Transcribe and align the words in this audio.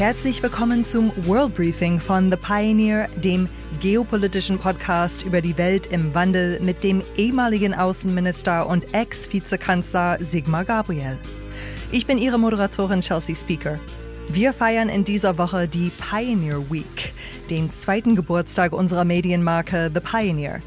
Herzlich 0.00 0.42
willkommen 0.42 0.82
zum 0.82 1.12
World 1.26 1.54
Briefing 1.54 2.00
von 2.00 2.30
The 2.30 2.38
Pioneer, 2.38 3.06
dem 3.16 3.50
geopolitischen 3.80 4.58
Podcast 4.58 5.26
über 5.26 5.42
die 5.42 5.58
Welt 5.58 5.88
im 5.92 6.14
Wandel 6.14 6.58
mit 6.60 6.82
dem 6.82 7.02
ehemaligen 7.18 7.74
Außenminister 7.74 8.66
und 8.66 8.94
Ex-Vizekanzler 8.94 10.16
Sigmar 10.24 10.64
Gabriel. 10.64 11.18
Ich 11.92 12.06
bin 12.06 12.16
Ihre 12.16 12.38
Moderatorin 12.38 13.02
Chelsea 13.02 13.34
Speaker. 13.34 13.78
Wir 14.28 14.54
feiern 14.54 14.88
in 14.88 15.04
dieser 15.04 15.36
Woche 15.36 15.68
die 15.68 15.90
Pioneer 15.90 16.70
Week, 16.70 17.12
den 17.50 17.70
zweiten 17.70 18.16
Geburtstag 18.16 18.72
unserer 18.72 19.04
Medienmarke 19.04 19.90
The 19.92 20.00
Pioneer. 20.00 20.60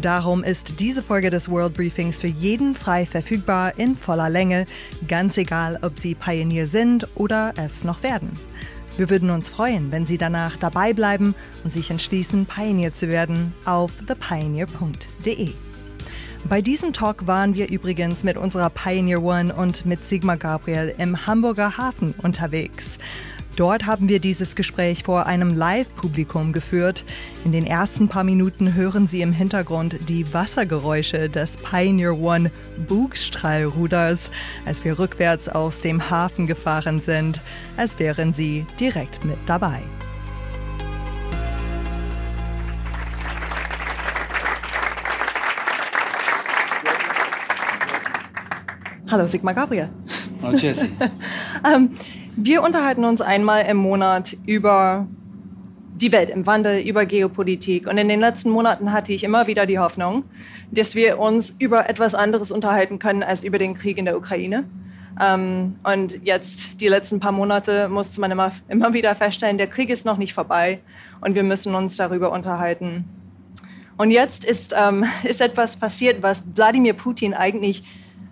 Darum 0.00 0.42
ist 0.42 0.80
diese 0.80 1.04
Folge 1.04 1.30
des 1.30 1.48
World 1.48 1.74
Briefings 1.74 2.18
für 2.18 2.26
jeden 2.26 2.74
frei 2.74 3.06
verfügbar 3.06 3.78
in 3.78 3.96
voller 3.96 4.30
Länge, 4.30 4.64
ganz 5.06 5.38
egal, 5.38 5.78
ob 5.82 5.96
Sie 5.96 6.16
Pioneer 6.16 6.66
sind 6.66 7.06
oder 7.14 7.52
es 7.56 7.84
noch 7.84 8.02
werden. 8.02 8.30
Wir 9.00 9.08
würden 9.08 9.30
uns 9.30 9.48
freuen, 9.48 9.92
wenn 9.92 10.04
Sie 10.04 10.18
danach 10.18 10.58
dabei 10.58 10.92
bleiben 10.92 11.34
und 11.64 11.72
sich 11.72 11.90
entschließen, 11.90 12.44
Pioneer 12.44 12.92
zu 12.92 13.08
werden 13.08 13.54
auf 13.64 13.90
thepioneer.de. 14.06 15.52
Bei 16.50 16.60
diesem 16.60 16.92
Talk 16.92 17.26
waren 17.26 17.54
wir 17.54 17.70
übrigens 17.70 18.24
mit 18.24 18.36
unserer 18.36 18.68
Pioneer 18.68 19.22
One 19.22 19.54
und 19.54 19.86
mit 19.86 20.04
Sigmar 20.04 20.36
Gabriel 20.36 20.94
im 20.98 21.26
Hamburger 21.26 21.78
Hafen 21.78 22.14
unterwegs. 22.18 22.98
Dort 23.60 23.84
haben 23.84 24.08
wir 24.08 24.20
dieses 24.20 24.56
Gespräch 24.56 25.02
vor 25.02 25.26
einem 25.26 25.54
Live-Publikum 25.54 26.54
geführt. 26.54 27.04
In 27.44 27.52
den 27.52 27.66
ersten 27.66 28.08
paar 28.08 28.24
Minuten 28.24 28.72
hören 28.72 29.06
Sie 29.06 29.20
im 29.20 29.34
Hintergrund 29.34 29.98
die 30.08 30.32
Wassergeräusche 30.32 31.28
des 31.28 31.58
Pioneer 31.58 32.18
One 32.18 32.50
Bugstrahlruders, 32.88 34.30
als 34.64 34.82
wir 34.82 34.98
rückwärts 34.98 35.50
aus 35.50 35.82
dem 35.82 36.08
Hafen 36.08 36.46
gefahren 36.46 37.02
sind, 37.02 37.38
als 37.76 37.98
wären 37.98 38.32
Sie 38.32 38.64
direkt 38.80 39.26
mit 39.26 39.36
dabei. 39.44 39.82
Hallo 49.10 49.26
Sigmar 49.26 49.52
Gabriel. 49.52 49.90
Hallo 50.42 50.56
Jesse. 50.56 50.88
ähm, 51.70 51.90
wir 52.42 52.62
unterhalten 52.62 53.04
uns 53.04 53.20
einmal 53.20 53.66
im 53.66 53.76
Monat 53.76 54.36
über 54.46 55.06
die 56.00 56.12
Welt 56.12 56.30
im 56.30 56.46
Wandel, 56.46 56.80
über 56.80 57.04
Geopolitik. 57.04 57.86
Und 57.86 57.98
in 57.98 58.08
den 58.08 58.20
letzten 58.20 58.48
Monaten 58.50 58.92
hatte 58.92 59.12
ich 59.12 59.22
immer 59.22 59.46
wieder 59.46 59.66
die 59.66 59.78
Hoffnung, 59.78 60.24
dass 60.70 60.94
wir 60.94 61.18
uns 61.18 61.54
über 61.58 61.90
etwas 61.90 62.14
anderes 62.14 62.50
unterhalten 62.50 62.98
können 62.98 63.22
als 63.22 63.44
über 63.44 63.58
den 63.58 63.74
Krieg 63.74 63.98
in 63.98 64.06
der 64.06 64.16
Ukraine. 64.16 64.64
Ähm, 65.20 65.76
und 65.82 66.24
jetzt, 66.24 66.80
die 66.80 66.88
letzten 66.88 67.20
paar 67.20 67.32
Monate, 67.32 67.88
musste 67.90 68.20
man 68.20 68.30
immer, 68.30 68.52
immer 68.68 68.94
wieder 68.94 69.14
feststellen, 69.14 69.58
der 69.58 69.66
Krieg 69.66 69.90
ist 69.90 70.06
noch 70.06 70.16
nicht 70.16 70.32
vorbei 70.32 70.80
und 71.20 71.34
wir 71.34 71.42
müssen 71.42 71.74
uns 71.74 71.96
darüber 71.96 72.32
unterhalten. 72.32 73.04
Und 73.98 74.10
jetzt 74.10 74.46
ist, 74.46 74.74
ähm, 74.74 75.04
ist 75.24 75.42
etwas 75.42 75.76
passiert, 75.76 76.22
was 76.22 76.42
Wladimir 76.54 76.94
Putin 76.94 77.34
eigentlich 77.34 77.84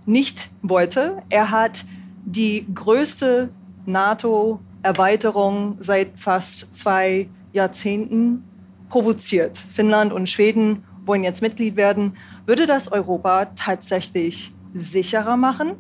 nicht 0.07 0.51
wollte. 0.63 1.23
Er 1.29 1.51
hat 1.51 1.85
die 2.25 2.67
größte 2.75 3.51
NATO-Erweiterung 3.89 5.77
seit 5.81 6.19
fast 6.19 6.75
zwei 6.75 7.29
Jahrzehnten 7.53 8.45
provoziert. 8.89 9.59
Finnland 9.59 10.13
und 10.13 10.29
Schweden 10.29 10.85
wollen 11.05 11.25
jetzt 11.25 11.43
Mitglied 11.43 11.77
werden. 11.77 12.17
Würde 12.47 12.67
das 12.67 12.93
Europa 12.93 13.47
tatsächlich 13.57 14.53
sicherer 14.75 15.37
machen 15.37 15.73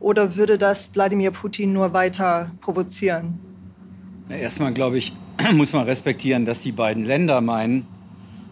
oder 0.00 0.36
würde 0.36 0.56
das 0.56 0.94
Wladimir 0.94 1.32
Putin 1.32 1.72
nur 1.72 1.92
weiter 1.92 2.52
provozieren? 2.60 3.38
Erstmal, 4.28 4.72
glaube 4.72 4.98
ich, 4.98 5.12
muss 5.54 5.72
man 5.72 5.84
respektieren, 5.84 6.44
dass 6.44 6.60
die 6.60 6.72
beiden 6.72 7.04
Länder 7.04 7.40
meinen, 7.40 7.86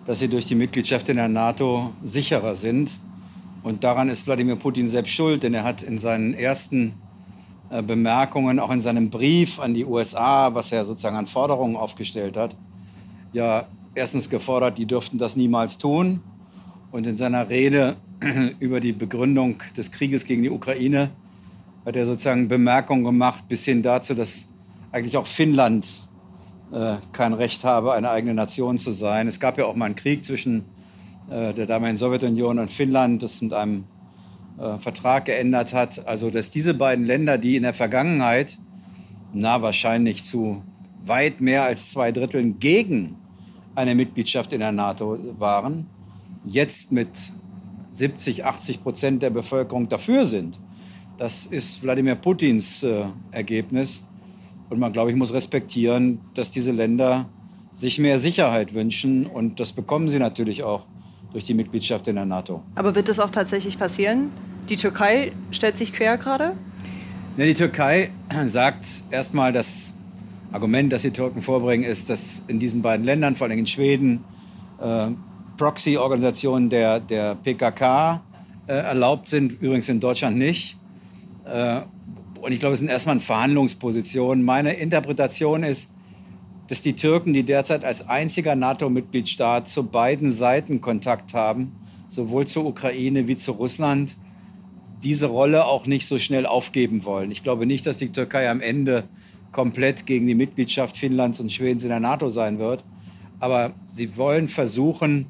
dass 0.06 0.18
sie 0.18 0.28
durch 0.28 0.46
die 0.46 0.54
Mitgliedschaft 0.54 1.08
in 1.08 1.16
der 1.16 1.28
NATO 1.28 1.92
sicherer 2.04 2.54
sind. 2.54 2.98
Und 3.62 3.84
daran 3.84 4.08
ist 4.08 4.26
Wladimir 4.26 4.56
Putin 4.56 4.88
selbst 4.88 5.12
schuld, 5.12 5.42
denn 5.42 5.54
er 5.54 5.64
hat 5.64 5.82
in 5.82 5.98
seinen 5.98 6.34
ersten 6.34 6.94
Bemerkungen, 7.86 8.60
auch 8.60 8.70
in 8.70 8.80
seinem 8.80 9.10
Brief 9.10 9.58
an 9.58 9.74
die 9.74 9.84
USA, 9.84 10.54
was 10.54 10.70
er 10.70 10.84
sozusagen 10.84 11.16
an 11.16 11.26
Forderungen 11.26 11.76
aufgestellt 11.76 12.36
hat, 12.36 12.56
ja 13.32 13.66
erstens 13.96 14.30
gefordert, 14.30 14.78
die 14.78 14.86
dürften 14.86 15.18
das 15.18 15.36
niemals 15.36 15.78
tun. 15.78 16.20
Und 16.92 17.06
in 17.06 17.16
seiner 17.16 17.48
Rede 17.50 17.96
über 18.60 18.80
die 18.80 18.92
Begründung 18.92 19.56
des 19.76 19.90
Krieges 19.90 20.24
gegen 20.24 20.42
die 20.42 20.50
Ukraine 20.50 21.10
hat 21.84 21.96
er 21.96 22.06
sozusagen 22.06 22.48
Bemerkungen 22.48 23.04
gemacht, 23.04 23.44
bis 23.48 23.64
hin 23.64 23.82
dazu, 23.82 24.14
dass 24.14 24.46
eigentlich 24.92 25.16
auch 25.16 25.26
Finnland 25.26 26.08
äh, 26.72 26.96
kein 27.12 27.32
Recht 27.32 27.64
habe, 27.64 27.92
eine 27.92 28.10
eigene 28.10 28.34
Nation 28.34 28.78
zu 28.78 28.92
sein. 28.92 29.28
Es 29.28 29.40
gab 29.40 29.58
ja 29.58 29.66
auch 29.66 29.76
mal 29.76 29.86
einen 29.86 29.94
Krieg 29.94 30.24
zwischen 30.24 30.64
äh, 31.30 31.52
der 31.54 31.66
damaligen 31.66 31.96
Sowjetunion 31.96 32.58
und 32.58 32.70
Finnland, 32.70 33.22
das 33.22 33.40
mit 33.40 33.52
einem 33.52 33.84
äh, 34.58 34.78
Vertrag 34.78 35.26
geändert 35.26 35.74
hat. 35.74 36.06
Also, 36.06 36.30
dass 36.30 36.50
diese 36.50 36.74
beiden 36.74 37.04
Länder, 37.04 37.38
die 37.38 37.56
in 37.56 37.62
der 37.62 37.74
Vergangenheit, 37.74 38.58
na, 39.32 39.60
wahrscheinlich 39.62 40.24
zu 40.24 40.62
weit 41.04 41.40
mehr 41.40 41.64
als 41.64 41.90
zwei 41.90 42.12
Dritteln 42.12 42.58
gegen 42.58 43.16
eine 43.74 43.94
Mitgliedschaft 43.94 44.52
in 44.52 44.60
der 44.60 44.72
NATO 44.72 45.18
waren, 45.38 45.86
jetzt 46.44 46.92
mit 46.92 47.08
70, 47.90 48.44
80 48.44 48.82
Prozent 48.82 49.22
der 49.22 49.30
Bevölkerung 49.30 49.88
dafür 49.88 50.24
sind. 50.24 50.58
Das 51.18 51.46
ist 51.46 51.82
Wladimir 51.82 52.14
Putins 52.14 52.82
äh, 52.82 53.04
Ergebnis. 53.30 54.04
Und 54.68 54.78
man, 54.78 54.92
glaube 54.92 55.10
ich, 55.10 55.16
muss 55.16 55.32
respektieren, 55.32 56.20
dass 56.34 56.50
diese 56.50 56.72
Länder 56.72 57.28
sich 57.72 57.98
mehr 57.98 58.18
Sicherheit 58.18 58.74
wünschen. 58.74 59.26
Und 59.26 59.60
das 59.60 59.72
bekommen 59.72 60.08
sie 60.08 60.18
natürlich 60.18 60.62
auch 60.62 60.84
durch 61.32 61.44
die 61.44 61.54
Mitgliedschaft 61.54 62.08
in 62.08 62.16
der 62.16 62.24
NATO. 62.24 62.62
Aber 62.74 62.94
wird 62.94 63.08
das 63.08 63.20
auch 63.20 63.30
tatsächlich 63.30 63.78
passieren? 63.78 64.30
Die 64.68 64.76
Türkei 64.76 65.32
stellt 65.50 65.76
sich 65.76 65.92
quer 65.92 66.18
gerade? 66.18 66.56
Ja, 67.36 67.44
die 67.44 67.54
Türkei 67.54 68.10
sagt 68.46 68.86
erstmal, 69.10 69.52
das 69.52 69.92
Argument, 70.52 70.92
das 70.92 71.02
die 71.02 71.10
Türken 71.10 71.42
vorbringen, 71.42 71.84
ist, 71.84 72.08
dass 72.10 72.42
in 72.48 72.58
diesen 72.58 72.82
beiden 72.82 73.04
Ländern, 73.04 73.36
vor 73.36 73.46
allem 73.46 73.58
in 73.58 73.66
Schweden, 73.66 74.24
äh, 74.80 75.08
Proxy-Organisationen 75.56 76.68
der, 76.68 77.00
der 77.00 77.34
PKK 77.34 78.22
äh, 78.66 78.72
erlaubt 78.72 79.28
sind, 79.28 79.60
übrigens 79.60 79.88
in 79.88 80.00
Deutschland 80.00 80.36
nicht. 80.36 80.78
Äh, 81.44 81.80
und 82.40 82.52
ich 82.52 82.60
glaube, 82.60 82.74
es 82.74 82.78
sind 82.78 82.88
erstmal 82.88 83.20
Verhandlungspositionen. 83.20 84.44
Meine 84.44 84.74
Interpretation 84.74 85.62
ist, 85.62 85.90
dass 86.68 86.82
die 86.82 86.94
Türken, 86.94 87.32
die 87.32 87.44
derzeit 87.44 87.84
als 87.84 88.08
einziger 88.08 88.56
NATO-Mitgliedstaat 88.56 89.68
zu 89.68 89.84
beiden 89.84 90.30
Seiten 90.30 90.80
Kontakt 90.80 91.34
haben, 91.34 91.72
sowohl 92.08 92.46
zur 92.46 92.66
Ukraine 92.66 93.28
wie 93.28 93.36
zu 93.36 93.52
Russland, 93.52 94.16
diese 95.02 95.26
Rolle 95.26 95.66
auch 95.66 95.86
nicht 95.86 96.06
so 96.06 96.18
schnell 96.18 96.46
aufgeben 96.46 97.04
wollen. 97.04 97.30
Ich 97.30 97.42
glaube 97.42 97.66
nicht, 97.66 97.86
dass 97.86 97.98
die 97.98 98.10
Türkei 98.10 98.50
am 98.50 98.60
Ende 98.60 99.04
komplett 99.52 100.06
gegen 100.06 100.26
die 100.26 100.34
Mitgliedschaft 100.34 100.96
Finnlands 100.96 101.40
und 101.40 101.52
Schwedens 101.52 101.82
in 101.82 101.90
der 101.90 102.00
NATO 102.00 102.28
sein 102.28 102.58
wird. 102.58 102.84
Aber 103.38 103.74
sie 103.86 104.16
wollen 104.16 104.48
versuchen, 104.48 105.26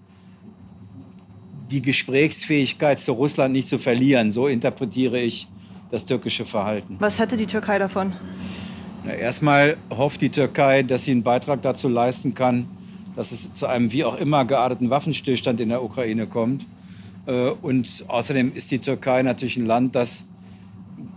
die 1.71 1.83
Gesprächsfähigkeit 1.83 3.01
zu 3.01 3.13
Russland 3.13 3.53
nicht 3.53 3.69
zu 3.69 3.79
verlieren. 3.79 4.33
So 4.33 4.47
interpretiere 4.47 5.21
ich 5.21 5.49
das 5.91 6.05
türkische 6.05 6.45
Verhalten. 6.45 6.97
Was 6.99 7.19
hätte 7.19 7.37
die 7.37 7.47
Türkei 7.47 7.79
davon? 7.79 8.13
Ja, 9.07 9.13
erstmal 9.13 9.77
hofft 9.89 10.21
die 10.21 10.31
Türkei, 10.31 10.83
dass 10.83 11.05
sie 11.05 11.13
einen 11.13 11.23
Beitrag 11.23 11.63
dazu 11.63 11.89
leisten 11.89 12.35
kann, 12.35 12.67
dass 13.15 13.31
es 13.31 13.55
zu 13.55 13.67
einem 13.67 13.93
wie 13.93 14.05
auch 14.05 14.17
immer 14.17 14.45
gearteten 14.45 14.91
Waffenstillstand 14.91 15.61
in 15.61 15.69
der 15.69 15.85
Ukraine 15.85 16.27
kommt. 16.27 16.67
Äh, 17.27 17.51
und 17.51 18.05
außerdem 18.09 18.53
ist 18.53 18.73
die 18.73 18.81
Türkei 18.81 19.23
natürlich 19.23 19.59
ein 19.59 19.67
Land, 19.67 19.95
das 19.95 20.27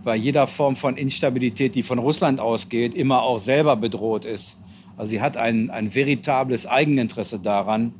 bei 0.04 0.14
jeder 0.14 0.46
Form 0.46 0.76
von 0.76 0.96
Instabilität, 0.96 1.74
die 1.74 1.82
von 1.82 1.98
Russland 1.98 2.38
ausgeht, 2.38 2.94
immer 2.94 3.22
auch 3.22 3.40
selber 3.40 3.74
bedroht 3.74 4.24
ist. 4.24 4.56
Also 4.96 5.10
sie 5.10 5.20
hat 5.20 5.36
ein, 5.36 5.70
ein 5.70 5.92
veritables 5.92 6.68
Eigeninteresse 6.68 7.40
daran, 7.40 7.92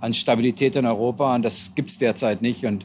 an 0.00 0.12
Stabilität 0.12 0.76
in 0.76 0.84
Europa. 0.84 1.34
Und 1.34 1.42
das 1.42 1.72
gibt 1.74 1.90
es 1.90 1.96
derzeit 1.96 2.42
nicht. 2.42 2.66
Und 2.66 2.84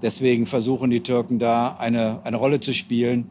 deswegen 0.00 0.46
versuchen 0.46 0.90
die 0.90 1.02
Türken 1.02 1.40
da 1.40 1.76
eine, 1.76 2.20
eine 2.22 2.36
Rolle 2.36 2.60
zu 2.60 2.72
spielen. 2.72 3.30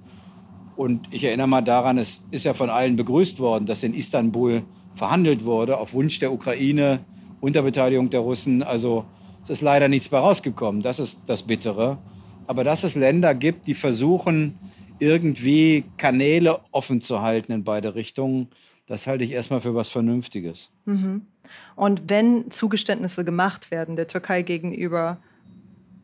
Und 0.77 1.07
ich 1.12 1.24
erinnere 1.24 1.47
mal 1.47 1.62
daran, 1.62 1.97
es 1.97 2.24
ist 2.31 2.45
ja 2.45 2.53
von 2.53 2.69
allen 2.69 2.95
begrüßt 2.95 3.39
worden, 3.39 3.65
dass 3.65 3.83
in 3.83 3.95
Istanbul 3.95 4.63
verhandelt 4.94 5.44
wurde, 5.44 5.77
auf 5.77 5.94
Wunsch 5.94 6.19
der 6.19 6.31
Ukraine, 6.31 7.00
unter 7.41 7.63
Beteiligung 7.63 8.09
der 8.09 8.19
Russen. 8.19 8.62
Also 8.63 9.06
es 9.44 9.50
ist 9.50 9.62
leider 9.62 9.88
nichts 9.88 10.09
bei 10.09 10.19
rausgekommen. 10.19 10.81
Das 10.83 11.00
ist 11.00 11.24
das 11.25 11.44
Bittere. 11.44 11.97
Aber 12.45 12.63
dass 12.63 12.83
es 12.83 12.95
Länder 12.95 13.33
gibt, 13.33 13.65
die 13.68 13.74
versuchen, 13.74 14.59
irgendwie 15.00 15.83
Kanäle 15.97 16.59
offen 16.71 17.01
zu 17.01 17.21
halten 17.21 17.51
in 17.51 17.63
beide 17.63 17.95
Richtungen, 17.95 18.47
das 18.85 19.07
halte 19.07 19.24
ich 19.24 19.31
erstmal 19.31 19.62
für 19.62 19.75
was 19.75 19.89
Vernünftiges. 19.89 20.71
Mhm. 20.85 21.24
Und 21.75 22.03
wenn 22.07 22.51
Zugeständnisse 22.51 23.25
gemacht 23.25 23.71
werden 23.71 23.95
der 23.95 24.07
Türkei 24.07 24.44
gegenüber, 24.44 25.18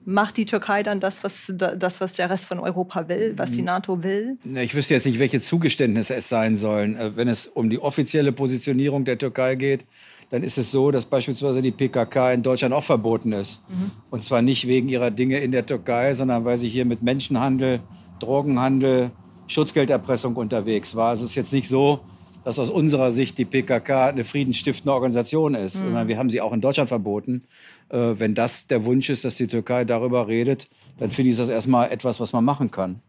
macht 0.05 0.37
die 0.37 0.45
Türkei 0.45 0.83
dann 0.83 0.99
das 0.99 1.23
was, 1.23 1.51
das, 1.55 2.01
was 2.01 2.13
der 2.13 2.29
Rest 2.29 2.45
von 2.45 2.59
Europa 2.59 3.07
will, 3.07 3.33
was 3.37 3.51
die. 3.51 3.63
NATO 3.63 4.03
will? 4.03 4.37
Ich 4.55 4.75
wüsste 4.75 4.93
jetzt 4.93 5.05
nicht, 5.05 5.19
welche 5.19 5.39
Zugeständnisse 5.39 6.15
es 6.15 6.27
sein 6.27 6.57
sollen. 6.57 6.95
Äh, 6.95 7.15
wenn 7.15 7.27
es 7.27 7.47
um 7.47 7.69
die 7.69 7.79
offizielle 7.79 8.31
Positionierung 8.31 9.05
der 9.05 9.17
Türkei 9.17 9.55
geht, 9.55 9.85
dann 10.29 10.43
ist 10.43 10.57
es 10.57 10.71
so, 10.71 10.91
dass 10.91 11.05
beispielsweise 11.05 11.61
die 11.61 11.71
PKK 11.71 12.33
in 12.33 12.43
Deutschland 12.43 12.73
auch 12.73 12.83
verboten 12.83 13.31
ist. 13.31 13.61
Mhm. 13.69 13.91
Und 14.09 14.23
zwar 14.23 14.41
nicht 14.41 14.67
wegen 14.67 14.89
ihrer 14.89 15.11
Dinge 15.11 15.39
in 15.39 15.51
der 15.51 15.65
Türkei, 15.65 16.13
sondern 16.13 16.43
weil 16.43 16.57
sie 16.57 16.69
hier 16.69 16.85
mit 16.85 17.03
Menschenhandel, 17.03 17.79
Drogenhandel, 18.19 19.11
Schutzgelderpressung 19.47 20.35
unterwegs 20.35 20.95
war. 20.95 21.09
Also 21.09 21.23
es 21.23 21.31
ist 21.31 21.35
jetzt 21.35 21.53
nicht 21.53 21.67
so, 21.67 22.01
dass 22.43 22.59
aus 22.59 22.69
unserer 22.69 23.11
Sicht 23.11 23.37
die 23.37 23.45
PKK 23.45 24.07
eine 24.07 24.25
friedensstiftende 24.25 24.93
Organisation 24.93 25.55
ist, 25.55 25.75
mhm. 25.75 25.81
sondern 25.81 26.07
wir 26.07 26.17
haben 26.17 26.29
sie 26.29 26.41
auch 26.41 26.53
in 26.53 26.61
Deutschland 26.61 26.89
verboten. 26.89 27.43
Äh, 27.89 27.97
wenn 28.17 28.35
das 28.35 28.67
der 28.67 28.85
Wunsch 28.85 29.09
ist, 29.09 29.25
dass 29.25 29.35
die 29.35 29.47
Türkei 29.47 29.85
darüber 29.85 30.27
redet, 30.27 30.67
dann 30.97 31.11
finde 31.11 31.31
ich 31.31 31.37
das 31.37 31.49
erstmal 31.49 31.91
etwas, 31.91 32.19
was 32.19 32.33
man 32.33 32.43
machen 32.43 32.71
kann. 32.71 32.99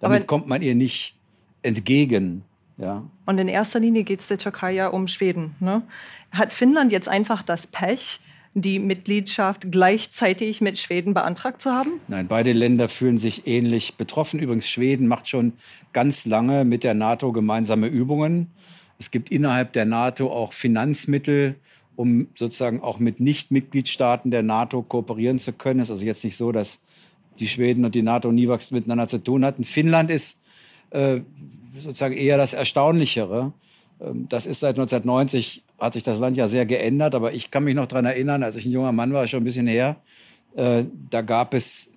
Damit 0.00 0.22
Aber 0.22 0.26
kommt 0.26 0.48
man 0.48 0.62
ihr 0.62 0.74
nicht 0.74 1.16
entgegen. 1.62 2.44
Ja. 2.78 3.04
Und 3.26 3.38
in 3.38 3.48
erster 3.48 3.80
Linie 3.80 4.02
geht 4.02 4.20
es 4.20 4.28
der 4.28 4.38
Türkei 4.38 4.72
ja 4.72 4.88
um 4.88 5.06
Schweden. 5.06 5.54
Ne? 5.60 5.82
Hat 6.32 6.52
Finnland 6.52 6.90
jetzt 6.90 7.08
einfach 7.08 7.42
das 7.42 7.66
Pech, 7.66 8.20
die 8.54 8.78
Mitgliedschaft 8.78 9.70
gleichzeitig 9.70 10.60
mit 10.60 10.78
Schweden 10.78 11.14
beantragt 11.14 11.62
zu 11.62 11.70
haben? 11.70 12.00
Nein, 12.08 12.28
beide 12.28 12.52
Länder 12.52 12.88
fühlen 12.88 13.18
sich 13.18 13.46
ähnlich 13.46 13.94
betroffen. 13.94 14.40
Übrigens, 14.40 14.68
Schweden 14.68 15.08
macht 15.08 15.28
schon 15.28 15.54
ganz 15.92 16.26
lange 16.26 16.64
mit 16.64 16.84
der 16.84 16.94
NATO 16.94 17.32
gemeinsame 17.32 17.86
Übungen. 17.86 18.48
Es 18.98 19.10
gibt 19.10 19.30
innerhalb 19.30 19.72
der 19.72 19.86
NATO 19.86 20.30
auch 20.30 20.52
Finanzmittel, 20.52 21.56
um 21.96 22.28
sozusagen 22.34 22.82
auch 22.82 22.98
mit 22.98 23.20
Nicht-Mitgliedstaaten 23.20 24.30
der 24.30 24.42
NATO 24.42 24.82
kooperieren 24.82 25.38
zu 25.38 25.52
können. 25.52 25.80
Es 25.80 25.88
ist 25.88 25.92
also 25.92 26.06
jetzt 26.06 26.24
nicht 26.24 26.36
so, 26.36 26.52
dass 26.52 26.82
die 27.40 27.48
Schweden 27.48 27.84
und 27.84 27.94
die 27.94 28.02
NATO 28.02 28.30
nie 28.30 28.48
was 28.48 28.70
miteinander 28.70 29.08
zu 29.08 29.18
tun 29.18 29.44
hatten. 29.44 29.64
Finnland 29.64 30.10
ist 30.10 30.40
äh, 30.90 31.20
sozusagen 31.78 32.14
eher 32.14 32.36
das 32.36 32.52
Erstaunlichere. 32.52 33.52
Ähm, 34.00 34.26
das 34.28 34.46
ist 34.46 34.60
seit 34.60 34.78
1990 34.78 35.62
hat 35.82 35.94
sich 35.94 36.02
das 36.04 36.18
Land 36.20 36.36
ja 36.36 36.48
sehr 36.48 36.64
geändert, 36.64 37.14
aber 37.14 37.32
ich 37.32 37.50
kann 37.50 37.64
mich 37.64 37.74
noch 37.74 37.86
daran 37.86 38.04
erinnern, 38.04 38.42
als 38.42 38.56
ich 38.56 38.66
ein 38.66 38.72
junger 38.72 38.92
Mann 38.92 39.12
war, 39.12 39.26
schon 39.26 39.42
ein 39.42 39.44
bisschen 39.44 39.66
her, 39.66 39.96
äh, 40.54 40.84
da 41.10 41.22
gab 41.22 41.54
es 41.54 41.92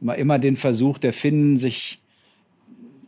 immer 0.00 0.38
den 0.38 0.56
Versuch 0.56 0.98
der 0.98 1.12
Finnen, 1.12 1.56
sich 1.56 2.00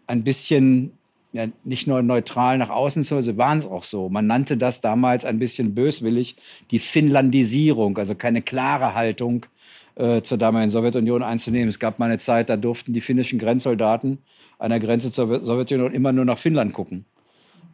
ein 0.06 0.24
bisschen 0.24 0.92
ja, 1.32 1.46
nicht 1.64 1.86
nur 1.86 2.02
neutral 2.02 2.56
nach 2.56 2.70
außen 2.70 3.02
zu, 3.02 3.20
sie 3.20 3.36
waren 3.36 3.58
es 3.58 3.66
auch 3.66 3.82
so. 3.82 4.08
Man 4.08 4.26
nannte 4.26 4.56
das 4.56 4.80
damals 4.80 5.26
ein 5.26 5.38
bisschen 5.38 5.74
böswillig 5.74 6.36
die 6.70 6.78
Finnlandisierung, 6.78 7.98
also 7.98 8.14
keine 8.14 8.40
klare 8.40 8.94
Haltung 8.94 9.44
äh, 9.96 10.22
zur 10.22 10.38
damaligen 10.38 10.70
Sowjetunion 10.70 11.22
einzunehmen. 11.22 11.68
Es 11.68 11.78
gab 11.78 11.98
mal 11.98 12.06
eine 12.06 12.18
Zeit, 12.18 12.48
da 12.48 12.56
durften 12.56 12.94
die 12.94 13.02
finnischen 13.02 13.38
Grenzsoldaten 13.38 14.18
an 14.58 14.70
der 14.70 14.80
Grenze 14.80 15.12
zur 15.12 15.44
Sowjetunion 15.44 15.92
immer 15.92 16.12
nur 16.12 16.24
nach 16.24 16.38
Finnland 16.38 16.72
gucken. 16.72 17.04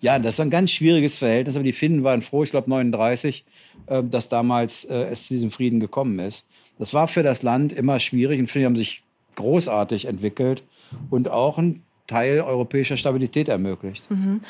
Ja, 0.02 0.18
das 0.18 0.34
ist 0.34 0.40
ein 0.40 0.50
ganz 0.50 0.72
schwieriges 0.72 1.16
Verhältnis, 1.18 1.54
aber 1.54 1.64
die 1.64 1.72
Finnen 1.72 2.02
waren 2.02 2.22
froh, 2.22 2.42
ich 2.42 2.50
glaube 2.50 2.68
39, 2.68 3.44
äh, 3.86 4.02
dass 4.02 4.28
damals 4.28 4.84
äh, 4.84 5.04
es 5.04 5.28
zu 5.28 5.34
diesem 5.34 5.50
Frieden 5.50 5.80
gekommen 5.80 6.18
ist. 6.18 6.48
Das 6.78 6.92
war 6.92 7.06
für 7.06 7.22
das 7.22 7.42
Land 7.42 7.72
immer 7.72 8.00
schwierig 8.00 8.40
und 8.40 8.50
Finnen 8.50 8.66
haben 8.66 8.76
sich 8.76 9.04
großartig 9.36 10.06
entwickelt 10.06 10.64
und 11.08 11.30
auch 11.30 11.56
ein 11.56 11.82
Teil 12.08 12.40
europäischer 12.40 12.96
Stabilität 12.96 13.48
ermöglicht. 13.48 14.10
Mhm. 14.10 14.40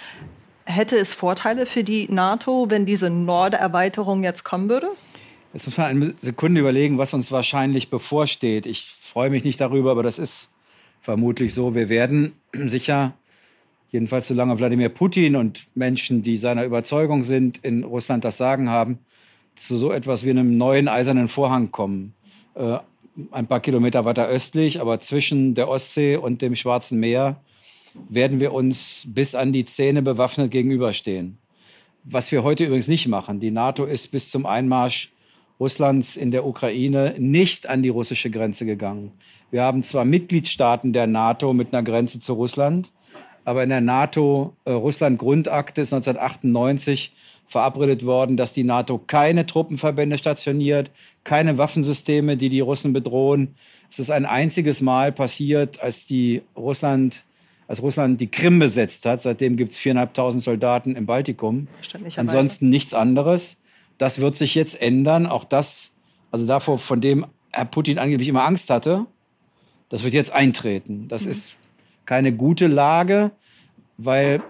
Hätte 0.64 0.96
es 0.96 1.12
Vorteile 1.12 1.66
für 1.66 1.84
die 1.84 2.10
NATO, 2.10 2.70
wenn 2.70 2.86
diese 2.86 3.10
Norderweiterung 3.10 4.24
jetzt 4.24 4.44
kommen 4.44 4.70
würde? 4.70 4.88
Jetzt 5.52 5.66
muss 5.66 5.76
man 5.76 5.86
eine 5.88 6.14
Sekunde 6.16 6.62
überlegen, 6.62 6.96
was 6.96 7.12
uns 7.12 7.30
wahrscheinlich 7.30 7.90
bevorsteht. 7.90 8.64
Ich 8.64 8.88
freue 9.00 9.28
mich 9.28 9.44
nicht 9.44 9.60
darüber, 9.60 9.90
aber 9.90 10.02
das 10.02 10.18
ist 10.18 10.50
vermutlich 11.02 11.52
so. 11.52 11.74
Wir 11.74 11.90
werden 11.90 12.32
sicher 12.54 13.12
jedenfalls 13.92 14.26
solange 14.26 14.58
Wladimir 14.58 14.88
Putin 14.88 15.36
und 15.36 15.68
Menschen, 15.74 16.22
die 16.22 16.36
seiner 16.36 16.64
Überzeugung 16.64 17.22
sind, 17.22 17.58
in 17.58 17.84
Russland 17.84 18.24
das 18.24 18.38
Sagen 18.38 18.68
haben, 18.68 18.98
zu 19.54 19.76
so 19.76 19.92
etwas 19.92 20.24
wie 20.24 20.30
einem 20.30 20.56
neuen 20.56 20.88
eisernen 20.88 21.28
Vorhang 21.28 21.70
kommen. 21.70 22.14
Äh, 22.54 22.78
ein 23.30 23.46
paar 23.46 23.60
Kilometer 23.60 24.04
weiter 24.06 24.26
östlich, 24.26 24.80
aber 24.80 24.98
zwischen 24.98 25.54
der 25.54 25.68
Ostsee 25.68 26.16
und 26.16 26.40
dem 26.40 26.56
Schwarzen 26.56 26.98
Meer 26.98 27.36
werden 28.08 28.40
wir 28.40 28.54
uns 28.54 29.04
bis 29.06 29.34
an 29.34 29.52
die 29.52 29.66
Zähne 29.66 30.00
bewaffnet 30.00 30.50
gegenüberstehen. 30.50 31.36
Was 32.04 32.32
wir 32.32 32.42
heute 32.42 32.64
übrigens 32.64 32.88
nicht 32.88 33.06
machen. 33.06 33.38
Die 33.38 33.50
NATO 33.50 33.84
ist 33.84 34.10
bis 34.10 34.30
zum 34.30 34.46
Einmarsch 34.46 35.12
Russlands 35.60 36.16
in 36.16 36.30
der 36.30 36.46
Ukraine 36.46 37.14
nicht 37.18 37.68
an 37.68 37.82
die 37.82 37.90
russische 37.90 38.30
Grenze 38.30 38.64
gegangen. 38.64 39.12
Wir 39.50 39.62
haben 39.62 39.82
zwar 39.82 40.06
Mitgliedstaaten 40.06 40.92
der 40.94 41.06
NATO 41.06 41.52
mit 41.52 41.72
einer 41.72 41.82
Grenze 41.82 42.18
zu 42.18 42.32
Russland, 42.32 42.90
aber 43.44 43.62
in 43.62 43.68
der 43.68 43.80
NATO-Russland-Grundakte 43.80 45.80
äh, 45.80 45.82
ist 45.82 45.92
1998 45.92 47.14
verabredet 47.46 48.06
worden, 48.06 48.36
dass 48.36 48.52
die 48.52 48.64
NATO 48.64 48.98
keine 48.98 49.46
Truppenverbände 49.46 50.18
stationiert, 50.18 50.90
keine 51.24 51.58
Waffensysteme, 51.58 52.36
die 52.36 52.48
die 52.48 52.60
Russen 52.60 52.92
bedrohen. 52.92 53.54
Es 53.90 53.98
ist 53.98 54.10
ein 54.10 54.24
einziges 54.24 54.80
Mal 54.80 55.12
passiert, 55.12 55.82
als 55.82 56.06
die 56.06 56.42
Russland 56.56 57.24
als 57.68 57.82
Russland 57.82 58.20
die 58.20 58.26
Krim 58.26 58.58
besetzt 58.58 59.06
hat. 59.06 59.22
Seitdem 59.22 59.56
gibt 59.56 59.72
es 59.72 59.78
4.500 59.78 60.40
Soldaten 60.40 60.94
im 60.94 61.06
Baltikum. 61.06 61.68
Ansonsten 62.16 62.68
nichts 62.68 62.92
anderes. 62.92 63.62
Das 63.96 64.20
wird 64.20 64.36
sich 64.36 64.54
jetzt 64.54 64.82
ändern. 64.82 65.26
Auch 65.26 65.44
das, 65.44 65.92
also 66.30 66.44
davor, 66.44 66.78
von 66.78 67.00
dem 67.00 67.24
Herr 67.50 67.64
Putin 67.64 67.98
angeblich 67.98 68.28
immer 68.28 68.44
Angst 68.44 68.68
hatte, 68.68 69.06
das 69.88 70.04
wird 70.04 70.12
jetzt 70.12 70.32
eintreten. 70.32 71.08
Das 71.08 71.24
mhm. 71.24 71.30
ist 71.30 71.56
keine 72.12 72.34
gute 72.34 72.66
Lage, 72.66 73.30
weil, 73.96 74.42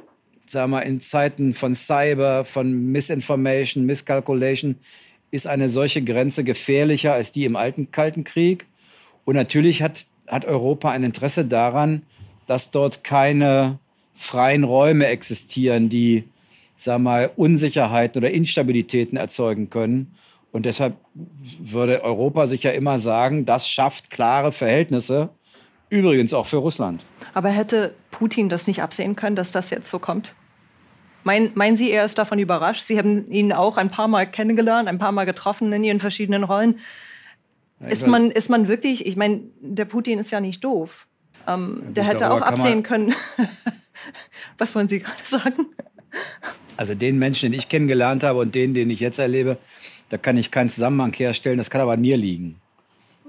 sagen 0.47 0.73
wir, 0.73 0.83
in 0.83 1.01
Zeiten 1.01 1.55
von 1.55 1.77
Cyber, 1.77 2.45
von 2.45 2.91
Misinformation, 2.91 3.87
Miscalculation 3.87 4.75
ist 5.31 5.47
eine 5.47 5.69
solche 5.69 6.03
Grenze 6.03 6.43
gefährlicher 6.43 7.13
als 7.13 7.31
die 7.31 7.45
im 7.45 7.55
alten 7.55 7.93
Kalten 7.93 8.25
Krieg. 8.25 8.67
Und 9.25 9.37
natürlich 9.37 9.81
hat, 9.81 10.07
hat 10.27 10.45
Europa 10.45 10.91
ein 10.91 11.05
Interesse 11.05 11.45
daran, 11.45 12.03
dass 12.49 12.73
dort 12.73 13.05
keine 13.05 13.79
freien 14.13 14.65
Räume 14.65 15.07
existieren, 15.07 15.89
die, 15.89 16.25
wir 16.85 16.99
mal, 16.99 17.31
Unsicherheiten 17.37 18.21
oder 18.21 18.33
Instabilitäten 18.33 19.17
erzeugen 19.17 19.71
können. 19.71 20.17
Und 20.51 20.67
deshalb 20.67 20.97
würde 21.61 22.03
Europa 22.03 22.49
sich 22.49 22.65
ja 22.65 22.73
immer 22.73 22.99
sagen, 22.99 23.47
das 23.47 23.69
schafft 23.69 24.11
klare 24.11 24.51
Verhältnisse 24.51 25.31
Übrigens 25.93 26.33
auch 26.33 26.47
für 26.47 26.57
Russland. 26.57 27.03
Aber 27.35 27.49
hätte 27.51 27.95
Putin 28.11 28.49
das 28.49 28.67
nicht 28.67 28.83
absehen 28.83 29.17
können, 29.17 29.37
dass 29.37 29.51
das 29.51 29.71
jetzt 29.71 29.89
so 29.89 29.99
kommt? 29.99 30.35
Mein, 31.25 31.53
meinen 31.55 31.77
Sie, 31.77 31.91
er 31.91 32.05
ist 32.05 32.19
davon 32.19 32.39
überrascht? 32.39 32.85
Sie 32.85 32.99
haben 32.99 33.31
ihn 33.31 33.53
auch 33.53 33.77
ein 33.77 33.91
paar 33.91 34.09
Mal 34.09 34.27
kennengelernt, 34.27 34.89
ein 34.89 34.99
paar 34.99 35.13
Mal 35.13 35.25
getroffen 35.25 35.73
in 35.73 35.85
Ihren 35.85 36.01
verschiedenen 36.01 36.43
Rollen. 36.45 36.81
ist, 37.89 38.07
man, 38.07 38.31
ist 38.31 38.51
man 38.51 38.69
wirklich, 38.69 39.07
ich 39.07 39.17
meine, 39.17 39.41
der 39.61 39.85
Putin 39.85 40.19
ist 40.19 40.31
ja 40.31 40.41
nicht 40.41 40.65
doof. 40.65 41.07
Ähm, 41.47 41.83
ja, 41.85 41.91
der 41.93 42.05
hätte 42.05 42.31
auch 42.31 42.43
absehen 42.43 42.83
können. 42.83 43.15
Was 44.59 44.75
wollen 44.75 44.89
Sie 44.89 44.99
gerade 44.99 45.23
sagen? 45.25 45.67
Also 46.77 46.95
den 46.95 47.19
Menschen, 47.19 47.51
den 47.51 47.59
ich 47.59 47.69
kennengelernt 47.69 48.25
habe 48.25 48.41
und 48.41 48.55
den, 48.55 48.75
den 48.75 48.91
ich 48.91 49.01
jetzt 49.01 49.19
erlebe, 49.19 49.59
da 50.09 50.19
kann 50.19 50.37
ich 50.37 50.51
keinen 50.51 50.69
Zusammenhang 50.69 51.13
herstellen. 51.13 51.59
Das 51.59 51.71
kann 51.71 51.81
aber 51.81 51.93
an 51.93 52.01
mir 52.01 52.17
liegen. 52.17 52.57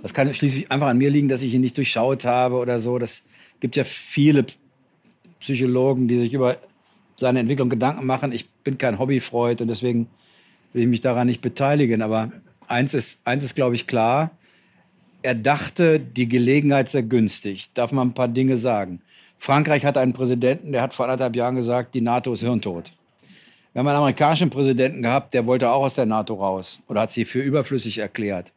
Das 0.02 0.14
kann 0.14 0.32
schließlich 0.34 0.72
einfach 0.72 0.88
an 0.88 0.98
mir 0.98 1.10
liegen, 1.10 1.30
dass 1.30 1.44
ich 1.44 1.54
ihn 1.54 1.62
nicht 1.62 1.78
durchschaut 1.78 2.26
habe 2.26 2.56
oder 2.56 2.80
so. 2.80 3.00
Das 3.00 3.24
gibt 3.60 3.76
ja 3.76 3.84
viele 3.84 4.46
Psychologen, 5.40 6.08
die 6.08 6.18
sich 6.18 6.34
über 6.34 6.58
seine 7.16 7.40
Entwicklung 7.40 7.70
Gedanken 7.70 8.06
machen. 8.06 8.32
Ich 8.32 8.50
bin 8.50 8.78
kein 8.78 9.00
Hobbyfreund 9.00 9.62
und 9.62 9.68
deswegen 9.68 10.08
will 10.74 10.84
ich 10.84 10.88
mich 10.88 11.02
daran 11.02 11.28
nicht 11.28 11.42
beteiligen. 11.42 12.02
Aber 12.02 12.32
eins 12.68 12.94
ist, 12.94 13.26
eins 13.26 13.44
ist 13.44 13.56
glaube 13.56 13.76
ich, 13.76 13.88
klar. 13.88 14.32
Er 15.22 15.36
dachte, 15.36 16.00
die 16.00 16.28
Gelegenheit 16.28 16.90
sei 16.90 17.02
günstig. 17.02 17.72
Darf 17.74 17.92
man 17.92 18.10
ein 18.10 18.14
paar 18.14 18.28
Dinge 18.28 18.58
sagen? 18.58 19.02
Frankreich 19.38 19.86
hat 19.86 19.98
einen 19.98 20.14
Präsidenten, 20.14 20.72
der 20.72 20.82
hat 20.82 20.94
vor 20.94 21.06
anderthalb 21.06 21.36
Jahren 21.36 21.56
gesagt, 21.56 21.96
die 21.96 22.02
NATO 22.02 22.34
ist 22.34 22.42
hirntot. 22.42 22.94
Wir 23.74 23.80
haben 23.80 23.88
einen 23.88 23.98
amerikanischen 23.98 24.50
Präsidenten 24.50 25.02
gehabt, 25.02 25.34
der 25.34 25.46
wollte 25.48 25.70
auch 25.72 25.84
aus 25.84 25.96
der 25.96 26.06
NATO 26.06 26.36
raus 26.36 26.82
oder 26.88 27.02
hat 27.02 27.12
sie 27.12 27.26
für 27.26 27.42
überflüssig 27.42 27.98
erklärt. 27.98 28.54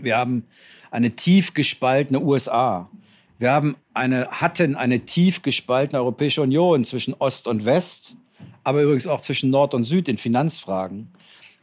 Wir 0.00 0.16
haben 0.16 0.44
eine 0.90 1.10
tief 1.10 1.54
gespaltene 1.54 2.20
USA. 2.20 2.90
Wir 3.38 3.52
haben 3.52 3.76
eine, 3.92 4.28
hatten 4.28 4.74
eine 4.76 5.00
tief 5.00 5.42
gespaltene 5.42 6.00
Europäische 6.00 6.42
Union 6.42 6.84
zwischen 6.84 7.14
Ost 7.14 7.46
und 7.46 7.64
West, 7.64 8.16
aber 8.64 8.82
übrigens 8.82 9.06
auch 9.06 9.20
zwischen 9.20 9.50
Nord 9.50 9.74
und 9.74 9.84
Süd 9.84 10.08
in 10.08 10.18
Finanzfragen. 10.18 11.08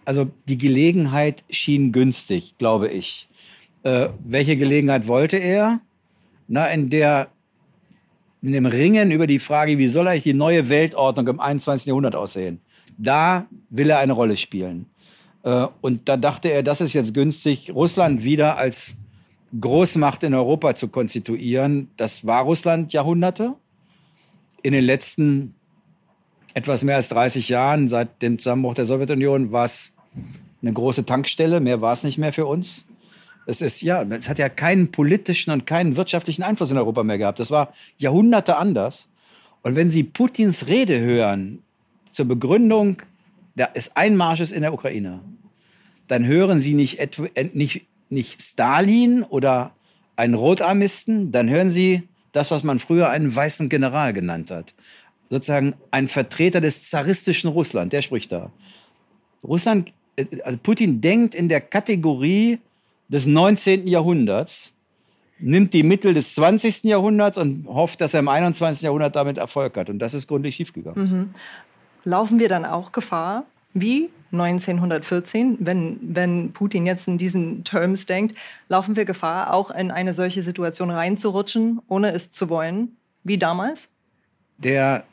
Also 0.05 0.29
die 0.47 0.57
Gelegenheit 0.57 1.43
schien 1.49 1.91
günstig, 1.91 2.55
glaube 2.57 2.89
ich. 2.89 3.27
Äh, 3.83 4.09
welche 4.23 4.57
Gelegenheit 4.57 5.07
wollte 5.07 5.37
er? 5.37 5.79
Na, 6.47 6.67
in 6.67 6.89
der 6.89 7.29
in 8.41 8.51
dem 8.51 8.65
Ringen 8.65 9.11
über 9.11 9.25
die 9.25 9.39
Frage, 9.39 9.77
wie 9.77 9.87
soll 9.87 10.07
eigentlich 10.07 10.23
die 10.23 10.33
neue 10.33 10.67
Weltordnung 10.67 11.27
im 11.29 11.39
21. 11.39 11.87
Jahrhundert 11.87 12.15
aussehen? 12.15 12.59
Da 12.97 13.47
will 13.69 13.89
er 13.89 13.99
eine 13.99 14.13
Rolle 14.13 14.35
spielen. 14.35 14.87
Äh, 15.43 15.67
und 15.81 16.09
da 16.09 16.17
dachte 16.17 16.49
er, 16.49 16.61
das 16.61 16.81
ist 16.81 16.93
jetzt 16.93 17.13
günstig, 17.13 17.71
Russland 17.73 18.23
wieder 18.23 18.57
als, 18.57 18.97
Großmacht 19.59 20.23
in 20.23 20.33
Europa 20.33 20.75
zu 20.75 20.87
konstituieren, 20.87 21.89
das 21.97 22.25
war 22.25 22.43
Russland 22.43 22.93
Jahrhunderte. 22.93 23.53
In 24.61 24.73
den 24.73 24.83
letzten 24.83 25.55
etwas 26.53 26.83
mehr 26.83 26.95
als 26.95 27.09
30 27.09 27.49
Jahren, 27.49 27.87
seit 27.87 28.21
dem 28.21 28.39
Zusammenbruch 28.39 28.75
der 28.75 28.85
Sowjetunion, 28.85 29.51
war 29.51 29.65
es 29.65 29.93
eine 30.61 30.73
große 30.73 31.05
Tankstelle. 31.05 31.59
Mehr 31.59 31.81
war 31.81 31.93
es 31.93 32.03
nicht 32.03 32.17
mehr 32.17 32.33
für 32.33 32.45
uns. 32.45 32.85
Es 33.45 33.61
ist, 33.61 33.81
ja, 33.81 34.03
es 34.03 34.29
hat 34.29 34.39
ja 34.39 34.49
keinen 34.49 34.91
politischen 34.91 35.51
und 35.51 35.65
keinen 35.65 35.97
wirtschaftlichen 35.97 36.43
Einfluss 36.43 36.71
in 36.71 36.77
Europa 36.77 37.03
mehr 37.03 37.17
gehabt. 37.17 37.39
Das 37.39 37.51
war 37.51 37.73
Jahrhunderte 37.97 38.55
anders. 38.55 39.09
Und 39.63 39.75
wenn 39.75 39.89
Sie 39.89 40.03
Putins 40.03 40.67
Rede 40.67 40.99
hören 40.99 41.61
zur 42.09 42.25
Begründung 42.25 43.01
des 43.55 43.95
Einmarsches 43.95 44.51
in 44.51 44.61
der 44.61 44.73
Ukraine, 44.73 45.19
dann 46.07 46.25
hören 46.25 46.59
Sie 46.59 46.73
nicht, 46.73 46.99
äh, 46.99 47.49
nicht, 47.53 47.85
nicht 48.13 48.41
Stalin 48.41 49.23
oder 49.23 49.71
einen 50.15 50.33
Rotarmisten, 50.33 51.31
dann 51.31 51.49
hören 51.49 51.69
Sie 51.69 52.03
das, 52.31 52.51
was 52.51 52.63
man 52.63 52.79
früher 52.79 53.09
einen 53.09 53.33
weißen 53.33 53.69
General 53.69 54.13
genannt 54.13 54.51
hat. 54.51 54.73
Sozusagen 55.29 55.73
ein 55.91 56.07
Vertreter 56.07 56.61
des 56.61 56.89
zaristischen 56.89 57.49
Russland, 57.49 57.93
der 57.93 58.01
spricht 58.01 58.31
da. 58.31 58.51
Russland, 59.43 59.91
äh, 60.15 60.25
also 60.43 60.57
Putin 60.61 61.01
denkt 61.01 61.35
in 61.35 61.49
der 61.49 61.61
Kategorie 61.61 62.59
des 63.07 63.25
19. 63.25 63.87
Jahrhunderts, 63.87 64.73
nimmt 65.39 65.73
die 65.73 65.83
Mittel 65.83 66.13
des 66.13 66.35
20. 66.35 66.83
Jahrhunderts 66.83 67.37
und 67.37 67.67
hofft, 67.67 68.01
dass 68.01 68.13
er 68.13 68.21
im 68.21 68.27
21. 68.27 68.83
Jahrhundert 68.83 69.15
damit 69.15 69.37
Erfolg 69.37 69.75
hat. 69.77 69.89
Und 69.89 69.99
das 69.99 70.13
ist 70.13 70.27
gründlich 70.27 70.55
schiefgegangen. 70.55 71.03
Mhm. 71.03 71.35
Laufen 72.05 72.39
wir 72.39 72.49
dann 72.49 72.65
auch 72.65 72.91
Gefahr, 72.91 73.45
wie 73.73 74.09
1914, 74.31 75.57
wenn, 75.59 75.99
wenn 76.01 76.53
Putin 76.53 76.85
jetzt 76.85 77.07
in 77.07 77.17
diesen 77.17 77.63
Terms 77.63 78.05
denkt, 78.05 78.37
laufen 78.67 78.95
wir 78.95 79.05
Gefahr, 79.05 79.53
auch 79.53 79.69
in 79.69 79.91
eine 79.91 80.13
solche 80.13 80.41
Situation 80.41 80.89
reinzurutschen, 80.89 81.81
ohne 81.87 82.11
es 82.13 82.31
zu 82.31 82.49
wollen, 82.49 82.97
wie 83.23 83.37
damals? 83.37 83.89
Der, 84.57 85.03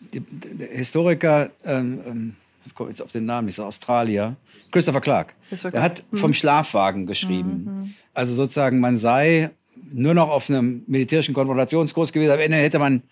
der, 0.00 0.22
der 0.30 0.68
Historiker, 0.68 1.50
ähm, 1.64 2.00
ähm, 2.06 2.36
ich 2.64 2.74
komme 2.74 2.90
jetzt 2.90 3.00
auf 3.00 3.12
den 3.12 3.24
Namen, 3.24 3.46
ist 3.48 3.60
Australier, 3.60 4.34
Christopher 4.72 5.00
Clark, 5.00 5.34
er 5.72 5.82
hat 5.82 6.02
mhm. 6.10 6.16
vom 6.16 6.34
Schlafwagen 6.34 7.06
geschrieben. 7.06 7.64
Mhm. 7.64 7.94
Also 8.14 8.34
sozusagen, 8.34 8.80
man 8.80 8.96
sei 8.96 9.50
nur 9.92 10.14
noch 10.14 10.28
auf 10.28 10.50
einem 10.50 10.82
militärischen 10.86 11.34
Konfrontationskurs 11.34 12.12
gewesen. 12.12 12.32
Am 12.32 12.40
Ende 12.40 12.56
hätte 12.56 12.78
man 12.78 13.02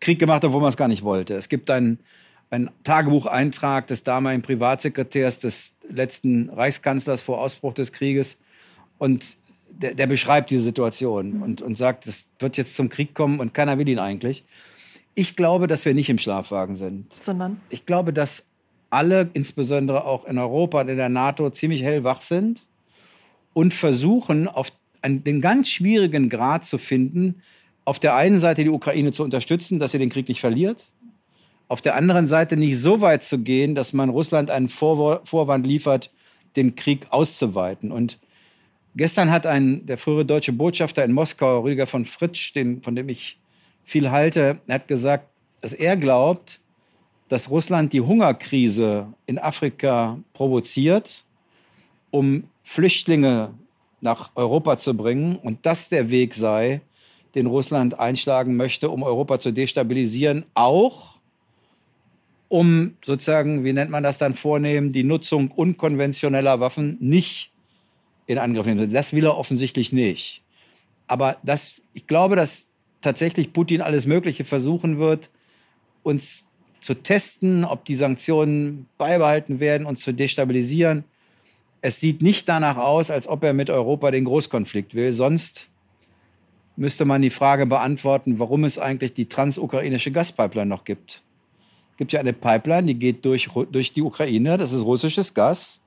Krieg 0.00 0.18
gemacht, 0.18 0.44
obwohl 0.44 0.60
man 0.60 0.70
es 0.70 0.76
gar 0.76 0.88
nicht 0.88 1.02
wollte. 1.02 1.34
Es 1.34 1.48
gibt 1.48 1.70
einen 1.70 1.98
ein 2.50 2.70
Tagebucheintrag 2.82 3.86
des 3.86 4.02
damaligen 4.02 4.42
Privatsekretärs 4.42 5.38
des 5.38 5.76
letzten 5.88 6.48
Reichskanzlers 6.48 7.20
vor 7.20 7.40
Ausbruch 7.40 7.74
des 7.74 7.92
Krieges. 7.92 8.38
Und 8.98 9.36
der, 9.70 9.94
der 9.94 10.06
beschreibt 10.06 10.50
diese 10.50 10.62
Situation 10.62 11.42
und, 11.42 11.62
und 11.62 11.76
sagt, 11.76 12.06
es 12.06 12.30
wird 12.38 12.56
jetzt 12.56 12.74
zum 12.74 12.88
Krieg 12.88 13.14
kommen 13.14 13.38
und 13.38 13.54
keiner 13.54 13.78
will 13.78 13.88
ihn 13.88 13.98
eigentlich. 13.98 14.44
Ich 15.14 15.36
glaube, 15.36 15.66
dass 15.66 15.84
wir 15.84 15.94
nicht 15.94 16.08
im 16.08 16.18
Schlafwagen 16.18 16.74
sind. 16.74 17.12
Sondern? 17.12 17.60
Ich 17.70 17.86
glaube, 17.86 18.12
dass 18.12 18.46
alle, 18.90 19.28
insbesondere 19.34 20.04
auch 20.04 20.24
in 20.24 20.38
Europa 20.38 20.80
und 20.80 20.88
in 20.88 20.96
der 20.96 21.08
NATO, 21.08 21.50
ziemlich 21.50 21.82
hellwach 21.82 22.20
sind 22.20 22.62
und 23.52 23.74
versuchen, 23.74 24.48
auf 24.48 24.72
einen, 25.02 25.22
den 25.22 25.40
ganz 25.40 25.68
schwierigen 25.68 26.28
Grad 26.28 26.64
zu 26.64 26.78
finden, 26.78 27.42
auf 27.84 27.98
der 27.98 28.14
einen 28.14 28.38
Seite 28.38 28.64
die 28.64 28.70
Ukraine 28.70 29.12
zu 29.12 29.24
unterstützen, 29.24 29.78
dass 29.78 29.92
sie 29.92 29.98
den 29.98 30.10
Krieg 30.10 30.28
nicht 30.28 30.40
verliert, 30.40 30.86
auf 31.68 31.82
der 31.82 31.94
anderen 31.94 32.26
Seite 32.26 32.56
nicht 32.56 32.78
so 32.78 33.00
weit 33.00 33.22
zu 33.22 33.38
gehen, 33.38 33.74
dass 33.74 33.92
man 33.92 34.08
Russland 34.08 34.50
einen 34.50 34.68
Vorwand 34.68 35.66
liefert, 35.66 36.10
den 36.56 36.74
Krieg 36.74 37.06
auszuweiten. 37.10 37.92
Und 37.92 38.18
gestern 38.96 39.30
hat 39.30 39.46
ein, 39.46 39.84
der 39.84 39.98
frühere 39.98 40.24
deutsche 40.24 40.52
Botschafter 40.52 41.04
in 41.04 41.12
Moskau, 41.12 41.60
Rüdiger 41.60 41.86
von 41.86 42.06
Fritsch, 42.06 42.54
den, 42.54 42.82
von 42.82 42.96
dem 42.96 43.08
ich 43.08 43.38
viel 43.84 44.10
halte, 44.10 44.58
hat 44.68 44.88
gesagt, 44.88 45.28
dass 45.60 45.74
er 45.74 45.96
glaubt, 45.96 46.60
dass 47.28 47.50
Russland 47.50 47.92
die 47.92 48.00
Hungerkrise 48.00 49.12
in 49.26 49.38
Afrika 49.38 50.18
provoziert, 50.32 51.24
um 52.10 52.44
Flüchtlinge 52.62 53.54
nach 54.00 54.30
Europa 54.34 54.78
zu 54.78 54.96
bringen 54.96 55.36
und 55.36 55.66
das 55.66 55.90
der 55.90 56.10
Weg 56.10 56.32
sei, 56.34 56.80
den 57.34 57.46
Russland 57.46 57.98
einschlagen 57.98 58.56
möchte, 58.56 58.88
um 58.88 59.02
Europa 59.02 59.38
zu 59.38 59.52
destabilisieren, 59.52 60.46
auch 60.54 61.17
um 62.48 62.96
sozusagen, 63.04 63.64
wie 63.64 63.72
nennt 63.72 63.90
man 63.90 64.02
das 64.02 64.18
dann 64.18 64.34
vornehmen, 64.34 64.92
die 64.92 65.04
Nutzung 65.04 65.50
unkonventioneller 65.50 66.60
Waffen 66.60 66.96
nicht 67.00 67.52
in 68.26 68.38
Angriff 68.38 68.66
nehmen. 68.66 68.92
Das 68.92 69.12
will 69.12 69.24
er 69.24 69.36
offensichtlich 69.36 69.92
nicht. 69.92 70.42
Aber 71.06 71.36
das, 71.42 71.80
ich 71.94 72.06
glaube, 72.06 72.36
dass 72.36 72.68
tatsächlich 73.00 73.52
Putin 73.52 73.80
alles 73.80 74.06
Mögliche 74.06 74.44
versuchen 74.44 74.98
wird, 74.98 75.30
uns 76.02 76.46
zu 76.80 76.94
testen, 76.94 77.64
ob 77.64 77.84
die 77.84 77.96
Sanktionen 77.96 78.86
beibehalten 78.98 79.60
werden 79.60 79.86
und 79.86 79.98
zu 79.98 80.12
destabilisieren. 80.12 81.04
Es 81.80 82.00
sieht 82.00 82.22
nicht 82.22 82.48
danach 82.48 82.76
aus, 82.76 83.10
als 83.10 83.28
ob 83.28 83.44
er 83.44 83.52
mit 83.52 83.70
Europa 83.70 84.10
den 84.10 84.24
Großkonflikt 84.24 84.94
will. 84.94 85.12
Sonst 85.12 85.70
müsste 86.76 87.04
man 87.04 87.22
die 87.22 87.30
Frage 87.30 87.66
beantworten, 87.66 88.38
warum 88.38 88.64
es 88.64 88.78
eigentlich 88.78 89.12
die 89.12 89.26
transukrainische 89.26 90.12
Gaspipeline 90.12 90.66
noch 90.68 90.84
gibt 90.84 91.22
gibt 91.98 92.12
ja 92.12 92.20
eine 92.20 92.32
Pipeline, 92.32 92.86
die 92.86 92.94
geht 92.94 93.24
durch, 93.24 93.50
durch 93.70 93.92
die 93.92 94.02
Ukraine, 94.02 94.56
das 94.56 94.72
ist 94.72 94.84
russisches 94.84 95.34
Gas. 95.34 95.80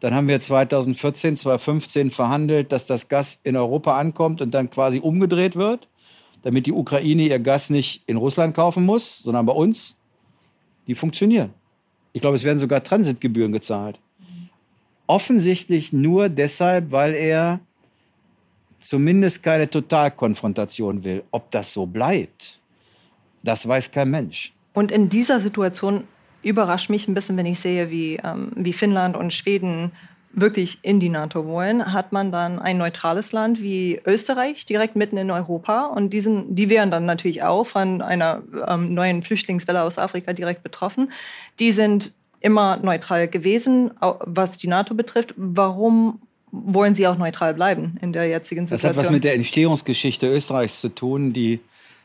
Dann 0.00 0.14
haben 0.14 0.28
wir 0.28 0.40
2014, 0.40 1.36
2015 1.36 2.10
verhandelt, 2.10 2.72
dass 2.72 2.86
das 2.86 3.08
Gas 3.08 3.40
in 3.42 3.56
Europa 3.56 3.98
ankommt 3.98 4.40
und 4.40 4.54
dann 4.54 4.70
quasi 4.70 5.00
umgedreht 5.00 5.56
wird, 5.56 5.88
damit 6.42 6.66
die 6.66 6.72
Ukraine 6.72 7.22
ihr 7.22 7.38
Gas 7.38 7.68
nicht 7.68 8.02
in 8.06 8.16
Russland 8.16 8.54
kaufen 8.54 8.86
muss, 8.86 9.18
sondern 9.18 9.44
bei 9.44 9.52
uns. 9.52 9.96
Die 10.86 10.94
funktionieren. 10.94 11.52
Ich 12.12 12.20
glaube, 12.20 12.36
es 12.36 12.44
werden 12.44 12.58
sogar 12.58 12.82
Transitgebühren 12.82 13.52
gezahlt. 13.52 13.98
Offensichtlich 15.06 15.92
nur 15.92 16.28
deshalb, 16.28 16.92
weil 16.92 17.14
er 17.14 17.60
zumindest 18.78 19.42
keine 19.42 19.68
Totalkonfrontation 19.68 21.02
will. 21.02 21.24
Ob 21.30 21.50
das 21.50 21.72
so 21.72 21.86
bleibt, 21.86 22.60
das 23.42 23.66
weiß 23.66 23.90
kein 23.90 24.10
Mensch. 24.10 24.52
Und 24.74 24.92
in 24.92 25.08
dieser 25.08 25.40
Situation 25.40 26.04
überrascht 26.42 26.90
mich 26.90 27.08
ein 27.08 27.14
bisschen, 27.14 27.38
wenn 27.38 27.46
ich 27.46 27.60
sehe, 27.60 27.88
wie, 27.90 28.18
ähm, 28.22 28.52
wie 28.54 28.74
Finnland 28.74 29.16
und 29.16 29.32
Schweden 29.32 29.92
wirklich 30.36 30.80
in 30.82 31.00
die 31.00 31.08
NATO 31.08 31.46
wollen, 31.46 31.92
hat 31.92 32.12
man 32.12 32.32
dann 32.32 32.58
ein 32.58 32.76
neutrales 32.76 33.32
Land 33.32 33.62
wie 33.62 34.00
Österreich 34.04 34.66
direkt 34.66 34.96
mitten 34.96 35.16
in 35.16 35.30
Europa. 35.30 35.86
Und 35.86 36.10
diesen, 36.10 36.54
die 36.54 36.68
wären 36.68 36.90
dann 36.90 37.06
natürlich 37.06 37.42
auch 37.42 37.64
von 37.64 38.02
einer 38.02 38.42
ähm, 38.66 38.92
neuen 38.94 39.22
Flüchtlingswelle 39.22 39.82
aus 39.82 39.96
Afrika 39.98 40.32
direkt 40.32 40.62
betroffen. 40.62 41.12
Die 41.60 41.72
sind 41.72 42.12
immer 42.40 42.76
neutral 42.78 43.28
gewesen, 43.28 43.92
was 44.00 44.58
die 44.58 44.66
NATO 44.66 44.94
betrifft. 44.94 45.34
Warum 45.36 46.20
wollen 46.50 46.94
sie 46.94 47.06
auch 47.06 47.16
neutral 47.16 47.54
bleiben 47.54 47.96
in 48.02 48.12
der 48.12 48.28
jetzigen 48.28 48.66
Situation? 48.66 48.90
Das 48.90 48.98
hat 48.98 49.04
was 49.04 49.12
mit 49.12 49.24
der 49.24 49.34
Entstehungsgeschichte 49.34 50.26
Österreichs 50.26 50.80
zu 50.80 50.88
tun, 50.88 51.32
die 51.32 51.60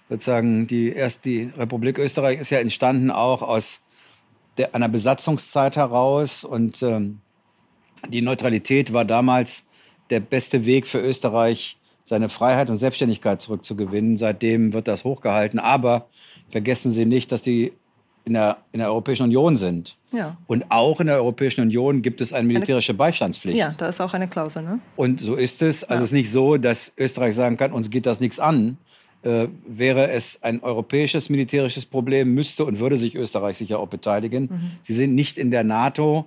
sozusagen 0.10 0.68
die 0.68 0.92
erst 0.92 1.26
die 1.26 1.52
Republik 1.58 1.98
Österreich 2.00 2.40
ist 2.40 2.50
ja 2.50 2.60
entstanden 2.60 3.12
auch 3.12 3.42
aus 3.42 3.82
der, 4.58 4.76
einer 4.76 4.90
Besatzungszeit 4.90 5.78
heraus 5.78 6.44
und 6.44 6.82
ähm, 6.84 7.20
die 8.08 8.22
Neutralität 8.22 8.94
war 8.94 9.06
damals 9.06 9.66
der 10.10 10.20
beste 10.20 10.66
Weg 10.66 10.88
für 10.88 11.00
Österreich, 11.00 11.78
seine 12.04 12.30
Freiheit 12.30 12.70
und 12.70 12.78
Selbstständigkeit 12.78 13.42
zurückzugewinnen. 13.42 14.18
Seitdem 14.18 14.74
wird 14.74 14.88
das 14.88 15.04
hochgehalten. 15.04 15.60
Aber 15.60 16.08
vergessen 16.50 16.92
Sie 16.92 17.06
nicht, 17.06 17.32
dass 17.32 17.42
die 17.42 17.74
in 18.26 18.34
der, 18.34 18.58
in 18.72 18.80
der 18.80 18.90
Europäischen 18.90 19.24
Union 19.24 19.58
sind. 19.58 19.98
Ja. 20.12 20.38
Und 20.48 20.66
auch 20.70 21.00
in 21.00 21.08
der 21.08 21.18
Europäischen 21.18 21.62
Union 21.62 22.02
gibt 22.02 22.22
es 22.22 22.34
eine 22.34 22.48
militärische 22.48 22.94
Beistandspflicht. 22.94 23.58
Ja, 23.58 23.70
da 23.70 23.88
ist 23.88 24.02
auch 24.02 24.14
eine 24.14 24.28
Klausel. 24.28 24.64
Ne? 24.64 24.80
Und 24.96 25.22
so 25.22 25.36
ist 25.36 25.62
es. 25.62 25.84
Also 25.84 26.02
ja. 26.02 26.04
es 26.04 26.10
ist 26.10 26.14
nicht 26.14 26.32
so, 26.32 26.58
dass 26.58 26.92
Österreich 26.98 27.36
sagen 27.36 27.58
kann, 27.58 27.72
uns 27.72 27.90
geht 27.90 28.06
das 28.06 28.20
nichts 28.20 28.40
an, 28.40 28.78
äh, 29.24 29.48
wäre 29.68 30.12
es 30.12 30.44
ein 30.44 30.62
europäisches 30.62 31.30
militärisches 31.30 31.86
Problem, 31.86 32.34
müsste 32.34 32.66
und 32.66 32.80
würde 32.80 32.98
sich 32.98 33.16
Österreich 33.16 33.58
sicher 33.58 33.80
auch 33.80 33.88
beteiligen. 33.88 34.44
Mhm. 34.44 34.72
Sie 34.82 34.94
sind 34.94 35.16
nicht 35.16 35.38
in 35.38 35.52
der 35.52 35.64
NATO 35.64 36.26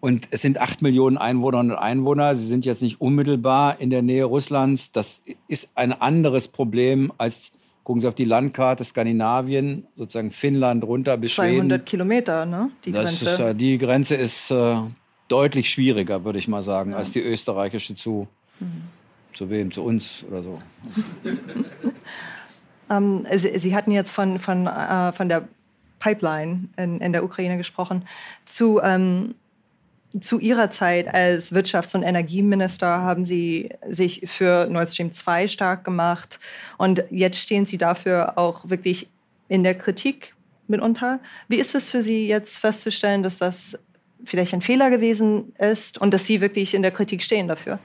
und 0.00 0.28
es 0.30 0.42
sind 0.42 0.60
acht 0.60 0.82
Millionen 0.82 1.16
Einwohnerinnen 1.16 1.72
und 1.72 1.78
Einwohner. 1.78 2.36
Sie 2.36 2.46
sind 2.46 2.64
jetzt 2.64 2.82
nicht 2.82 3.00
unmittelbar 3.00 3.80
in 3.80 3.90
der 3.90 4.02
Nähe 4.02 4.24
Russlands. 4.24 4.92
Das 4.92 5.22
ist 5.48 5.76
ein 5.76 5.92
anderes 5.92 6.48
Problem 6.48 7.12
als 7.18 7.52
Gucken 7.84 8.00
Sie 8.00 8.08
auf 8.08 8.14
die 8.14 8.24
Landkarte 8.24 8.82
Skandinavien, 8.82 9.86
sozusagen 9.94 10.30
Finnland 10.30 10.82
runter 10.84 11.18
bis 11.18 11.34
200 11.34 11.50
Schweden. 11.52 11.68
200 11.68 11.86
Kilometer, 11.86 12.46
ne? 12.46 12.70
Die 12.86 12.92
Grenze. 12.92 13.24
Ist, 13.30 13.40
äh, 13.40 13.54
die 13.54 13.76
Grenze 13.76 14.14
ist 14.14 14.50
äh, 14.50 14.76
deutlich 15.28 15.70
schwieriger, 15.70 16.24
würde 16.24 16.38
ich 16.38 16.48
mal 16.48 16.62
sagen, 16.62 16.92
ja. 16.92 16.96
als 16.96 17.12
die 17.12 17.20
österreichische 17.20 17.94
zu, 17.94 18.26
mhm. 18.58 18.84
Zu 19.34 19.50
wem? 19.50 19.70
Zu 19.70 19.84
uns 19.84 20.24
oder 20.28 20.42
so? 20.42 20.62
ähm, 22.90 23.26
Sie, 23.36 23.58
Sie, 23.58 23.74
hatten 23.74 23.90
jetzt 23.90 24.12
von, 24.12 24.38
von, 24.38 24.66
äh, 24.66 25.12
von 25.12 25.28
der 25.28 25.48
Pipeline 25.98 26.68
in, 26.76 27.00
in, 27.00 27.12
der 27.12 27.24
Ukraine 27.24 27.56
gesprochen. 27.56 28.06
Zu, 28.46 28.80
ähm, 28.80 29.34
zu 30.20 30.38
Ihrer 30.38 30.70
Zeit 30.70 31.12
als 31.12 31.52
Wirtschafts- 31.52 31.96
und 31.96 32.04
Energieminister 32.04 33.02
haben 33.02 33.24
Sie 33.24 33.70
sich 33.86 34.22
für 34.26 34.66
Nord 34.70 34.92
Stream 34.92 35.10
2 35.10 35.48
stark 35.48 35.84
gemacht. 35.84 36.38
Und 36.78 37.02
jetzt 37.10 37.38
stehen 37.40 37.66
Sie 37.66 37.78
dafür 37.78 38.38
auch 38.38 38.68
wirklich 38.70 39.08
in 39.48 39.64
der 39.64 39.74
Kritik 39.74 40.34
mitunter. 40.68 41.18
Wie 41.48 41.56
ist 41.56 41.74
es 41.74 41.90
für 41.90 42.02
Sie 42.02 42.28
jetzt 42.28 42.58
festzustellen, 42.58 43.24
dass 43.24 43.38
das 43.38 43.78
vielleicht 44.24 44.54
ein 44.54 44.62
Fehler 44.62 44.90
gewesen 44.90 45.52
ist 45.58 45.98
und 45.98 46.14
dass 46.14 46.24
Sie 46.24 46.40
wirklich 46.40 46.74
in 46.74 46.82
der 46.82 46.92
Kritik 46.92 47.20
stehen 47.20 47.48
dafür? 47.48 47.80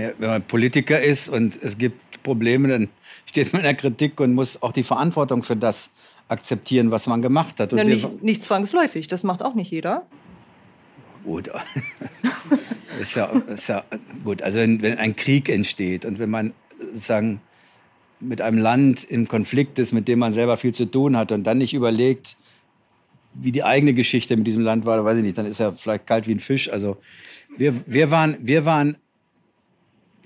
Ja, 0.00 0.10
wenn 0.18 0.30
man 0.30 0.42
Politiker 0.42 1.00
ist 1.00 1.28
und 1.28 1.58
es 1.62 1.78
gibt 1.78 2.22
Probleme, 2.22 2.68
dann 2.68 2.88
steht 3.26 3.52
man 3.52 3.60
in 3.60 3.64
der 3.64 3.74
Kritik 3.74 4.20
und 4.20 4.34
muss 4.34 4.62
auch 4.62 4.72
die 4.72 4.82
Verantwortung 4.82 5.42
für 5.42 5.56
das 5.56 5.90
akzeptieren, 6.28 6.90
was 6.90 7.06
man 7.06 7.22
gemacht 7.22 7.58
hat. 7.60 7.72
Ja, 7.72 7.84
nicht, 7.84 8.22
nicht, 8.22 8.44
zwangsläufig, 8.44 9.08
das 9.08 9.22
macht 9.22 9.42
auch 9.42 9.54
nicht 9.54 9.70
jeder. 9.70 10.06
Gut, 11.24 11.50
ist 13.00 13.14
ja, 13.16 13.26
ist 13.26 13.68
ja 13.68 13.84
gut. 14.24 14.42
Also 14.42 14.58
wenn, 14.58 14.80
wenn 14.80 14.96
ein 14.98 15.16
Krieg 15.16 15.48
entsteht 15.48 16.04
und 16.04 16.18
wenn 16.18 16.30
man 16.30 16.52
sagen 16.94 17.40
mit 18.20 18.40
einem 18.40 18.58
Land 18.58 19.04
in 19.04 19.28
Konflikt 19.28 19.78
ist, 19.78 19.92
mit 19.92 20.08
dem 20.08 20.18
man 20.18 20.32
selber 20.32 20.56
viel 20.56 20.72
zu 20.72 20.86
tun 20.86 21.16
hat 21.16 21.32
und 21.32 21.44
dann 21.44 21.58
nicht 21.58 21.74
überlegt, 21.74 22.36
wie 23.34 23.52
die 23.52 23.64
eigene 23.64 23.94
Geschichte 23.94 24.36
mit 24.36 24.46
diesem 24.46 24.62
Land 24.62 24.86
war, 24.86 25.04
weiß 25.04 25.18
ich 25.18 25.22
nicht, 25.22 25.38
dann 25.38 25.46
ist 25.46 25.60
er 25.60 25.72
vielleicht 25.72 26.06
kalt 26.06 26.26
wie 26.26 26.34
ein 26.34 26.40
Fisch. 26.40 26.70
Also 26.70 26.96
wir, 27.56 27.74
wir, 27.86 28.10
waren, 28.10 28.36
wir 28.40 28.64
waren 28.64 28.96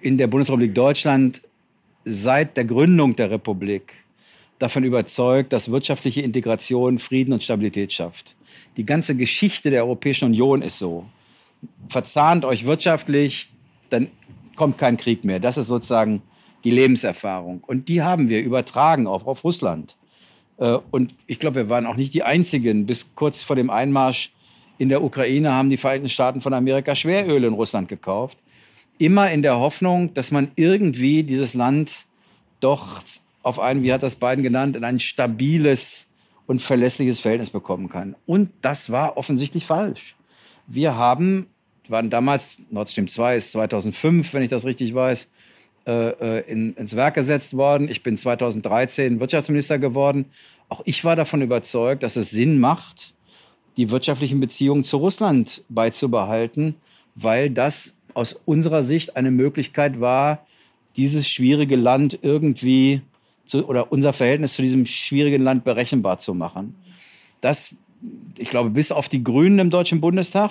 in 0.05 0.19
der 0.19 0.27
Bundesrepublik 0.27 0.75
Deutschland 0.75 1.41
seit 2.05 2.59
der 2.59 2.67
Gründung 2.67 3.17
der 3.17 3.31
Republik 3.31 3.95
davon 4.59 4.85
überzeugt, 4.85 5.53
dass 5.55 5.71
wirtschaftliche 5.71 6.21
Integration 6.21 6.99
Frieden 6.99 7.33
und 7.33 7.43
Stabilität 7.43 7.91
schafft. 7.91 8.37
Die 8.77 8.85
ganze 8.85 9.17
Geschichte 9.17 9.71
der 9.71 9.85
Europäischen 9.85 10.27
Union 10.27 10.61
ist 10.61 10.79
so. 10.79 11.07
Verzahnt 11.89 12.45
euch 12.45 12.67
wirtschaftlich, 12.67 13.49
dann 13.89 14.09
kommt 14.57 14.77
kein 14.77 14.99
Krieg 14.99 15.25
mehr. 15.25 15.41
Das 15.41 15.57
ist 15.57 15.69
sozusagen 15.69 16.21
die 16.65 16.71
Lebenserfahrung. 16.71 17.63
Und 17.67 17.89
die 17.89 18.03
haben 18.03 18.29
wir 18.29 18.43
übertragen 18.43 19.07
auch 19.07 19.27
auf 19.27 19.43
Russland. 19.43 19.97
Äh, 20.59 20.79
und 20.91 21.15
ich 21.27 21.41
glaube, 21.41 21.57
wir 21.57 21.69
waren 21.71 21.87
auch 21.87 21.97
nicht 21.97 22.13
die 22.13 22.23
Einzigen. 22.23 22.85
Bis 22.85 23.15
kurz 23.15 23.43
vor 23.43 23.57
dem 23.57 23.71
Einmarsch 23.71 24.33
in 24.77 24.91
der 24.91 25.03
Ukraine 25.03 25.53
haben 25.53 25.71
die 25.71 25.79
Vereinigten 25.79 26.11
Staaten 26.11 26.43
von 26.43 26.53
Amerika 26.53 26.95
Schweröl 26.95 27.45
in 27.45 27.55
Russland 27.55 27.89
gekauft. 27.89 28.37
Immer 28.99 29.31
in 29.31 29.43
der 29.43 29.59
Hoffnung, 29.59 30.15
dass 30.15 30.31
man 30.31 30.51
irgendwie 30.57 31.23
dieses 31.23 31.55
Land 31.55 32.07
doch 32.61 33.03
auf 33.43 33.61
ein, 33.61 33.83
wie 33.83 33.93
hat 33.93 34.03
das 34.03 34.17
Biden 34.17 34.43
genannt, 34.43 34.77
in 34.77 34.85
ein 34.85 35.01
stabiles 35.01 36.09
und 36.47 36.63
verlässliches 36.63 37.21
Verhältnis 37.21 37.51
bekommen 37.51 37.89
kann. 37.89 38.17
Und 38.27 38.51
das 38.61 38.91
war 38.91 39.17
offensichtlich 39.17 39.67
falsch. 39.67 40.17
Wir 40.67 40.97
haben, 40.97 41.47
waren 41.89 42.11
damals, 42.11 42.63
Nord 42.71 42.89
Stream 42.89 43.09
2 43.09 43.37
ist 43.37 43.53
2005, 43.53 44.33
wenn 44.33 44.43
ich 44.43 44.51
das 44.51 44.65
richtig 44.65 44.95
weiß, 44.95 45.31
äh, 45.87 46.39
äh, 46.39 46.51
in, 46.51 46.75
ins 46.75 46.97
Werk 46.97 47.15
gesetzt 47.15 47.55
worden. 47.55 47.89
Ich 47.91 48.03
bin 48.03 48.17
2013 48.17 49.21
Wirtschaftsminister 49.21 49.79
geworden. 49.79 50.27
Auch 50.71 50.83
ich 50.87 51.05
war 51.05 51.17
davon 51.17 51.43
überzeugt, 51.43 52.03
dass 52.03 52.17
es 52.17 52.31
Sinn 52.31 52.59
macht, 52.59 53.15
die 53.77 53.91
wirtschaftlichen 53.91 54.41
Beziehungen 54.41 54.85
zu 54.85 54.97
Russland 54.97 55.63
beizubehalten, 55.69 56.77
weil 57.15 57.51
das 57.51 57.97
aus 58.15 58.33
unserer 58.45 58.83
Sicht 58.83 59.17
eine 59.17 59.31
Möglichkeit 59.31 60.01
war, 60.01 60.47
dieses 60.97 61.29
schwierige 61.29 61.77
Land 61.77 62.19
irgendwie 62.23 63.03
zu, 63.47 63.67
oder 63.67 63.93
unser 63.93 64.13
Verhältnis 64.13 64.55
zu 64.55 64.63
diesem 64.63 64.87
schwierigen 64.87 65.43
Land 65.43 65.65
berechenbar 65.65 66.19
zu 66.19 66.35
machen. 66.35 66.77
Das, 67.41 67.75
ich 68.39 68.51
glaube, 68.51 68.71
bis 68.71 68.93
auf 68.93 69.09
die 69.09 69.23
Grünen 69.23 69.59
im 69.59 69.71
Deutschen 69.71 70.01
Bundestag 70.01 70.51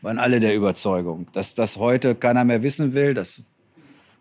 waren 0.00 0.18
alle 0.18 0.40
der 0.40 0.54
Überzeugung, 0.54 1.26
dass 1.32 1.54
das 1.54 1.76
heute 1.76 2.14
keiner 2.14 2.44
mehr 2.44 2.62
wissen 2.62 2.94
will, 2.94 3.14
dass 3.14 3.42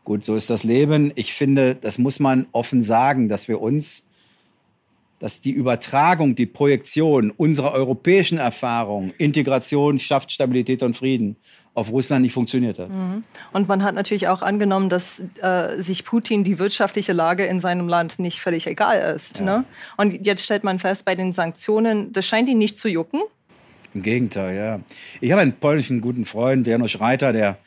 Gut, 0.04 0.26
so 0.26 0.36
ist 0.36 0.50
das 0.50 0.64
Leben. 0.64 1.12
Ich 1.16 1.34
finde, 1.34 1.76
das 1.76 1.98
muss 1.98 2.20
man 2.20 2.48
offen 2.54 2.82
sagen, 2.82 3.30
dass 3.30 3.48
wir 3.48 3.62
uns, 3.62 4.08
dass 5.20 5.42
die 5.42 5.52
Übertragung, 5.52 6.36
die 6.36 6.48
Projektion 6.48 7.30
unserer 7.30 7.74
europäischen 7.74 8.40
Erfahrung, 8.40 9.14
Integration 9.20 10.00
schafft 10.00 10.32
Stabilität 10.32 10.82
und 10.82 10.98
Frieden, 10.98 11.36
auf 11.74 11.92
Russland 11.92 12.24
nicht 12.24 12.34
funktioniert 12.34 12.80
hat. 12.80 12.90
Mhm. 12.90 13.24
Und 13.54 13.68
man 13.68 13.84
hat 13.84 13.96
natürlich 13.96 14.28
auch 14.28 14.42
angenommen, 14.42 14.90
dass 14.90 15.24
äh, 15.42 15.82
sich 15.82 16.04
Putin 16.04 16.44
die 16.44 16.60
wirtschaftliche 16.60 17.14
Lage 17.14 17.46
in 17.46 17.60
seinem 17.60 17.88
Land 17.88 18.20
nicht 18.20 18.42
völlig 18.42 18.68
egal 18.68 19.14
ist. 19.16 19.40
Ja. 19.40 19.46
Ne? 19.46 19.64
Und 19.98 20.26
jetzt 20.26 20.44
stellt 20.44 20.64
man 20.64 20.80
fest, 20.80 21.06
bei 21.06 21.16
den 21.16 21.32
Sanktionen, 21.32 22.12
das 22.12 22.26
scheint 22.26 22.50
ihn 22.50 22.58
nicht 22.58 22.78
zu 22.78 22.90
jucken. 22.90 23.22
Im 23.94 24.02
Gegenteil, 24.02 24.56
ja. 24.56 24.80
Ich 25.20 25.32
habe 25.32 25.42
einen 25.42 25.54
polnischen 25.54 26.02
guten 26.02 26.26
Freund, 26.26 26.68
Janusz 26.68 27.00
Reiter, 27.00 27.34
der 27.34 27.58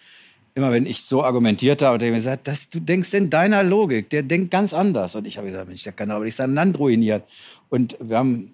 immer 0.55 0.71
wenn 0.71 0.87
ich 0.87 1.03
so 1.03 1.25
argumentiert 1.25 1.83
habe, 1.83 1.95
hat 1.95 2.03
er 2.03 2.13
gesagt, 2.13 2.47
das, 2.47 2.71
du 2.71 2.81
denkst 2.81 3.13
in 3.15 3.29
deiner 3.29 3.63
Logik, 3.63 4.09
der 4.11 4.23
denkt 4.23 4.51
ganz 4.51 4.73
anders. 4.73 5.15
Und 5.15 5.27
ich 5.27 5.37
habe 5.37 5.49
gesagt, 5.49 5.67
Mensch, 5.67 5.83
der 5.83 5.93
kann 5.93 6.11
aber 6.11 6.25
nicht 6.25 6.37
sein 6.37 6.55
Land 6.55 6.79
ruinieren. 6.79 7.23
Und 7.71 7.97
wir 8.01 8.19
haben, 8.19 8.54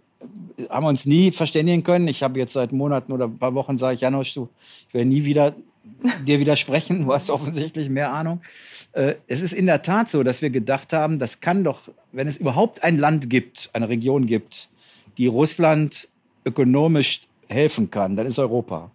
haben 0.68 0.86
uns 0.86 1.06
nie 1.06 1.32
verständigen 1.32 1.82
können. 1.82 2.08
Ich 2.08 2.22
habe 2.22 2.38
jetzt 2.38 2.52
seit 2.52 2.72
Monaten 2.72 3.12
oder 3.12 3.26
ein 3.26 3.38
paar 3.38 3.54
Wochen 3.54 3.76
sage 3.76 3.94
ich, 3.94 4.00
Janosch, 4.00 4.34
du, 4.34 4.48
ich 4.88 4.94
werde 4.94 5.08
nie 5.08 5.24
wieder 5.24 5.54
dir 6.26 6.40
widersprechen. 6.40 7.04
Du 7.04 7.12
hast 7.12 7.30
offensichtlich 7.30 7.88
mehr 7.88 8.12
Ahnung. 8.12 8.40
Äh, 8.92 9.14
es 9.26 9.40
ist 9.40 9.52
in 9.52 9.66
der 9.66 9.82
Tat 9.82 10.10
so, 10.10 10.22
dass 10.22 10.42
wir 10.42 10.50
gedacht 10.50 10.92
haben, 10.92 11.18
das 11.18 11.40
kann 11.40 11.64
doch, 11.64 11.82
wenn 12.12 12.26
es 12.26 12.36
überhaupt 12.36 12.82
ein 12.82 12.98
Land 12.98 13.30
gibt, 13.30 13.70
eine 13.72 13.88
Region 13.88 14.26
gibt, 14.26 14.68
die 15.18 15.26
Russland 15.26 16.08
ökonomisch 16.44 17.22
helfen 17.48 17.90
kann, 17.90 18.16
dann 18.16 18.26
ist 18.26 18.38
Europa. 18.38 18.90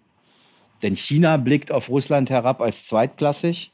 Denn 0.83 0.95
China 0.95 1.37
blickt 1.37 1.71
auf 1.71 1.89
Russland 1.89 2.29
herab 2.29 2.61
als 2.61 2.87
zweitklassig. 2.87 3.71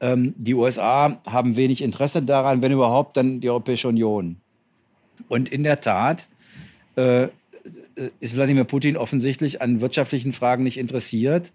Ähm, 0.00 0.34
die 0.36 0.54
USA 0.54 1.18
haben 1.28 1.56
wenig 1.56 1.82
Interesse 1.82 2.22
daran, 2.22 2.62
wenn 2.62 2.72
überhaupt, 2.72 3.16
dann 3.16 3.40
die 3.40 3.50
Europäische 3.50 3.88
Union. 3.88 4.36
Und 5.28 5.48
in 5.48 5.62
der 5.62 5.80
Tat 5.80 6.28
äh, 6.96 7.28
ist 8.20 8.36
Wladimir 8.36 8.64
Putin 8.64 8.96
offensichtlich 8.96 9.62
an 9.62 9.80
wirtschaftlichen 9.80 10.32
Fragen 10.32 10.64
nicht 10.64 10.78
interessiert. 10.78 11.52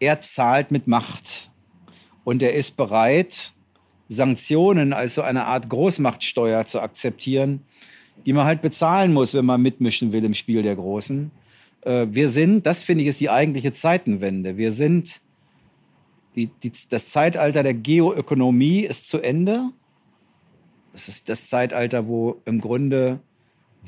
Er 0.00 0.20
zahlt 0.20 0.70
mit 0.70 0.86
Macht. 0.86 1.50
Und 2.24 2.42
er 2.42 2.54
ist 2.54 2.76
bereit, 2.76 3.54
Sanktionen 4.08 4.92
als 4.92 5.14
so 5.14 5.22
eine 5.22 5.46
Art 5.46 5.68
Großmachtsteuer 5.68 6.66
zu 6.66 6.80
akzeptieren, 6.80 7.62
die 8.26 8.32
man 8.32 8.46
halt 8.46 8.62
bezahlen 8.62 9.12
muss, 9.12 9.34
wenn 9.34 9.44
man 9.44 9.60
mitmischen 9.60 10.12
will 10.12 10.24
im 10.24 10.34
Spiel 10.34 10.62
der 10.62 10.76
Großen. 10.76 11.30
Äh, 11.82 12.06
wir 12.10 12.28
sind, 12.28 12.66
das 12.66 12.82
finde 12.82 13.02
ich 13.02 13.08
ist 13.08 13.20
die 13.20 13.30
eigentliche 13.30 13.72
Zeitenwende. 13.72 14.56
Wir 14.56 14.72
sind, 14.72 15.20
die, 16.34 16.50
die, 16.62 16.72
das 16.90 17.10
Zeitalter 17.10 17.62
der 17.62 17.74
Geoökonomie 17.74 18.80
ist 18.80 19.08
zu 19.08 19.18
Ende. 19.18 19.70
Das 20.92 21.08
ist 21.08 21.28
das 21.28 21.48
Zeitalter, 21.48 22.08
wo 22.08 22.40
im 22.44 22.60
Grunde 22.60 23.20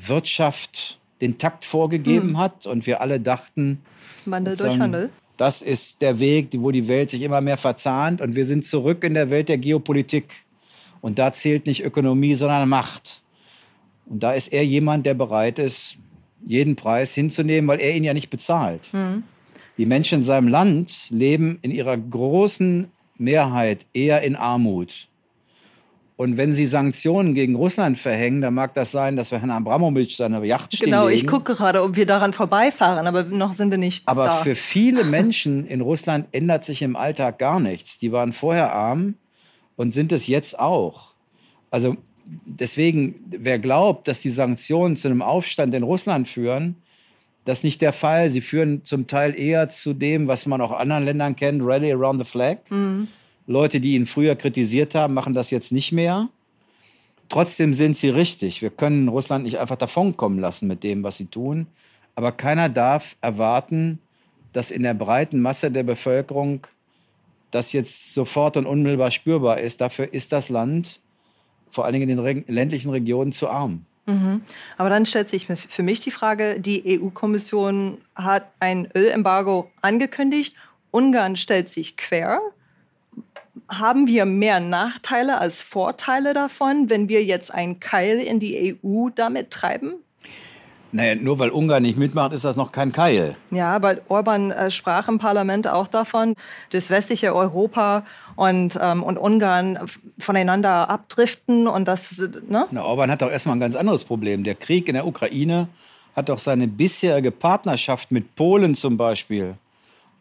Wirtschaft 0.07 0.99
den 1.21 1.37
Takt 1.37 1.65
vorgegeben 1.65 2.29
hm. 2.29 2.37
hat 2.37 2.65
und 2.65 2.87
wir 2.87 3.01
alle 3.01 3.19
dachten, 3.19 3.81
Wandel 4.25 4.55
durch 4.55 4.79
Handel. 4.79 5.09
Das 5.37 5.61
ist 5.61 6.01
der 6.01 6.19
Weg, 6.19 6.49
wo 6.57 6.71
die 6.71 6.87
Welt 6.87 7.09
sich 7.09 7.21
immer 7.21 7.41
mehr 7.41 7.57
verzahnt 7.57 8.21
und 8.21 8.35
wir 8.35 8.45
sind 8.45 8.65
zurück 8.65 9.03
in 9.03 9.15
der 9.15 9.29
Welt 9.29 9.49
der 9.49 9.57
Geopolitik. 9.57 10.45
Und 11.01 11.17
da 11.17 11.33
zählt 11.33 11.65
nicht 11.65 11.83
Ökonomie, 11.83 12.35
sondern 12.35 12.69
Macht. 12.69 13.23
Und 14.05 14.21
da 14.21 14.33
ist 14.33 14.49
er 14.49 14.63
jemand, 14.63 15.07
der 15.07 15.15
bereit 15.15 15.57
ist, 15.57 15.97
jeden 16.45 16.75
Preis 16.75 17.15
hinzunehmen, 17.15 17.67
weil 17.67 17.81
er 17.81 17.95
ihn 17.95 18.03
ja 18.03 18.13
nicht 18.13 18.29
bezahlt. 18.29 18.93
Mhm. 18.93 19.23
Die 19.77 19.85
Menschen 19.85 20.19
in 20.19 20.23
seinem 20.23 20.47
Land 20.47 21.09
leben 21.09 21.57
in 21.61 21.71
ihrer 21.71 21.97
großen 21.97 22.91
Mehrheit 23.17 23.85
eher 23.93 24.21
in 24.21 24.35
Armut. 24.35 25.07
Und 26.21 26.37
wenn 26.37 26.53
sie 26.53 26.67
Sanktionen 26.67 27.33
gegen 27.33 27.55
Russland 27.55 27.97
verhängen, 27.97 28.41
dann 28.41 28.53
mag 28.53 28.75
das 28.75 28.91
sein, 28.91 29.15
dass 29.15 29.31
wir 29.31 29.39
Herrn 29.39 29.49
Abramowitsch 29.49 30.17
seine 30.17 30.45
Yacht 30.45 30.71
stehen 30.75 30.85
Genau, 30.85 31.07
ich 31.07 31.25
gucke 31.25 31.55
gerade, 31.55 31.81
ob 31.81 31.95
wir 31.95 32.05
daran 32.05 32.31
vorbeifahren, 32.31 33.07
aber 33.07 33.23
noch 33.23 33.53
sind 33.53 33.71
wir 33.71 33.79
nicht 33.79 34.07
Aber 34.07 34.25
da. 34.25 34.31
für 34.35 34.53
viele 34.53 35.03
Menschen 35.03 35.65
in 35.65 35.81
Russland 35.81 36.27
ändert 36.31 36.63
sich 36.63 36.83
im 36.83 36.95
Alltag 36.95 37.39
gar 37.39 37.59
nichts. 37.59 37.97
Die 37.97 38.11
waren 38.11 38.33
vorher 38.33 38.71
arm 38.71 39.15
und 39.77 39.95
sind 39.95 40.11
es 40.11 40.27
jetzt 40.27 40.59
auch. 40.59 41.15
Also 41.71 41.97
deswegen, 42.45 43.15
wer 43.25 43.57
glaubt, 43.57 44.07
dass 44.07 44.21
die 44.21 44.29
Sanktionen 44.29 44.97
zu 44.97 45.07
einem 45.07 45.23
Aufstand 45.23 45.73
in 45.73 45.81
Russland 45.81 46.27
führen, 46.27 46.75
das 47.45 47.59
ist 47.59 47.63
nicht 47.63 47.81
der 47.81 47.93
Fall. 47.93 48.29
Sie 48.29 48.41
führen 48.41 48.85
zum 48.85 49.07
Teil 49.07 49.35
eher 49.35 49.69
zu 49.69 49.95
dem, 49.95 50.27
was 50.27 50.45
man 50.45 50.61
auch 50.61 50.71
anderen 50.71 51.03
Ländern 51.03 51.35
kennt, 51.35 51.63
Rally 51.63 51.91
Around 51.91 52.19
the 52.19 52.31
Flag. 52.31 52.57
Mhm. 52.69 53.07
Leute, 53.47 53.79
die 53.79 53.95
ihn 53.95 54.05
früher 54.05 54.35
kritisiert 54.35 54.95
haben, 54.95 55.13
machen 55.13 55.33
das 55.33 55.51
jetzt 55.51 55.71
nicht 55.71 55.91
mehr. 55.91 56.29
Trotzdem 57.29 57.73
sind 57.73 57.97
sie 57.97 58.09
richtig. 58.09 58.61
Wir 58.61 58.69
können 58.69 59.07
Russland 59.07 59.43
nicht 59.43 59.59
einfach 59.59 59.77
davonkommen 59.77 60.39
lassen 60.39 60.67
mit 60.67 60.83
dem, 60.83 61.03
was 61.03 61.17
sie 61.17 61.27
tun. 61.27 61.67
Aber 62.15 62.31
keiner 62.31 62.69
darf 62.69 63.15
erwarten, 63.21 63.99
dass 64.53 64.69
in 64.69 64.83
der 64.83 64.93
breiten 64.93 65.41
Masse 65.41 65.71
der 65.71 65.83
Bevölkerung 65.83 66.67
das 67.51 67.73
jetzt 67.73 68.13
sofort 68.13 68.57
und 68.57 68.65
unmittelbar 68.65 69.11
spürbar 69.11 69.59
ist. 69.59 69.81
Dafür 69.81 70.13
ist 70.13 70.31
das 70.31 70.49
Land 70.49 70.99
vor 71.69 71.85
allen 71.85 71.93
Dingen 71.93 72.09
in 72.09 72.23
den 72.23 72.43
ländlichen 72.47 72.91
Regionen 72.91 73.31
zu 73.31 73.49
arm. 73.49 73.85
Mhm. 74.05 74.41
Aber 74.77 74.89
dann 74.89 75.05
stellt 75.05 75.29
sich 75.29 75.47
für 75.47 75.83
mich 75.83 76.01
die 76.01 76.11
Frage, 76.11 76.59
die 76.59 76.99
EU-Kommission 76.99 77.99
hat 78.15 78.51
ein 78.59 78.89
Ölembargo 78.93 79.71
angekündigt, 79.81 80.55
Ungarn 80.91 81.37
stellt 81.37 81.69
sich 81.69 81.95
quer. 81.95 82.41
Haben 83.71 84.07
wir 84.07 84.25
mehr 84.25 84.59
Nachteile 84.59 85.37
als 85.37 85.61
Vorteile 85.61 86.33
davon, 86.33 86.89
wenn 86.89 87.07
wir 87.07 87.23
jetzt 87.23 87.53
einen 87.53 87.79
Keil 87.79 88.19
in 88.19 88.41
die 88.41 88.77
EU 88.83 89.07
damit 89.15 89.49
treiben? 89.49 89.93
Naja, 90.91 91.15
nur 91.15 91.39
weil 91.39 91.51
Ungarn 91.51 91.83
nicht 91.83 91.97
mitmacht, 91.97 92.33
ist 92.33 92.43
das 92.43 92.57
noch 92.57 92.73
kein 92.73 92.91
Keil. 92.91 93.37
Ja, 93.49 93.81
weil 93.81 94.01
Orban 94.09 94.51
äh, 94.51 94.69
sprach 94.71 95.07
im 95.07 95.19
Parlament 95.19 95.69
auch 95.69 95.87
davon, 95.87 96.35
dass 96.71 96.89
westliche 96.89 97.33
Europa 97.33 98.03
und, 98.35 98.77
ähm, 98.81 99.01
und 99.03 99.17
Ungarn 99.17 99.79
voneinander 100.19 100.89
abdriften 100.89 101.67
und 101.67 101.87
das, 101.87 102.21
ne? 102.49 102.67
Na, 102.71 102.83
Orban 102.83 103.09
hat 103.09 103.21
doch 103.21 103.31
erstmal 103.31 103.55
ein 103.55 103.61
ganz 103.61 103.77
anderes 103.77 104.03
Problem. 104.03 104.43
Der 104.43 104.55
Krieg 104.55 104.89
in 104.89 104.95
der 104.95 105.07
Ukraine 105.07 105.69
hat 106.13 106.27
doch 106.27 106.39
seine 106.39 106.67
bisherige 106.67 107.31
Partnerschaft 107.31 108.11
mit 108.11 108.35
Polen 108.35 108.75
zum 108.75 108.97
Beispiel 108.97 109.55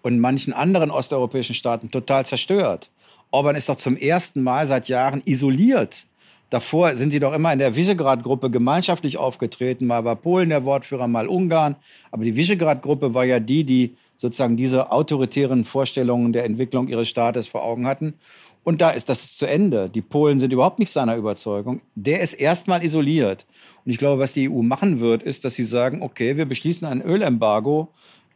und 0.02 0.20
manchen 0.20 0.52
anderen 0.52 0.92
osteuropäischen 0.92 1.56
Staaten 1.56 1.90
total 1.90 2.24
zerstört. 2.24 2.90
Orban 3.30 3.56
ist 3.56 3.68
doch 3.68 3.76
zum 3.76 3.96
ersten 3.96 4.42
Mal 4.42 4.66
seit 4.66 4.88
Jahren 4.88 5.22
isoliert 5.24 6.06
Davor 6.50 6.96
sind 6.96 7.12
sie 7.12 7.20
doch 7.20 7.32
immer 7.32 7.52
in 7.52 7.60
der 7.60 7.76
Visegrad-Gruppe 7.76 8.50
gemeinschaftlich 8.50 9.18
aufgetreten. 9.18 9.86
Mal 9.86 10.04
war 10.04 10.16
Polen 10.16 10.48
der 10.48 10.64
Wortführer, 10.64 11.06
mal 11.06 11.28
Ungarn. 11.28 11.76
Aber 12.10 12.24
die 12.24 12.36
Visegrad-Gruppe 12.36 13.14
war 13.14 13.24
ja 13.24 13.38
die, 13.38 13.62
die 13.62 13.94
sozusagen 14.16 14.56
diese 14.56 14.90
autoritären 14.90 15.64
Vorstellungen 15.64 16.32
der 16.32 16.44
Entwicklung 16.44 16.88
ihres 16.88 17.08
Staates 17.08 17.46
vor 17.46 17.62
Augen 17.62 17.86
hatten. 17.86 18.14
Und 18.64 18.80
da 18.80 18.90
ist 18.90 19.08
das 19.08 19.36
zu 19.36 19.46
Ende. 19.46 19.88
Die 19.88 20.02
Polen 20.02 20.40
sind 20.40 20.52
überhaupt 20.52 20.80
nicht 20.80 20.90
seiner 20.90 21.16
Überzeugung. 21.16 21.80
Der 21.94 22.20
ist 22.20 22.34
erstmal 22.34 22.84
isoliert. 22.84 23.46
Und 23.84 23.92
ich 23.92 23.98
glaube, 23.98 24.20
was 24.20 24.32
die 24.32 24.50
EU 24.50 24.62
machen 24.62 24.98
wird, 24.98 25.22
ist, 25.22 25.44
dass 25.44 25.54
sie 25.54 25.64
sagen, 25.64 26.02
okay, 26.02 26.36
wir 26.36 26.46
beschließen 26.46 26.86
ein 26.86 27.00
Ölembargo 27.00 27.88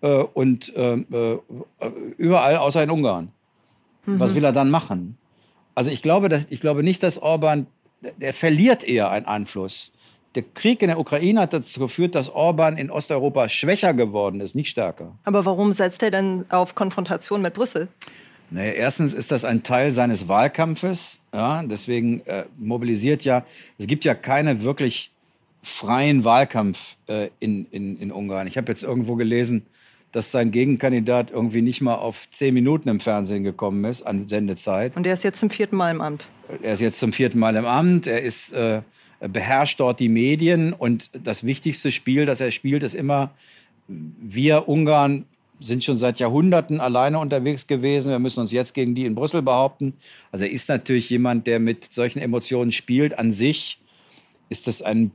äh, 0.02 0.08
und 0.08 0.74
äh, 0.76 0.94
äh, 0.94 1.38
überall 2.16 2.58
außer 2.58 2.82
in 2.82 2.90
Ungarn. 2.90 3.33
Mhm. 4.06 4.20
Was 4.20 4.34
will 4.34 4.44
er 4.44 4.52
dann 4.52 4.70
machen? 4.70 5.16
Also 5.74 5.90
ich 5.90 6.02
glaube, 6.02 6.28
dass, 6.28 6.46
ich 6.50 6.60
glaube 6.60 6.82
nicht, 6.82 7.02
dass 7.02 7.18
Orban 7.18 7.66
der 8.20 8.34
verliert 8.34 8.84
eher 8.84 9.10
einen 9.10 9.26
Einfluss. 9.26 9.92
Der 10.34 10.42
Krieg 10.42 10.82
in 10.82 10.88
der 10.88 10.98
Ukraine 10.98 11.40
hat 11.40 11.52
dazu 11.52 11.80
geführt, 11.80 12.14
dass 12.14 12.28
Orban 12.28 12.76
in 12.76 12.90
Osteuropa 12.90 13.48
schwächer 13.48 13.94
geworden 13.94 14.40
ist, 14.40 14.54
nicht 14.54 14.68
stärker. 14.68 15.16
Aber 15.24 15.44
warum 15.44 15.72
setzt 15.72 16.02
er 16.02 16.10
denn 16.10 16.44
auf 16.50 16.74
Konfrontation 16.74 17.40
mit 17.40 17.54
Brüssel? 17.54 17.88
Naja, 18.50 18.72
erstens 18.72 19.14
ist 19.14 19.30
das 19.30 19.44
ein 19.44 19.62
Teil 19.62 19.90
seines 19.90 20.28
Wahlkampfes. 20.28 21.20
Ja, 21.32 21.62
deswegen 21.62 22.20
äh, 22.26 22.44
mobilisiert 22.58 23.24
ja, 23.24 23.44
es 23.78 23.86
gibt 23.86 24.04
ja 24.04 24.14
keine 24.14 24.62
wirklich 24.62 25.12
freien 25.62 26.24
Wahlkampf 26.24 26.96
äh, 27.06 27.30
in, 27.40 27.66
in, 27.70 27.96
in 27.96 28.12
Ungarn. 28.12 28.46
Ich 28.46 28.58
habe 28.58 28.70
jetzt 28.70 28.82
irgendwo 28.82 29.14
gelesen, 29.14 29.64
dass 30.14 30.30
sein 30.30 30.52
Gegenkandidat 30.52 31.32
irgendwie 31.32 31.60
nicht 31.60 31.80
mal 31.80 31.96
auf 31.96 32.30
zehn 32.30 32.54
Minuten 32.54 32.88
im 32.88 33.00
Fernsehen 33.00 33.42
gekommen 33.42 33.84
ist 33.84 34.02
an 34.02 34.28
Sendezeit. 34.28 34.96
Und 34.96 35.08
er 35.08 35.12
ist 35.12 35.24
jetzt 35.24 35.40
zum 35.40 35.50
vierten 35.50 35.74
Mal 35.74 35.90
im 35.90 36.00
Amt. 36.00 36.28
Er 36.62 36.72
ist 36.72 36.80
jetzt 36.80 37.00
zum 37.00 37.12
vierten 37.12 37.40
Mal 37.40 37.56
im 37.56 37.66
Amt. 37.66 38.06
Er 38.06 38.22
ist 38.22 38.52
äh, 38.52 38.82
beherrscht 39.28 39.80
dort 39.80 39.98
die 39.98 40.08
Medien 40.08 40.72
und 40.72 41.10
das 41.20 41.42
wichtigste 41.42 41.90
Spiel, 41.90 42.26
das 42.26 42.40
er 42.40 42.52
spielt, 42.52 42.84
ist 42.84 42.94
immer 42.94 43.32
wir 43.88 44.68
Ungarn 44.68 45.26
sind 45.58 45.82
schon 45.82 45.96
seit 45.96 46.20
Jahrhunderten 46.20 46.80
alleine 46.80 47.18
unterwegs 47.18 47.66
gewesen. 47.66 48.10
Wir 48.10 48.20
müssen 48.20 48.40
uns 48.40 48.52
jetzt 48.52 48.72
gegen 48.72 48.94
die 48.94 49.06
in 49.06 49.16
Brüssel 49.16 49.42
behaupten. 49.42 49.94
Also 50.30 50.44
er 50.44 50.52
ist 50.52 50.68
natürlich 50.68 51.10
jemand, 51.10 51.48
der 51.48 51.58
mit 51.58 51.92
solchen 51.92 52.20
Emotionen 52.20 52.70
spielt. 52.70 53.18
An 53.18 53.32
sich 53.32 53.80
ist 54.48 54.68
das 54.68 54.80
ein 54.80 55.10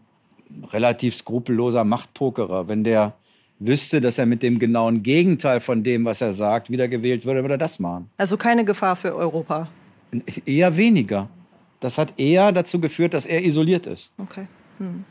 relativ 0.72 1.16
skrupelloser 1.16 1.86
Machtpokerer. 1.86 2.68
Wenn 2.68 2.84
der 2.84 3.14
wüsste, 3.60 4.02
dass 4.02 4.18
er 4.18 4.26
mit 4.26 4.42
dem 4.42 4.58
genauen 4.60 5.04
Gegenteil 5.04 5.60
von 5.60 5.84
dem, 5.84 6.06
was 6.06 6.22
er 6.22 6.34
sagt, 6.34 6.70
wiedergewählt 6.70 7.26
würde, 7.26 7.42
würde 7.44 7.56
er 7.56 7.60
das 7.60 7.80
machen. 7.80 8.10
Also 8.18 8.38
keine 8.38 8.66
Gefahr 8.66 8.96
für 8.96 9.16
Europa? 9.16 9.68
Eher 10.46 10.76
weniger. 10.76 11.30
Das 11.80 11.98
hat 11.98 12.14
eher 12.18 12.52
dazu 12.52 12.80
geführt, 12.80 13.14
dass 13.14 13.26
er 13.26 13.44
isoliert 13.44 13.86
ist. 13.86 14.12
Okay. 14.18 14.48
Hm. 14.80 15.04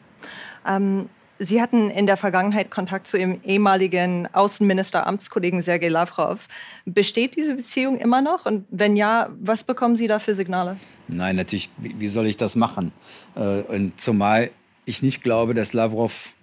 Ähm, 0.67 1.09
Sie 1.41 1.63
hatten 1.63 1.89
in 1.89 2.07
der 2.09 2.17
Vergangenheit 2.17 2.69
Kontakt 2.69 3.07
zu 3.07 3.17
Ihrem 3.17 3.41
ehemaligen 3.45 4.27
Außenminister, 4.35 5.07
Amtskollegen 5.07 5.63
Sergei 5.63 5.89
Lavrov. 5.89 6.49
Besteht 6.85 7.37
diese 7.37 7.55
Beziehung 7.55 7.97
immer 7.97 8.21
noch? 8.21 8.45
Und 8.45 8.65
wenn 8.71 8.97
ja, 8.97 9.29
was 9.39 9.63
bekommen 9.63 9.95
Sie 9.95 10.09
da 10.09 10.19
für 10.19 10.35
Signale? 10.35 10.77
Nein, 11.07 11.37
natürlich, 11.37 11.71
wie 11.79 12.09
soll 12.09 12.27
ich 12.27 12.37
das 12.37 12.57
machen? 12.57 12.91
Äh, 13.37 13.61
und 13.63 14.01
zumal 14.01 14.51
ich 14.85 15.01
nicht 15.03 15.23
glaube, 15.23 15.55
dass 15.55 15.73
Lavrov 15.75 16.35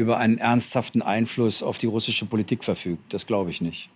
über 0.00 0.18
einen 0.18 0.38
ernsthaften 0.38 1.02
Einfluss 1.02 1.62
auf 1.62 1.78
die 1.78 1.86
russische 1.86 2.26
Politik 2.26 2.64
verfügt. 2.64 3.12
Das 3.12 3.26
glaube 3.26 3.50
ich 3.50 3.60
nicht. 3.60 3.90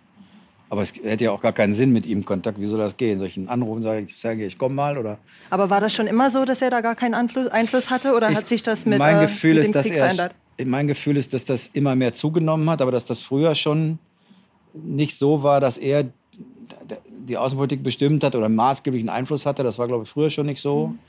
Aber 0.69 0.81
es 0.81 0.93
hätte 0.95 1.25
ja 1.25 1.31
auch 1.31 1.41
gar 1.41 1.53
keinen 1.53 1.73
Sinn 1.73 1.91
mit 1.91 2.05
ihm 2.05 2.25
Kontakt. 2.25 2.59
Wie 2.59 2.65
soll 2.65 2.79
das 2.79 2.97
gehen? 2.97 3.19
Soll 3.19 3.27
ich 3.27 3.37
ihn 3.37 3.47
anrufen, 3.47 3.83
sage 3.83 4.01
ich, 4.01 4.17
sage 4.17 4.45
ich, 4.45 4.57
komm 4.57 4.75
mal? 4.75 4.97
Oder? 4.97 5.19
Aber 5.49 5.69
war 5.69 5.79
das 5.79 5.93
schon 5.93 6.07
immer 6.07 6.29
so, 6.29 6.43
dass 6.45 6.61
er 6.61 6.69
da 6.69 6.81
gar 6.81 6.95
keinen 6.95 7.13
Einfluss, 7.13 7.89
hatte? 7.89 8.13
Oder 8.15 8.31
ich, 8.31 8.37
hat 8.37 8.47
sich 8.47 8.63
das 8.63 8.85
mit, 8.85 8.99
mein 8.99 9.17
äh, 9.17 9.21
Gefühl 9.21 9.55
mit 9.55 9.63
dem 9.63 9.69
ist, 9.69 9.73
Krieg 9.73 9.91
dass 9.93 9.99
verändert? 9.99 10.35
mein 10.63 10.87
Gefühl 10.87 11.17
ist, 11.17 11.33
dass 11.33 11.45
das 11.45 11.67
immer 11.67 11.95
mehr 11.95 12.13
zugenommen 12.13 12.69
hat, 12.69 12.81
aber 12.81 12.91
dass 12.91 13.05
das 13.05 13.21
früher 13.21 13.55
schon 13.55 13.99
nicht 14.73 15.17
so 15.17 15.43
war, 15.43 15.59
dass 15.59 15.77
er 15.77 16.05
die 17.27 17.37
Außenpolitik 17.37 17.83
bestimmt 17.83 18.23
hat 18.23 18.35
oder 18.35 18.49
maßgeblichen 18.49 19.09
Einfluss 19.09 19.45
hatte. 19.45 19.63
Das 19.63 19.77
war, 19.79 19.87
glaube 19.87 20.03
ich, 20.03 20.09
früher 20.09 20.29
schon 20.29 20.45
nicht 20.45 20.61
so. 20.61 20.87
Mhm. 20.87 20.99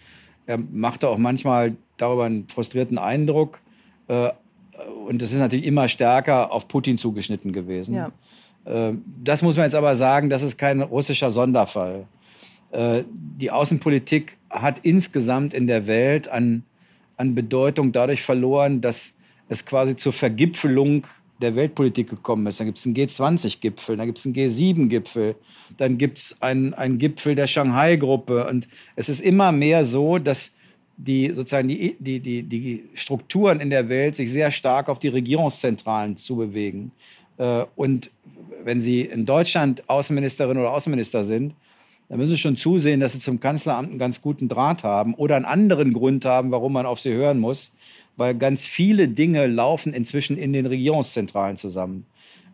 Er 0.47 0.59
machte 0.59 1.09
auch 1.09 1.19
manchmal 1.19 1.77
darüber 1.97 2.25
einen 2.25 2.49
frustrierten 2.49 2.99
Eindruck. 2.99 3.59
Äh, 4.09 4.31
und 5.07 5.23
das 5.23 5.33
ist 5.33 5.39
natürlich 5.39 5.67
immer 5.67 5.89
stärker 5.89 6.53
auf 6.53 6.69
Putin 6.69 6.99
zugeschnitten 6.99 7.53
gewesen. 7.53 7.95
Ja. 7.95 8.13
Äh, 8.65 8.95
das 9.23 9.43
muss 9.43 9.57
man 9.57 9.65
jetzt 9.65 9.75
aber 9.75 9.95
sagen, 9.95 10.31
das 10.31 10.43
ist 10.43 10.59
kein 10.59 10.83
russischer 10.83 11.31
Sonderfall. 11.31 12.07
Äh, 12.73 13.05
die 13.11 13.51
Außenpolitik 13.51 14.37
hat 14.51 14.81
insgesamt 14.81 15.55
in 15.55 15.67
der 15.67 15.87
Welt 15.87 16.29
an, 16.29 16.65
an 17.17 17.35
Bedeutung 17.35 17.93
dadurch 17.93 18.23
verloren, 18.23 18.81
dass 18.81 19.15
es 19.49 19.65
quasi 19.65 19.97
zur 19.97 20.13
Vergipfelung 20.13 21.05
der 21.41 21.55
Weltpolitik 21.55 22.09
gekommen 22.09 22.47
ist. 22.47 22.61
Dann 22.61 22.67
gibt 22.67 22.79
es 22.79 22.87
einen 22.87 22.97
G20-Gipfel, 22.97 23.97
dann 23.97 24.07
gibt 24.07 24.19
es 24.19 24.25
einen 24.25 24.35
G7-Gipfel, 24.35 25.37
dann 25.77 25.99
gibt 25.99 26.19
es 26.19 26.37
einen, 26.41 26.75
einen 26.75 26.99
Gipfel 26.99 27.35
der 27.35 27.47
Shanghai-Gruppe. 27.47 28.47
Und 28.47 28.67
es 28.97 29.09
ist 29.09 29.21
immer 29.21 29.53
mehr 29.53 29.85
so, 29.85 30.19
dass 30.19 30.56
die 30.97 31.33
sozusagen 31.33 31.69
die, 31.69 31.97
die, 31.99 32.21
die, 32.21 32.43
die 32.43 32.85
Strukturen 32.95 33.61
in 33.61 33.71
der 33.71 33.89
Welt 33.89 34.17
sich 34.17 34.33
sehr 34.33 34.51
stark 34.51 34.89
auf 34.89 34.99
die 34.99 35.09
Regierungszentralen 35.09 36.17
zubewegen. 36.17 36.93
Äh, 37.39 37.65
und 37.77 38.11
wenn 38.65 38.81
Sie 38.81 39.03
in 39.03 39.27
Deutschland 39.27 39.89
Außenministerin 39.89 40.57
oder 40.57 40.73
Außenminister 40.73 41.25
sind, 41.25 41.55
dann 42.09 42.19
müssen 42.19 42.31
Sie 42.31 42.39
schon 42.39 42.57
zusehen, 42.57 43.01
dass 43.01 43.13
Sie 43.13 43.19
zum 43.19 43.41
Kanzleramt 43.41 43.91
einen 43.91 43.99
ganz 43.99 44.23
guten 44.23 44.49
Draht 44.49 44.85
haben 44.85 45.15
oder 45.15 45.37
einen 45.37 45.45
anderen 45.45 45.93
Grund 45.93 46.25
haben, 46.25 46.51
warum 46.51 46.73
man 46.73 46.87
auf 46.87 47.01
Sie 47.01 47.13
hören 47.13 47.39
muss, 47.41 47.73
weil 48.17 48.35
ganz 48.35 48.65
viele 48.65 49.09
Dinge 49.09 49.47
laufen 49.47 49.93
inzwischen 49.93 50.39
in 50.39 50.53
den 50.53 50.67
Regierungszentralen 50.67 51.57
zusammen. 51.57 52.07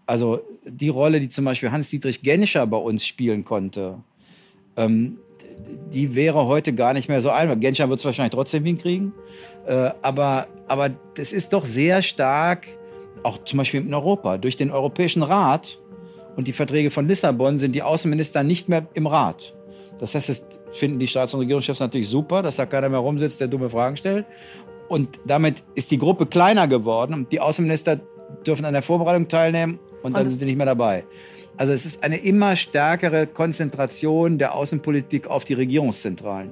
Also 0.06 0.40
die 0.64 0.88
Rolle, 0.88 1.20
die 1.20 1.28
zum 1.28 1.44
Beispiel 1.44 1.70
Hans-Dietrich 1.70 2.22
Genscher 2.22 2.66
bei 2.66 2.76
uns 2.76 3.06
spielen 3.06 3.44
konnte, 3.44 3.98
ähm, 4.76 5.18
die 5.92 6.14
wäre 6.14 6.46
heute 6.46 6.72
gar 6.72 6.92
nicht 6.92 7.08
mehr 7.08 7.20
so 7.20 7.30
einfach. 7.30 7.58
Genscher 7.58 7.88
wird 7.88 7.98
es 7.98 8.04
wahrscheinlich 8.04 8.32
trotzdem 8.32 8.64
hinkriegen. 8.64 9.12
Äh, 9.66 9.90
aber, 10.02 10.46
aber 10.68 10.90
das 11.14 11.32
ist 11.32 11.52
doch 11.52 11.64
sehr 11.64 12.02
stark, 12.02 12.66
auch 13.22 13.44
zum 13.44 13.58
Beispiel 13.58 13.80
in 13.80 13.94
Europa, 13.94 14.38
durch 14.38 14.56
den 14.56 14.70
Europäischen 14.70 15.22
Rat 15.22 15.78
und 16.36 16.48
die 16.48 16.52
Verträge 16.52 16.90
von 16.90 17.06
Lissabon 17.06 17.58
sind 17.58 17.74
die 17.74 17.82
Außenminister 17.82 18.42
nicht 18.42 18.68
mehr 18.68 18.86
im 18.94 19.06
Rat. 19.06 19.54
Das 20.00 20.14
heißt, 20.14 20.28
das 20.28 20.46
finden 20.72 20.98
die 20.98 21.06
Staats- 21.06 21.34
und 21.34 21.40
Regierungschefs 21.40 21.80
natürlich 21.80 22.08
super, 22.08 22.42
dass 22.42 22.56
da 22.56 22.66
keiner 22.66 22.88
mehr 22.88 22.98
rumsitzt, 22.98 23.40
der 23.40 23.48
dumme 23.48 23.70
Fragen 23.70 23.96
stellt. 23.96 24.24
Und 24.88 25.20
damit 25.24 25.62
ist 25.74 25.90
die 25.90 25.98
Gruppe 25.98 26.26
kleiner 26.26 26.66
geworden 26.66 27.14
und 27.14 27.32
die 27.32 27.40
Außenminister 27.40 28.00
dürfen 28.46 28.64
an 28.64 28.72
der 28.72 28.82
Vorbereitung 28.82 29.28
teilnehmen 29.28 29.78
und 30.02 30.16
dann 30.16 30.28
sind 30.28 30.40
sie 30.40 30.44
nicht 30.46 30.56
mehr 30.56 30.66
dabei. 30.66 31.04
Also 31.56 31.72
es 31.72 31.84
ist 31.84 32.02
eine 32.02 32.16
immer 32.16 32.56
stärkere 32.56 33.26
Konzentration 33.26 34.38
der 34.38 34.54
Außenpolitik 34.54 35.26
auf 35.26 35.44
die 35.44 35.54
Regierungszentralen. 35.54 36.50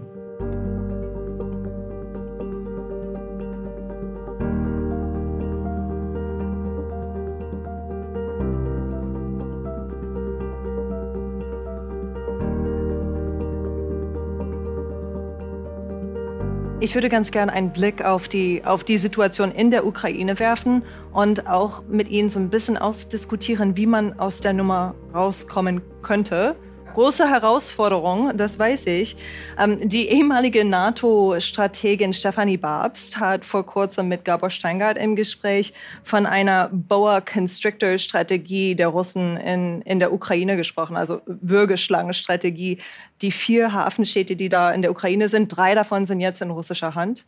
Ich 16.83 16.95
würde 16.95 17.11
ganz 17.11 17.31
gerne 17.31 17.53
einen 17.53 17.73
Blick 17.73 18.03
auf 18.03 18.27
die, 18.27 18.65
auf 18.65 18.85
die 18.85 18.97
Situation 18.97 19.53
in 19.53 19.71
der 19.71 19.85
Ukraine 19.85 20.39
werfen 20.39 20.83
und 21.13 21.47
auch 21.47 21.83
mit 21.89 22.09
Ihnen 22.09 22.31
so 22.31 22.39
ein 22.39 22.51
bisschen 22.51 22.77
ausdiskutieren, 22.77 23.77
wie 23.77 23.87
man 23.87 24.19
aus 24.19 24.41
der 24.41 24.53
Nummer 24.53 24.95
rauskommen 25.15 25.83
könnte. 26.03 26.57
Große 26.95 27.31
Herausforderung, 27.31 28.37
das 28.37 28.59
weiß 28.59 28.87
ich. 28.87 29.17
Ähm, 29.57 29.89
die 29.89 30.09
ehemalige 30.09 30.65
NATO-Strategin 30.65 32.13
Stefanie 32.13 32.57
Babst 32.57 33.21
hat 33.21 33.45
vor 33.45 33.65
kurzem 33.65 34.09
mit 34.09 34.25
Gabor 34.25 34.51
Steingart 34.51 34.99
im 34.99 35.15
Gespräch 35.15 35.73
von 36.03 36.27
einer 36.27 36.69
Boa-Constrictor-Strategie 36.73 38.75
der 38.75 38.89
Russen 38.89 39.37
in, 39.37 39.83
in 39.83 40.01
der 40.01 40.13
Ukraine 40.13 40.57
gesprochen, 40.57 40.97
also 40.97 41.21
Würgeschlangenstrategie. 41.27 42.79
Die 43.23 43.31
vier 43.31 43.73
Hafenstädte, 43.73 44.35
die 44.35 44.49
da 44.49 44.73
in 44.73 44.83
der 44.83 44.91
Ukraine 44.91 45.29
sind, 45.29 45.49
drei 45.49 45.77
davon 45.77 46.07
sind 46.07 46.19
jetzt 46.19 46.43
in 46.43 46.51
russischer 46.51 46.97
Hand. 46.97 47.25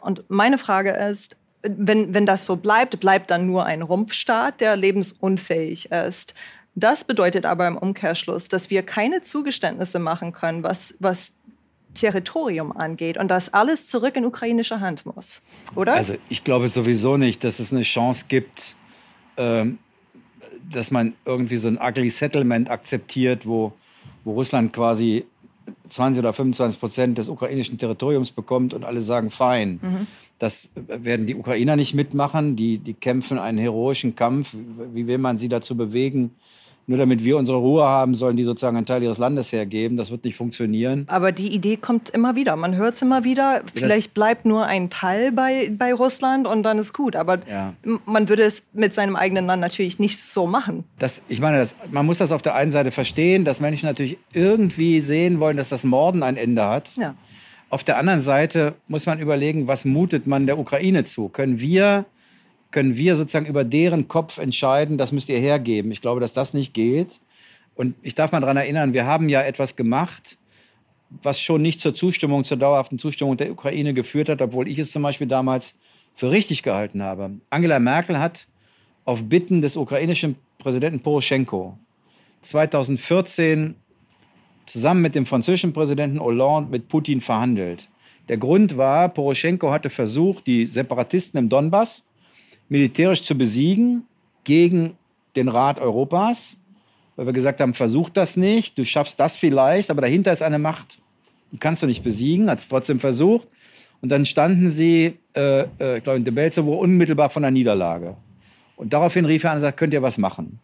Und 0.00 0.24
meine 0.28 0.58
Frage 0.58 0.90
ist, 0.90 1.36
wenn, 1.64 2.14
wenn 2.14 2.26
das 2.26 2.44
so 2.44 2.56
bleibt, 2.56 3.00
bleibt 3.00 3.30
dann 3.30 3.46
nur 3.46 3.64
ein 3.64 3.82
Rumpfstaat, 3.82 4.60
der 4.60 4.76
lebensunfähig 4.76 5.90
ist. 5.90 6.34
Das 6.74 7.04
bedeutet 7.04 7.46
aber 7.46 7.66
im 7.66 7.78
Umkehrschluss, 7.78 8.48
dass 8.48 8.70
wir 8.70 8.82
keine 8.82 9.22
Zugeständnisse 9.22 9.98
machen 9.98 10.32
können, 10.32 10.62
was, 10.62 10.94
was 10.98 11.34
Territorium 11.94 12.76
angeht 12.76 13.16
und 13.16 13.28
dass 13.28 13.52
alles 13.54 13.86
zurück 13.86 14.16
in 14.16 14.24
ukrainische 14.24 14.80
Hand 14.80 15.06
muss, 15.06 15.42
oder? 15.76 15.94
Also 15.94 16.14
ich 16.28 16.42
glaube 16.44 16.68
sowieso 16.68 17.16
nicht, 17.16 17.44
dass 17.44 17.60
es 17.60 17.72
eine 17.72 17.82
Chance 17.82 18.26
gibt, 18.28 18.76
ähm, 19.36 19.78
dass 20.70 20.90
man 20.90 21.14
irgendwie 21.24 21.56
so 21.56 21.68
ein 21.68 21.78
ugly 21.80 22.10
Settlement 22.10 22.70
akzeptiert, 22.70 23.46
wo, 23.46 23.72
wo 24.24 24.32
Russland 24.32 24.72
quasi 24.72 25.24
20 25.88 26.18
oder 26.18 26.32
25 26.32 26.80
Prozent 26.80 27.18
des 27.18 27.28
ukrainischen 27.28 27.78
Territoriums 27.78 28.32
bekommt 28.32 28.74
und 28.74 28.84
alle 28.84 29.00
sagen, 29.00 29.30
fein. 29.30 29.78
Mhm. 29.80 30.06
Das 30.38 30.72
werden 30.74 31.26
die 31.26 31.34
Ukrainer 31.34 31.76
nicht 31.76 31.94
mitmachen. 31.94 32.56
Die, 32.56 32.78
die 32.78 32.94
kämpfen 32.94 33.38
einen 33.38 33.58
heroischen 33.58 34.14
Kampf. 34.14 34.56
Wie 34.92 35.06
will 35.06 35.18
man 35.18 35.38
sie 35.38 35.48
dazu 35.48 35.76
bewegen, 35.76 36.32
nur 36.86 36.98
damit 36.98 37.24
wir 37.24 37.38
unsere 37.38 37.58
Ruhe 37.58 37.84
haben, 37.84 38.14
sollen 38.14 38.36
die 38.36 38.44
sozusagen 38.44 38.76
einen 38.76 38.84
Teil 38.84 39.02
ihres 39.02 39.18
Landes 39.18 39.52
hergeben. 39.52 39.96
Das 39.96 40.10
wird 40.10 40.24
nicht 40.24 40.36
funktionieren. 40.36 41.04
Aber 41.08 41.32
die 41.32 41.48
Idee 41.48 41.78
kommt 41.78 42.10
immer 42.10 42.36
wieder. 42.36 42.56
Man 42.56 42.74
hört 42.74 42.96
es 42.96 43.02
immer 43.02 43.24
wieder. 43.24 43.62
Vielleicht 43.72 44.08
das 44.08 44.14
bleibt 44.14 44.44
nur 44.44 44.66
ein 44.66 44.90
Teil 44.90 45.32
bei, 45.32 45.70
bei 45.76 45.94
Russland 45.94 46.46
und 46.46 46.62
dann 46.62 46.78
ist 46.78 46.92
gut. 46.92 47.16
Aber 47.16 47.38
ja. 47.48 47.72
man 48.04 48.28
würde 48.28 48.42
es 48.42 48.64
mit 48.74 48.92
seinem 48.92 49.16
eigenen 49.16 49.46
Land 49.46 49.62
natürlich 49.62 49.98
nicht 49.98 50.20
so 50.20 50.46
machen. 50.46 50.84
Das, 50.98 51.22
ich 51.28 51.40
meine, 51.40 51.58
das, 51.58 51.74
man 51.90 52.04
muss 52.04 52.18
das 52.18 52.32
auf 52.32 52.42
der 52.42 52.54
einen 52.54 52.70
Seite 52.70 52.90
verstehen, 52.90 53.46
dass 53.46 53.60
Menschen 53.60 53.86
natürlich 53.86 54.18
irgendwie 54.34 55.00
sehen 55.00 55.40
wollen, 55.40 55.56
dass 55.56 55.70
das 55.70 55.84
Morden 55.84 56.22
ein 56.22 56.36
Ende 56.36 56.66
hat. 56.66 56.94
Ja. 56.96 57.14
Auf 57.74 57.82
der 57.82 57.98
anderen 57.98 58.20
Seite 58.20 58.76
muss 58.86 59.06
man 59.06 59.18
überlegen, 59.18 59.66
was 59.66 59.84
mutet 59.84 60.28
man 60.28 60.46
der 60.46 60.60
Ukraine 60.60 61.04
zu? 61.06 61.28
Können 61.28 61.58
wir 61.58 62.04
können 62.70 62.96
wir 62.96 63.16
sozusagen 63.16 63.46
über 63.46 63.64
deren 63.64 64.06
Kopf 64.06 64.38
entscheiden, 64.38 64.96
das 64.96 65.10
müsst 65.10 65.28
ihr 65.28 65.40
hergeben. 65.40 65.90
Ich 65.90 66.00
glaube, 66.00 66.20
dass 66.20 66.32
das 66.32 66.54
nicht 66.54 66.72
geht. 66.72 67.18
Und 67.74 67.96
ich 68.02 68.14
darf 68.14 68.30
mal 68.30 68.38
daran 68.38 68.58
erinnern, 68.58 68.94
wir 68.94 69.06
haben 69.06 69.28
ja 69.28 69.42
etwas 69.42 69.74
gemacht, 69.74 70.38
was 71.20 71.40
schon 71.40 71.62
nicht 71.62 71.80
zur 71.80 71.96
Zustimmung, 71.96 72.44
zur 72.44 72.58
dauerhaften 72.58 73.00
Zustimmung 73.00 73.36
der 73.36 73.50
Ukraine 73.50 73.92
geführt 73.92 74.28
hat, 74.28 74.40
obwohl 74.40 74.68
ich 74.68 74.78
es 74.78 74.92
zum 74.92 75.02
Beispiel 75.02 75.26
damals 75.26 75.74
für 76.14 76.30
richtig 76.30 76.62
gehalten 76.62 77.02
habe. 77.02 77.32
Angela 77.50 77.80
Merkel 77.80 78.20
hat 78.20 78.46
auf 79.04 79.24
Bitten 79.24 79.62
des 79.62 79.76
ukrainischen 79.76 80.36
Präsidenten 80.58 81.00
Poroschenko 81.00 81.76
2014 82.42 83.74
zusammen 84.66 85.02
mit 85.02 85.14
dem 85.14 85.26
französischen 85.26 85.72
Präsidenten 85.72 86.20
Hollande 86.20 86.70
mit 86.70 86.88
Putin 86.88 87.20
verhandelt. 87.20 87.88
Der 88.28 88.38
Grund 88.38 88.76
war, 88.76 89.08
Poroschenko 89.08 89.70
hatte 89.70 89.90
versucht, 89.90 90.46
die 90.46 90.66
Separatisten 90.66 91.38
im 91.38 91.48
Donbass 91.48 92.04
militärisch 92.68 93.22
zu 93.22 93.36
besiegen 93.36 94.04
gegen 94.44 94.96
den 95.36 95.48
Rat 95.48 95.78
Europas, 95.78 96.58
weil 97.16 97.26
wir 97.26 97.32
gesagt 97.32 97.60
haben, 97.60 97.74
versuch 97.74 98.08
das 98.08 98.36
nicht, 98.36 98.78
du 98.78 98.84
schaffst 98.84 99.20
das 99.20 99.36
vielleicht, 99.36 99.90
aber 99.90 100.02
dahinter 100.02 100.32
ist 100.32 100.42
eine 100.42 100.58
Macht, 100.58 100.98
die 101.52 101.58
kannst 101.58 101.82
du 101.82 101.86
nicht 101.86 102.02
besiegen, 102.02 102.50
hat 102.50 102.58
es 102.58 102.68
trotzdem 102.68 102.98
versucht. 102.98 103.46
Und 104.00 104.10
dann 104.10 104.26
standen 104.26 104.70
sie, 104.70 105.18
äh, 105.34 105.60
äh, 105.80 105.98
ich 105.98 106.04
glaube, 106.04 106.18
in 106.18 106.24
Debelzewo 106.24 106.74
unmittelbar 106.74 107.30
von 107.30 107.42
der 107.42 107.50
Niederlage. 107.50 108.16
Und 108.76 108.92
daraufhin 108.92 109.24
rief 109.24 109.44
er 109.44 109.52
an 109.52 109.56
und 109.56 109.60
sagte, 109.62 109.78
könnt 109.78 109.94
ihr 109.94 110.02
was 110.02 110.18
machen? 110.18 110.58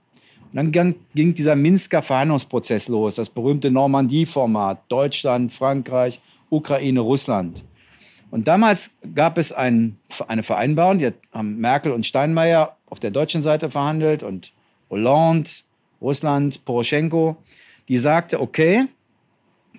Und 0.52 0.56
dann 0.56 0.96
ging, 1.14 1.34
dieser 1.34 1.54
Minsker 1.54 2.02
Verhandlungsprozess 2.02 2.88
los, 2.88 3.14
das 3.14 3.30
berühmte 3.30 3.70
Normandie-Format, 3.70 4.82
Deutschland, 4.88 5.52
Frankreich, 5.52 6.20
Ukraine, 6.48 7.00
Russland. 7.00 7.64
Und 8.30 8.48
damals 8.48 8.96
gab 9.14 9.38
es 9.38 9.52
ein, 9.52 9.96
eine 10.28 10.42
Vereinbarung, 10.42 10.98
die 10.98 11.12
haben 11.32 11.58
Merkel 11.58 11.92
und 11.92 12.06
Steinmeier 12.06 12.76
auf 12.86 12.98
der 13.00 13.10
deutschen 13.10 13.42
Seite 13.42 13.70
verhandelt 13.70 14.22
und 14.22 14.52
Hollande, 14.88 15.50
Russland, 16.00 16.64
Poroschenko, 16.64 17.36
die 17.88 17.98
sagte, 17.98 18.40
okay, 18.40 18.86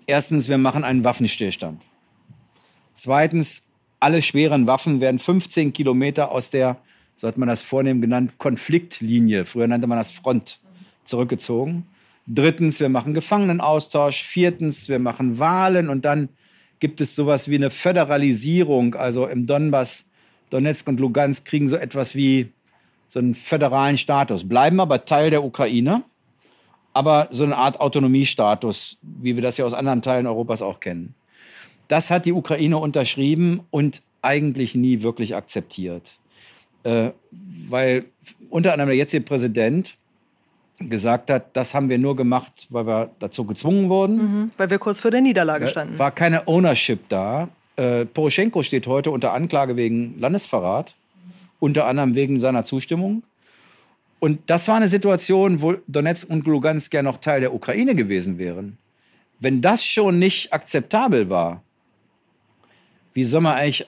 erstens, 0.05 0.47
wir 0.47 0.57
machen 0.57 0.83
einen 0.83 1.03
Waffenstillstand. 1.03 1.81
Zweitens, 2.93 3.67
alle 3.99 4.21
schweren 4.21 4.67
Waffen 4.67 5.01
werden 5.01 5.19
15 5.19 5.73
Kilometer 5.73 6.31
aus 6.31 6.49
der, 6.49 6.77
so 7.15 7.27
hat 7.27 7.37
man 7.37 7.47
das 7.47 7.61
vornehm 7.61 8.01
genannt, 8.01 8.37
Konfliktlinie, 8.37 9.45
früher 9.45 9.67
nannte 9.67 9.87
man 9.87 9.97
das 9.97 10.11
Front, 10.11 10.59
zurückgezogen. 11.11 11.85
Drittens, 12.25 12.79
wir 12.79 12.89
machen 12.89 13.13
Gefangenenaustausch. 13.13 14.23
Viertens, 14.23 14.89
wir 14.89 14.99
machen 14.99 15.37
Wahlen 15.37 15.89
und 15.89 16.05
dann 16.05 16.29
gibt 16.79 16.99
es 17.01 17.15
sowas 17.15 17.47
wie 17.47 17.55
eine 17.55 17.69
Föderalisierung. 17.69 18.95
Also 18.95 19.27
im 19.27 19.45
Donbass, 19.45 20.05
Donetsk 20.49 20.87
und 20.87 20.99
Lugansk 20.99 21.45
kriegen 21.45 21.69
so 21.69 21.75
etwas 21.75 22.15
wie 22.15 22.51
so 23.07 23.19
einen 23.19 23.35
föderalen 23.35 23.97
Status, 23.97 24.47
bleiben 24.47 24.79
aber 24.79 25.05
Teil 25.05 25.29
der 25.29 25.43
Ukraine, 25.43 26.03
aber 26.93 27.27
so 27.31 27.43
eine 27.43 27.57
Art 27.57 27.79
Autonomiestatus, 27.79 28.97
wie 29.01 29.35
wir 29.35 29.43
das 29.43 29.57
ja 29.57 29.65
aus 29.65 29.73
anderen 29.73 30.01
Teilen 30.01 30.27
Europas 30.27 30.61
auch 30.61 30.79
kennen. 30.79 31.13
Das 31.87 32.09
hat 32.09 32.25
die 32.25 32.31
Ukraine 32.31 32.77
unterschrieben 32.77 33.61
und 33.69 34.01
eigentlich 34.21 34.75
nie 34.75 35.01
wirklich 35.01 35.35
akzeptiert. 35.35 36.19
Äh, 36.83 37.11
weil 37.67 38.05
unter 38.49 38.73
anderem 38.73 38.89
der 38.89 38.97
jetzige 38.97 39.23
Präsident 39.23 39.95
gesagt 40.89 41.29
hat, 41.29 41.55
das 41.55 41.73
haben 41.73 41.89
wir 41.89 41.97
nur 41.97 42.15
gemacht, 42.15 42.67
weil 42.69 42.85
wir 42.85 43.09
dazu 43.19 43.45
gezwungen 43.45 43.89
wurden. 43.89 44.17
Mhm, 44.17 44.51
weil 44.57 44.69
wir 44.69 44.79
kurz 44.79 44.99
vor 44.99 45.11
der 45.11 45.21
Niederlage 45.21 45.67
standen. 45.67 45.97
War 45.99 46.11
keine 46.11 46.47
Ownership 46.47 47.07
da. 47.09 47.49
Äh, 47.75 48.05
Poroschenko 48.05 48.63
steht 48.63 48.87
heute 48.87 49.11
unter 49.11 49.33
Anklage 49.33 49.75
wegen 49.75 50.19
Landesverrat, 50.19 50.95
unter 51.59 51.85
anderem 51.85 52.15
wegen 52.15 52.39
seiner 52.39 52.65
Zustimmung. 52.65 53.23
Und 54.19 54.39
das 54.47 54.67
war 54.67 54.75
eine 54.75 54.87
Situation, 54.87 55.61
wo 55.61 55.75
Donetsk 55.87 56.29
und 56.29 56.45
Lugansk 56.45 56.93
ja 56.93 57.01
noch 57.01 57.17
Teil 57.17 57.39
der 57.39 57.53
Ukraine 57.53 57.95
gewesen 57.95 58.37
wären. 58.37 58.77
Wenn 59.39 59.61
das 59.61 59.83
schon 59.83 60.19
nicht 60.19 60.53
akzeptabel 60.53 61.29
war, 61.29 61.63
wie 63.13 63.23
soll 63.23 63.41
man 63.41 63.55
eigentlich 63.55 63.87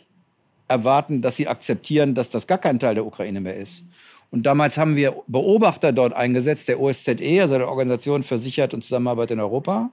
erwarten, 0.67 1.21
dass 1.21 1.35
sie 1.35 1.47
akzeptieren, 1.47 2.15
dass 2.15 2.31
das 2.31 2.47
gar 2.47 2.57
kein 2.57 2.79
Teil 2.79 2.95
der 2.95 3.05
Ukraine 3.05 3.41
mehr 3.41 3.57
ist? 3.57 3.83
Und 4.33 4.47
damals 4.47 4.79
haben 4.79 4.95
wir 4.95 5.15
Beobachter 5.27 5.91
dort 5.91 6.13
eingesetzt, 6.13 6.67
der 6.67 6.79
OSZE, 6.79 7.39
also 7.39 7.55
der 7.59 7.69
Organisation 7.69 8.23
für 8.23 8.39
Sicherheit 8.39 8.73
und 8.73 8.83
Zusammenarbeit 8.83 9.29
in 9.29 9.39
Europa, 9.39 9.91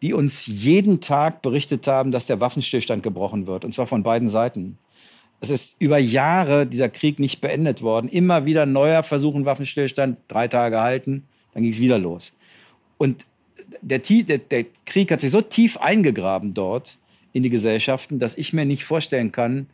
die 0.00 0.14
uns 0.14 0.46
jeden 0.46 1.02
Tag 1.02 1.42
berichtet 1.42 1.86
haben, 1.86 2.12
dass 2.12 2.24
der 2.24 2.40
Waffenstillstand 2.40 3.02
gebrochen 3.02 3.46
wird, 3.46 3.66
und 3.66 3.74
zwar 3.74 3.86
von 3.86 4.02
beiden 4.02 4.28
Seiten. 4.28 4.78
Es 5.40 5.50
ist 5.50 5.76
über 5.82 5.98
Jahre 5.98 6.66
dieser 6.66 6.88
Krieg 6.88 7.18
nicht 7.18 7.42
beendet 7.42 7.82
worden. 7.82 8.08
Immer 8.08 8.46
wieder 8.46 8.64
neuer 8.64 9.02
Versuch, 9.02 9.34
einen 9.34 9.44
Waffenstillstand, 9.44 10.16
drei 10.28 10.48
Tage 10.48 10.76
gehalten, 10.76 11.24
dann 11.52 11.62
ging 11.62 11.72
es 11.72 11.78
wieder 11.80 11.98
los. 11.98 12.32
Und 12.96 13.26
der, 13.82 13.98
der, 13.98 14.38
der 14.38 14.64
Krieg 14.86 15.10
hat 15.10 15.20
sich 15.20 15.30
so 15.30 15.42
tief 15.42 15.76
eingegraben 15.76 16.54
dort 16.54 16.96
in 17.34 17.42
die 17.42 17.50
Gesellschaften, 17.50 18.18
dass 18.18 18.34
ich 18.38 18.54
mir 18.54 18.64
nicht 18.64 18.86
vorstellen 18.86 19.30
kann, 19.30 19.66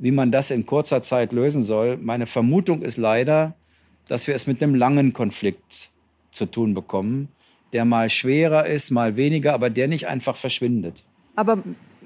wie 0.00 0.10
man 0.10 0.32
das 0.32 0.50
in 0.50 0.66
kurzer 0.66 1.02
Zeit 1.02 1.32
lösen 1.32 1.62
soll. 1.62 1.98
Meine 1.98 2.26
Vermutung 2.26 2.82
ist 2.82 2.96
leider, 2.96 3.54
dass 4.08 4.26
wir 4.26 4.34
es 4.34 4.46
mit 4.46 4.62
einem 4.62 4.74
langen 4.74 5.12
Konflikt 5.12 5.90
zu 6.32 6.46
tun 6.46 6.74
bekommen, 6.74 7.28
der 7.72 7.84
mal 7.84 8.10
schwerer 8.10 8.66
ist, 8.66 8.90
mal 8.90 9.16
weniger, 9.16 9.52
aber 9.52 9.70
der 9.70 9.88
nicht 9.88 10.08
einfach 10.08 10.36
verschwindet. 10.36 11.04
Aber 11.36 11.58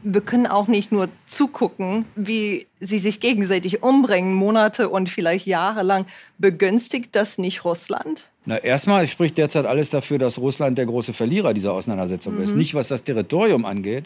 wir 0.02 0.20
können 0.20 0.46
auch 0.46 0.66
nicht 0.66 0.92
nur 0.92 1.08
zugucken, 1.26 2.04
wie 2.16 2.66
sie 2.80 2.98
sich 2.98 3.20
gegenseitig 3.20 3.82
umbringen, 3.82 4.34
Monate 4.34 4.88
und 4.88 5.08
vielleicht 5.08 5.46
Jahre 5.46 5.82
lang. 5.82 6.04
Begünstigt 6.38 7.14
das 7.16 7.38
nicht 7.38 7.64
Russland? 7.64 8.28
Na, 8.44 8.58
erstmal 8.58 9.06
spricht 9.06 9.38
derzeit 9.38 9.64
alles 9.64 9.88
dafür, 9.88 10.18
dass 10.18 10.38
Russland 10.38 10.76
der 10.76 10.86
große 10.86 11.14
Verlierer 11.14 11.54
dieser 11.54 11.72
Auseinandersetzung 11.72 12.34
mhm. 12.34 12.42
ist. 12.42 12.54
Nicht 12.54 12.74
was 12.74 12.88
das 12.88 13.04
Territorium 13.04 13.64
angeht, 13.64 14.04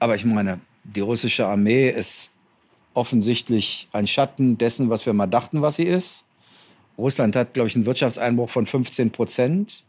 aber 0.00 0.16
ich 0.16 0.24
meine, 0.24 0.58
die 0.82 1.00
russische 1.00 1.46
Armee 1.46 1.88
ist 1.90 2.31
offensichtlich 2.94 3.88
ein 3.92 4.06
Schatten 4.06 4.58
dessen, 4.58 4.90
was 4.90 5.06
wir 5.06 5.12
mal 5.12 5.26
dachten, 5.26 5.62
was 5.62 5.76
sie 5.76 5.84
ist. 5.84 6.24
Russland 6.98 7.36
hat, 7.36 7.54
glaube 7.54 7.68
ich, 7.68 7.74
einen 7.74 7.86
Wirtschaftseinbruch 7.86 8.50
von 8.50 8.66
15 8.66 9.10
Prozent. 9.10 9.84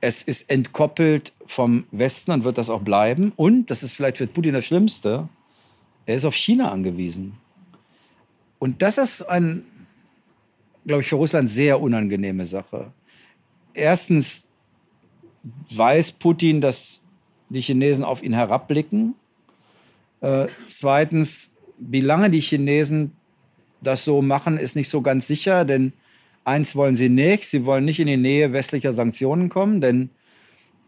Es 0.00 0.22
ist 0.22 0.50
entkoppelt 0.50 1.32
vom 1.46 1.84
Westen 1.90 2.32
und 2.32 2.44
wird 2.44 2.58
das 2.58 2.68
auch 2.68 2.82
bleiben. 2.82 3.32
Und, 3.36 3.70
das 3.70 3.82
ist 3.82 3.92
vielleicht 3.92 4.18
für 4.18 4.26
Putin 4.26 4.52
das 4.52 4.66
Schlimmste, 4.66 5.28
er 6.06 6.16
ist 6.16 6.24
auf 6.24 6.34
China 6.34 6.70
angewiesen. 6.70 7.34
Und 8.58 8.82
das 8.82 8.98
ist 8.98 9.22
ein, 9.22 9.64
glaube 10.86 11.02
ich, 11.02 11.08
für 11.08 11.16
Russland 11.16 11.48
sehr 11.48 11.80
unangenehme 11.80 12.44
Sache. 12.44 12.92
Erstens 13.72 14.46
weiß 15.70 16.12
Putin, 16.12 16.60
dass 16.60 17.00
die 17.48 17.60
Chinesen 17.60 18.04
auf 18.04 18.22
ihn 18.22 18.32
herabblicken? 18.32 19.14
Äh, 20.20 20.48
zweitens, 20.66 21.53
wie 21.88 22.00
lange 22.00 22.30
die 22.30 22.40
Chinesen 22.40 23.12
das 23.80 24.04
so 24.04 24.22
machen, 24.22 24.58
ist 24.58 24.76
nicht 24.76 24.88
so 24.88 25.02
ganz 25.02 25.26
sicher, 25.26 25.64
denn 25.64 25.92
eins 26.44 26.76
wollen 26.76 26.96
sie 26.96 27.08
nicht, 27.08 27.44
sie 27.44 27.66
wollen 27.66 27.84
nicht 27.84 28.00
in 28.00 28.06
die 28.06 28.16
Nähe 28.16 28.52
westlicher 28.52 28.92
Sanktionen 28.92 29.48
kommen, 29.48 29.80
denn 29.80 30.10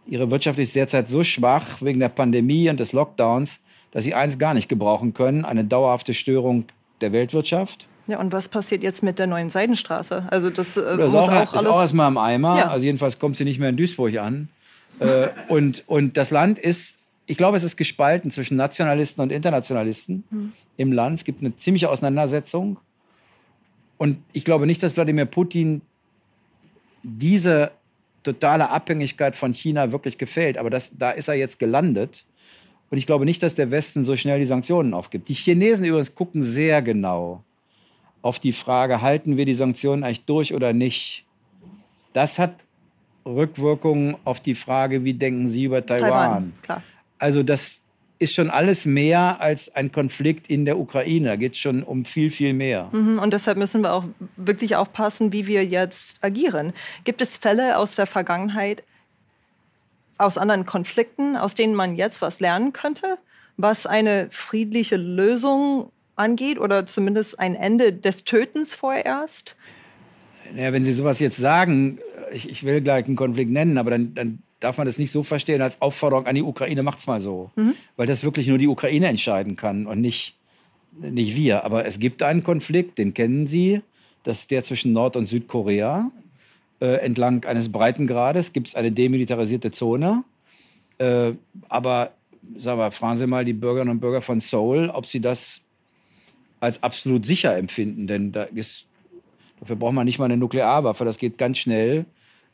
ihre 0.07 0.31
Wirtschaft 0.31 0.59
ist 0.59 0.75
derzeit 0.77 1.09
so 1.09 1.25
schwach 1.25 1.83
wegen 1.83 2.01
der 2.01 2.09
Pandemie 2.09 2.71
und 2.71 2.81
des 2.81 2.93
Lockdowns, 2.93 3.61
dass 3.91 4.05
sie 4.05 4.15
eins 4.15 4.39
gar 4.39 4.55
nicht 4.55 4.69
gebrauchen 4.69 5.15
können, 5.15 5.45
eine 5.45 5.65
dauerhafte 5.65 6.15
Störung 6.15 6.67
der 7.01 7.13
Weltwirtschaft. 7.13 7.89
Ja, 8.07 8.21
und 8.21 8.33
was 8.33 8.49
passiert 8.49 8.83
jetzt 8.83 9.03
mit 9.03 9.19
der 9.19 9.27
neuen 9.27 9.51
Seidenstraße? 9.51 10.27
Also 10.31 10.51
das, 10.51 10.77
äh, 10.77 10.97
das 10.97 11.09
ist 11.09 11.15
auch, 11.15 11.33
auch, 11.33 11.55
ist 11.55 11.67
auch 11.67 11.81
erstmal 11.81 12.09
im 12.09 12.19
Eimer. 12.19 12.59
Ja. 12.59 12.69
Also 12.69 12.87
jedenfalls 12.87 13.19
kommt 13.19 13.37
sie 13.37 13.45
nicht 13.45 13.59
mehr 13.59 13.71
in 13.71 13.77
Duisburg 13.77 14.17
an. 14.19 14.49
äh, 15.01 15.29
und, 15.49 15.83
und 15.87 16.17
das 16.17 16.31
Land 16.31 16.59
ist, 16.59 16.99
ich 17.27 17.37
glaube, 17.37 17.57
es 17.57 17.65
ist 17.65 17.77
gespalten 17.77 18.31
zwischen 18.31 18.57
Nationalisten 18.57 19.21
und 19.21 19.33
Internationalisten 19.33 20.25
mhm. 20.31 20.53
im 20.77 20.93
Land. 20.93 21.19
Es 21.19 21.25
gibt 21.25 21.41
eine 21.41 21.57
ziemliche 21.57 21.91
Auseinandersetzung. 21.91 22.79
Und 23.99 24.19
ich 24.33 24.45
glaube 24.45 24.67
nicht, 24.67 24.83
dass 24.83 24.97
Wladimir 24.97 25.25
Putin 25.25 25.83
diese 27.03 27.73
totale 28.23 28.71
Abhängigkeit 28.71 29.37
von 29.37 29.53
China 29.53 29.93
wirklich 29.93 30.19
gefällt. 30.19 30.59
Aber 30.59 30.71
das, 30.71 30.97
da 30.97 31.11
ist 31.11 31.29
er 31.29 31.35
jetzt 31.35 31.59
gelandet. 31.59 32.25
Und 32.91 32.99
ich 32.99 33.07
glaube 33.07 33.25
nicht, 33.25 33.43
dass 33.43 33.55
der 33.55 33.71
Westen 33.71 34.05
so 34.05 34.17
schnell 34.17 34.39
die 34.39 34.47
Sanktionen 34.47 34.95
aufgibt. 34.95 35.29
Die 35.29 35.35
Chinesen 35.35 35.85
übrigens 35.85 36.15
gucken 36.15 36.43
sehr 36.43 36.83
genau 36.83 37.43
auf 38.23 38.39
die 38.39 38.53
Frage, 38.53 39.03
halten 39.03 39.37
wir 39.37 39.45
die 39.45 39.55
Sanktionen 39.55 40.05
eigentlich 40.05 40.25
durch 40.25 40.55
oder 40.55 40.73
nicht. 40.73 41.25
Das 42.13 42.39
hat 42.39 42.55
Rückwirkungen 43.25 44.17
auf 44.25 44.41
die 44.41 44.55
Frage, 44.55 45.05
wie 45.05 45.15
denken 45.15 45.49
Sie 45.49 45.65
über 45.65 45.85
Taiwan? 45.85 46.53
Taiwan 46.63 46.83
also 47.19 47.43
das 47.43 47.83
ist 48.19 48.35
schon 48.35 48.51
alles 48.51 48.87
mehr 48.87 49.41
als 49.41 49.75
ein 49.75 49.93
Konflikt 49.93 50.49
in 50.49 50.65
der 50.65 50.79
Ukraine. 50.79 51.29
Da 51.29 51.37
geht 51.37 51.53
es 51.53 51.59
schon 51.59 51.83
um 51.83 52.05
viel, 52.05 52.31
viel 52.31 52.55
mehr. 52.55 52.89
Mhm, 52.93 53.19
und 53.19 53.33
deshalb 53.33 53.59
müssen 53.59 53.83
wir 53.83 53.93
auch 53.93 54.05
wirklich 54.37 54.77
aufpassen, 54.77 55.33
wie 55.33 55.47
wir 55.47 55.65
jetzt 55.65 56.23
agieren. 56.25 56.73
Gibt 57.05 57.21
es 57.21 57.37
Fälle 57.37 57.77
aus 57.77 57.95
der 57.95 58.07
Vergangenheit, 58.07 58.83
aus 60.19 60.39
anderen 60.39 60.65
Konflikten, 60.65 61.37
aus 61.37 61.55
denen 61.55 61.75
man 61.75 61.97
jetzt 61.97 62.23
was 62.23 62.41
lernen 62.41 62.73
könnte, 62.73 63.19
was 63.59 63.87
eine 63.87 64.29
friedliche 64.31 64.97
Lösung 64.97 65.91
angeht 66.15 66.59
oder 66.59 66.87
zumindest 66.87 67.39
ein 67.39 67.55
Ende 67.55 67.93
des 67.93 68.25
Tötens 68.25 68.75
vorerst? 68.75 69.57
Naja, 70.55 70.73
wenn 70.73 70.85
Sie 70.85 70.93
sowas 70.93 71.21
jetzt 71.21 71.37
sagen, 71.37 71.99
ich, 72.33 72.49
ich 72.49 72.65
will 72.65 72.81
gleich 72.81 73.05
einen 73.05 73.17
Konflikt 73.17 73.51
nennen, 73.51 73.77
aber 73.77 73.91
dann, 73.91 74.15
dann 74.15 74.39
darf 74.61 74.79
man 74.79 74.87
das 74.87 74.99
nicht 74.99 75.11
so 75.11 75.23
verstehen 75.23 75.63
als 75.63 75.83
Aufforderung 75.83 76.27
an 76.27 76.35
die 76.35 76.43
Ukraine, 76.43 76.83
macht's 76.83 77.07
mal 77.07 77.21
so. 77.21 77.51
Mhm. 77.57 77.75
Weil 77.97 78.07
das 78.07 78.25
wirklich 78.25 78.47
nur 78.49 78.59
die 78.59 78.69
Ukraine 78.69 79.09
entscheiden 79.09 79.57
kann 79.57 79.87
und 79.87 80.01
nicht, 80.01 80.37
nicht 80.99 81.37
wir. 81.37 81.65
Aber 81.65 81.87
es 81.87 81.99
gibt 81.99 82.23
einen 82.23 82.43
Konflikt, 82.43 82.99
den 82.99 83.15
kennen 83.15 83.47
Sie, 83.47 83.83
das 84.23 84.41
ist 84.41 84.51
der 84.51 84.63
zwischen 84.63 84.93
Nord- 84.93 85.17
und 85.17 85.27
Südkorea. 85.27 86.11
Äh, 86.81 86.97
entlang 86.97 87.45
eines 87.45 87.71
Breitengrades 87.71 88.53
gibt 88.53 88.69
es 88.69 88.75
eine 88.75 88.93
demilitarisierte 88.93 89.71
Zone. 89.71 90.25
Äh, 90.99 91.33
aber 91.69 92.13
sagen 92.57 92.79
wir, 92.79 92.91
fragen 92.91 93.17
Sie 93.17 93.27
mal 93.27 93.45
die 93.45 93.53
Bürgerinnen 93.53 93.91
und 93.91 94.01
Bürger 94.01 94.23
von 94.23 94.41
Seoul, 94.41 94.91
ob 94.91 95.07
sie 95.07 95.21
das 95.21 95.63
als 96.61 96.83
absolut 96.83 97.27
sicher 97.27 97.57
empfinden. 97.57 98.07
Denn 98.07 98.33
da 98.33 98.45
ist, 98.45 98.87
dafür 99.61 99.77
braucht 99.77 99.95
man 99.95 100.07
nicht 100.07 100.19
mal 100.19 100.27
eine 100.27 100.37
Nuklearwaffe, 100.37 101.05
das 101.05 101.19
geht 101.19 101.39
ganz 101.39 101.59
schnell. 101.59 102.07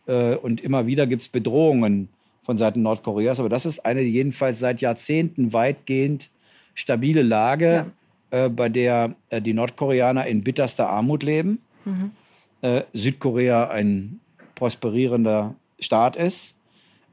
Äh, 0.07 0.37
und 0.37 0.61
immer 0.61 0.87
wieder 0.87 1.07
gibt 1.07 1.23
es 1.23 1.29
Bedrohungen 1.29 2.09
von 2.43 2.57
Seiten 2.57 2.83
Nordkoreas. 2.83 3.41
Aber 3.41 3.49
das 3.49 3.67
ist 3.67 3.85
eine 3.87 4.01
jedenfalls 4.01 4.59
seit 4.59 4.81
Jahrzehnten 4.81 5.53
weitgehend 5.53 6.31
stabile 6.75 7.23
Lage, 7.23 7.93
ja. 8.33 8.47
äh, 8.47 8.49
bei 8.49 8.69
der 8.69 9.15
äh, 9.31 9.41
die 9.41 9.53
Nordkoreaner 9.55 10.27
in 10.27 10.43
bitterster 10.43 10.89
Armut 10.89 11.23
leben. 11.23 11.59
Mhm 11.85 12.13
äh, 12.63 12.85
Südkorea 12.93 13.69
ein 13.69 14.21
prosperierender 14.55 15.55
Staat 15.79 16.17
ist. 16.17 16.57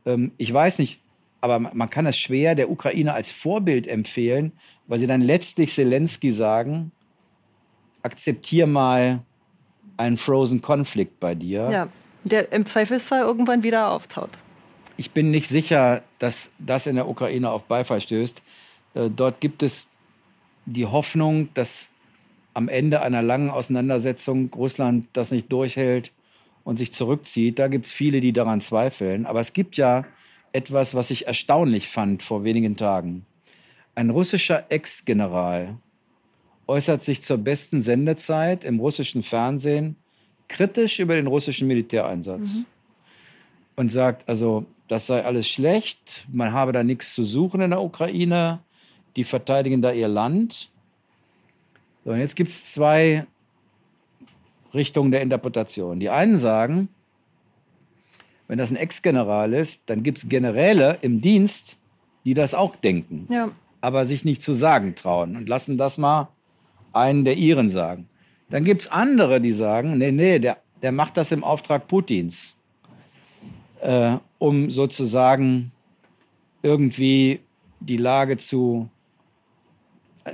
Ähm, 0.05 0.31
ich 0.37 0.53
weiß 0.53 0.79
nicht, 0.79 1.01
aber 1.41 1.59
man 1.59 1.89
kann 1.89 2.05
es 2.05 2.17
schwer 2.17 2.55
der 2.55 2.69
Ukraine 2.69 3.13
als 3.13 3.31
Vorbild 3.31 3.87
empfehlen, 3.87 4.53
weil 4.87 4.99
sie 4.99 5.07
dann 5.07 5.21
letztlich 5.21 5.73
Zelensky 5.73 6.31
sagen, 6.31 6.91
akzeptier 8.01 8.67
mal 8.67 9.21
einen 9.97 10.17
Frozen 10.17 10.61
Konflikt 10.61 11.19
bei 11.19 11.35
dir. 11.35 11.69
Ja, 11.69 11.87
der 12.31 12.51
im 12.51 12.65
Zweifelsfall 12.65 13.21
irgendwann 13.21 13.63
wieder 13.63 13.91
auftaucht. 13.91 14.37
Ich 14.97 15.11
bin 15.11 15.31
nicht 15.31 15.47
sicher, 15.47 16.03
dass 16.17 16.51
das 16.59 16.87
in 16.87 16.95
der 16.95 17.07
Ukraine 17.07 17.49
auf 17.51 17.63
Beifall 17.63 18.01
stößt. 18.01 18.41
Äh, 18.95 19.09
dort 19.09 19.39
gibt 19.39 19.63
es 19.63 19.87
die 20.65 20.85
Hoffnung, 20.85 21.49
dass 21.53 21.89
am 22.53 22.67
Ende 22.67 23.01
einer 23.01 23.21
langen 23.21 23.49
Auseinandersetzung 23.49 24.51
Russland 24.53 25.07
das 25.13 25.31
nicht 25.31 25.51
durchhält 25.51 26.11
und 26.63 26.77
sich 26.77 26.91
zurückzieht. 26.91 27.59
Da 27.59 27.67
gibt 27.67 27.85
es 27.85 27.91
viele, 27.91 28.21
die 28.21 28.33
daran 28.33 28.61
zweifeln. 28.61 29.25
Aber 29.25 29.39
es 29.39 29.53
gibt 29.53 29.77
ja 29.77 30.05
etwas, 30.51 30.95
was 30.95 31.11
ich 31.11 31.27
erstaunlich 31.27 31.87
fand 31.87 32.23
vor 32.23 32.43
wenigen 32.43 32.75
Tagen. 32.75 33.25
Ein 33.95 34.09
russischer 34.09 34.65
Ex-General 34.69 35.77
äußert 36.67 37.03
sich 37.03 37.21
zur 37.21 37.37
besten 37.37 37.81
Sendezeit 37.81 38.63
im 38.63 38.79
russischen 38.79 39.23
Fernsehen 39.23 39.95
kritisch 40.49 40.99
über 40.99 41.15
den 41.15 41.27
russischen 41.27 41.67
Militäreinsatz 41.67 42.55
mhm. 42.55 42.65
und 43.77 43.91
sagt, 43.91 44.27
also 44.27 44.65
das 44.89 45.07
sei 45.07 45.23
alles 45.23 45.47
schlecht, 45.47 46.25
man 46.31 46.51
habe 46.51 46.73
da 46.73 46.83
nichts 46.83 47.13
zu 47.13 47.23
suchen 47.23 47.61
in 47.61 47.69
der 47.69 47.81
Ukraine, 47.81 48.59
die 49.15 49.23
verteidigen 49.23 49.81
da 49.81 49.91
ihr 49.91 50.07
Land. 50.07 50.69
So, 52.03 52.11
und 52.11 52.19
jetzt 52.19 52.35
gibt 52.35 52.49
es 52.49 52.73
zwei 52.73 53.25
Richtungen 54.73 55.11
der 55.11 55.21
Interpretation. 55.21 55.99
Die 55.99 56.09
einen 56.09 56.37
sagen, 56.37 56.89
wenn 58.47 58.57
das 58.57 58.71
ein 58.71 58.77
Ex-General 58.77 59.53
ist, 59.53 59.83
dann 59.85 60.01
gibt 60.01 60.17
es 60.17 60.27
Generäle 60.27 60.97
im 61.01 61.21
Dienst, 61.21 61.77
die 62.25 62.33
das 62.33 62.55
auch 62.55 62.75
denken, 62.75 63.27
ja. 63.29 63.51
aber 63.79 64.05
sich 64.05 64.25
nicht 64.25 64.41
zu 64.41 64.53
sagen 64.53 64.95
trauen 64.95 65.35
und 65.35 65.47
lassen 65.47 65.77
das 65.77 65.97
mal 65.97 66.29
einen 66.93 67.25
der 67.25 67.37
ihren 67.37 67.69
sagen. 67.69 68.08
Dann 68.49 68.63
gibt 68.63 68.81
es 68.81 68.87
andere, 68.91 69.39
die 69.41 69.51
sagen, 69.51 69.97
nee, 69.97 70.11
nee, 70.11 70.39
der, 70.39 70.57
der 70.81 70.91
macht 70.91 71.17
das 71.17 71.31
im 71.31 71.43
Auftrag 71.43 71.87
Putins, 71.87 72.57
äh, 73.81 74.17
um 74.37 74.69
sozusagen 74.69 75.71
irgendwie 76.61 77.39
die 77.79 77.97
Lage 77.97 78.37
zu 78.37 78.89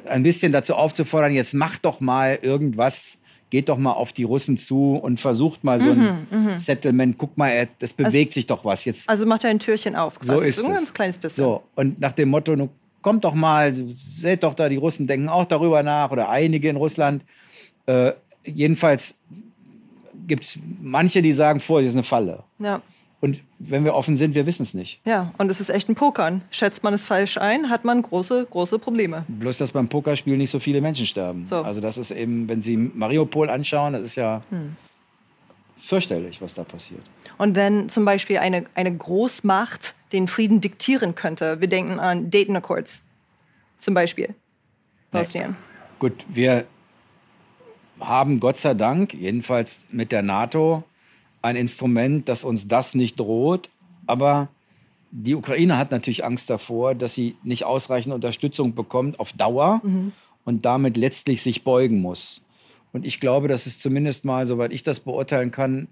ein 0.07 0.23
bisschen 0.23 0.51
dazu 0.51 0.75
aufzufordern, 0.75 1.33
jetzt 1.33 1.53
macht 1.53 1.85
doch 1.85 1.99
mal 1.99 2.39
irgendwas, 2.41 3.19
geht 3.49 3.69
doch 3.69 3.77
mal 3.77 3.91
auf 3.91 4.13
die 4.13 4.23
Russen 4.23 4.57
zu 4.57 4.95
und 4.95 5.19
versucht 5.19 5.63
mal 5.63 5.79
so 5.79 5.91
ein 5.91 6.25
mhm, 6.31 6.51
mhm. 6.53 6.59
Settlement. 6.59 7.17
Guck 7.17 7.37
mal, 7.37 7.67
das 7.79 7.91
also 7.91 8.03
bewegt 8.03 8.31
also, 8.31 8.33
sich 8.33 8.47
doch 8.47 8.65
was 8.65 8.85
jetzt. 8.85 9.07
Also 9.09 9.25
macht 9.25 9.43
er 9.43 9.51
ein 9.51 9.59
Türchen 9.59 9.95
auf. 9.95 10.19
Quasi. 10.19 10.33
So 10.33 10.41
ist 10.41 10.55
so. 10.57 10.65
Ein 10.65 10.93
kleines 10.93 11.17
bisschen. 11.17 11.43
So 11.43 11.63
und 11.75 11.99
nach 11.99 12.11
dem 12.11 12.29
Motto, 12.29 12.69
kommt 13.01 13.23
doch 13.23 13.35
mal, 13.35 13.71
seht 13.71 14.43
doch 14.43 14.55
da, 14.55 14.67
die 14.67 14.77
Russen 14.77 15.05
denken 15.05 15.29
auch 15.29 15.45
darüber 15.45 15.83
nach 15.83 16.11
oder 16.11 16.29
einige 16.29 16.69
in 16.69 16.75
Russland. 16.75 17.23
Äh, 17.85 18.13
jedenfalls 18.45 19.19
gibt 20.27 20.45
es 20.45 20.59
manche, 20.81 21.21
die 21.21 21.31
sagen, 21.31 21.59
vor, 21.59 21.81
das 21.81 21.89
ist 21.89 21.95
eine 21.95 22.03
Falle. 22.03 22.43
Ja. 22.59 22.81
Und 23.21 23.41
wenn 23.57 23.83
wir 23.85 23.95
offen 23.95 24.17
sind, 24.17 24.35
wir 24.35 24.45
wissen 24.45 24.63
es 24.63 24.73
nicht. 24.73 24.99
Ja, 25.05 25.33
und 25.37 25.49
es 25.49 25.59
ist 25.59 25.69
echt 25.69 25.89
ein 25.89 25.95
Pokern. 25.95 26.41
Schätzt 26.51 26.83
man 26.83 26.93
es 26.93 27.07
falsch 27.07 27.37
ein, 27.37 27.69
hat 27.69 27.83
man 27.83 28.01
große, 28.01 28.45
große 28.49 28.77
Probleme. 28.77 29.25
Bloß, 29.27 29.57
dass 29.57 29.71
beim 29.71 29.87
Pokerspiel 29.87 30.37
nicht 30.37 30.51
so 30.51 30.59
viele 30.59 30.81
Menschen 30.81 31.05
sterben. 31.05 31.47
So. 31.47 31.57
Also 31.57 31.81
das 31.81 31.97
ist 31.97 32.11
eben, 32.11 32.47
wenn 32.47 32.61
Sie 32.61 32.77
Mariupol 32.77 33.49
anschauen, 33.49 33.93
das 33.93 34.03
ist 34.03 34.15
ja 34.15 34.43
hm. 34.49 34.75
fürchterlich, 35.77 36.41
was 36.41 36.53
da 36.53 36.63
passiert. 36.63 37.01
Und 37.37 37.55
wenn 37.55 37.89
zum 37.89 38.05
Beispiel 38.05 38.37
eine, 38.37 38.65
eine 38.75 38.95
Großmacht 38.95 39.95
den 40.11 40.27
Frieden 40.27 40.61
diktieren 40.61 41.15
könnte, 41.15 41.59
wir 41.61 41.67
denken 41.67 41.99
an 41.99 42.29
Dayton 42.29 42.55
Accords 42.55 43.01
zum 43.79 43.93
Beispiel, 43.93 44.35
Bosnien. 45.11 45.49
Nee. 45.49 45.55
Gut, 45.99 46.25
wir 46.27 46.65
haben 47.99 48.39
Gott 48.39 48.57
sei 48.57 48.73
Dank, 48.73 49.13
jedenfalls 49.13 49.85
mit 49.89 50.11
der 50.11 50.21
NATO, 50.21 50.83
ein 51.41 51.55
Instrument, 51.55 52.27
das 52.27 52.43
uns 52.43 52.67
das 52.67 52.95
nicht 52.95 53.19
droht. 53.19 53.69
Aber 54.07 54.49
die 55.11 55.35
Ukraine 55.35 55.77
hat 55.77 55.91
natürlich 55.91 56.25
Angst 56.25 56.49
davor, 56.49 56.95
dass 56.95 57.13
sie 57.13 57.35
nicht 57.43 57.63
ausreichend 57.63 58.13
Unterstützung 58.13 58.75
bekommt 58.75 59.19
auf 59.19 59.33
Dauer 59.33 59.81
mhm. 59.83 60.11
und 60.43 60.65
damit 60.65 60.97
letztlich 60.97 61.41
sich 61.41 61.63
beugen 61.63 62.01
muss. 62.01 62.41
Und 62.91 63.05
ich 63.05 63.19
glaube, 63.19 63.47
dass 63.47 63.65
es 63.65 63.79
zumindest 63.79 64.25
mal, 64.25 64.45
soweit 64.45 64.73
ich 64.73 64.83
das 64.83 64.99
beurteilen 64.99 65.51
kann, 65.51 65.87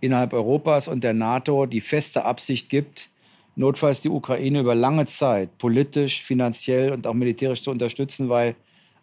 innerhalb 0.00 0.32
Europas 0.32 0.88
und 0.88 1.02
der 1.04 1.14
NATO 1.14 1.66
die 1.66 1.80
feste 1.80 2.24
Absicht 2.24 2.68
gibt, 2.68 3.10
notfalls 3.56 4.00
die 4.00 4.08
Ukraine 4.08 4.60
über 4.60 4.74
lange 4.74 5.06
Zeit 5.06 5.56
politisch, 5.58 6.22
finanziell 6.22 6.92
und 6.92 7.06
auch 7.06 7.14
militärisch 7.14 7.62
zu 7.62 7.70
unterstützen, 7.70 8.28
weil 8.28 8.54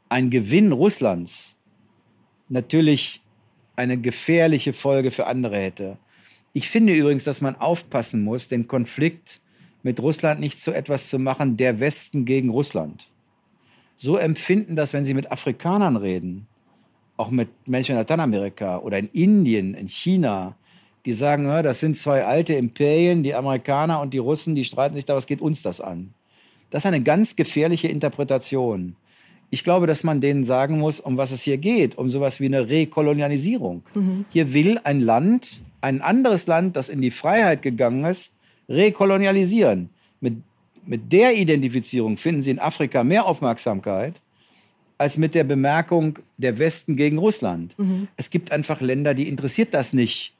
ein 0.08 0.30
Gewinn 0.30 0.72
Russlands 0.72 1.55
natürlich 2.50 3.22
eine 3.76 3.98
gefährliche 3.98 4.74
Folge 4.74 5.12
für 5.12 5.28
andere 5.28 5.58
hätte. 5.58 5.98
Ich 6.54 6.70
finde 6.70 6.93
übrigens, 6.93 7.26
dass 7.26 7.41
man 7.41 7.56
aufpassen 7.56 8.24
muss, 8.24 8.48
den 8.48 8.68
Konflikt 8.68 9.41
mit 9.84 10.00
Russland 10.00 10.39
nicht 10.39 10.60
zu 10.60 10.72
etwas 10.72 11.10
zu 11.10 11.20
machen, 11.20 11.58
der 11.58 11.80
Westen 11.80 12.26
gegen 12.26 12.50
Russland. 12.50 13.08
So 13.98 14.18
empfinden 14.18 14.76
das, 14.76 14.93
wenn 14.93 15.06
Sie 15.06 15.14
mit 15.14 15.32
Afrikanern 15.32 15.96
reden, 15.98 16.48
auch 17.18 17.30
mit 17.30 17.50
Menschen 17.68 17.91
in 17.91 17.98
Lateinamerika 17.98 18.80
oder 18.80 18.98
in 18.98 19.08
Indien, 19.10 19.74
in 19.74 19.88
China, 19.88 20.56
die 21.06 21.14
sagen, 21.14 21.46
das 21.46 21.80
sind 21.80 21.96
zwei 21.96 22.26
alte 22.26 22.56
Imperien, 22.56 23.24
die 23.24 23.36
Amerikaner 23.36 24.02
und 24.02 24.14
die 24.14 24.18
Russen, 24.18 24.56
die 24.56 24.66
streiten 24.66 24.96
sich 24.96 25.06
da, 25.06 25.16
was 25.16 25.28
geht 25.28 25.41
uns 25.41 25.62
das 25.62 25.80
an? 25.80 26.14
Das 26.72 26.82
ist 26.82 26.88
eine 26.88 27.04
ganz 27.04 27.36
gefährliche 27.36 27.88
Interpretation. 27.88 28.96
Ich 29.50 29.64
glaube, 29.64 29.88
dass 29.88 30.04
man 30.04 30.22
denen 30.22 30.43
sagen 30.43 30.80
muss, 30.80 31.00
um 31.00 31.18
was 31.18 31.32
es 31.32 31.43
hier 31.43 31.58
geht, 31.58 31.98
um 31.98 32.10
sowas 32.10 32.39
wie 32.39 32.46
eine 32.46 32.70
Rekolonialisierung. 32.70 33.84
Mhm. 33.96 34.26
Hier 34.30 34.54
will 34.54 34.80
ein 34.84 35.02
Land, 35.02 35.64
ein 35.82 36.02
anderes 36.02 36.48
Land, 36.48 36.76
das 36.76 36.89
in 36.89 37.02
die 37.02 37.12
Freiheit 37.12 37.62
gegangen 37.62 38.06
ist, 38.06 38.34
rekolonialisieren. 38.68 39.89
Mit, 40.20 40.36
mit 40.86 41.12
der 41.12 41.36
Identifizierung 41.36 42.18
finden 42.18 42.41
Sie 42.41 42.52
in 42.52 42.60
Afrika 42.60 43.04
mehr 43.04 43.26
Aufmerksamkeit 43.26 44.16
als 44.98 45.18
mit 45.18 45.36
der 45.36 45.43
Bemerkung 45.43 46.20
der 46.38 46.58
Westen 46.58 46.96
gegen 46.96 47.18
Russland. 47.18 47.78
Mhm. 47.78 48.08
Es 48.16 48.30
gibt 48.30 48.52
einfach 48.52 48.82
Länder, 48.82 49.14
die 49.14 49.28
interessiert 49.28 49.74
das 49.74 49.93
nicht, 49.93 50.35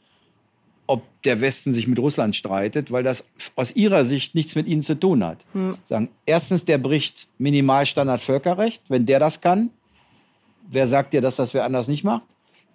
ob 0.88 1.04
der 1.24 1.42
Westen 1.42 1.74
sich 1.74 1.88
mit 1.88 2.00
Russland 2.00 2.36
streitet, 2.36 2.92
weil 2.92 3.04
das 3.04 3.26
aus 3.56 3.76
ihrer 3.76 4.06
Sicht 4.06 4.36
nichts 4.36 4.56
mit 4.56 4.68
ihnen 4.68 4.84
zu 4.84 5.00
tun 5.00 5.24
hat. 5.24 5.40
Mhm. 5.54 5.78
Sagen, 5.84 6.10
erstens, 6.26 6.66
der 6.66 6.78
bricht 6.78 7.28
Minimalstandard 7.38 8.22
Völkerrecht, 8.22 8.84
wenn 8.90 9.06
der 9.06 9.20
das 9.20 9.42
kann. 9.42 9.72
Wer 10.70 10.88
sagt 10.88 11.14
dir, 11.14 11.22
dass 11.22 11.36
das 11.36 11.54
wer 11.54 11.66
anders 11.66 11.88
nicht 11.88 12.04
macht? 12.04 12.24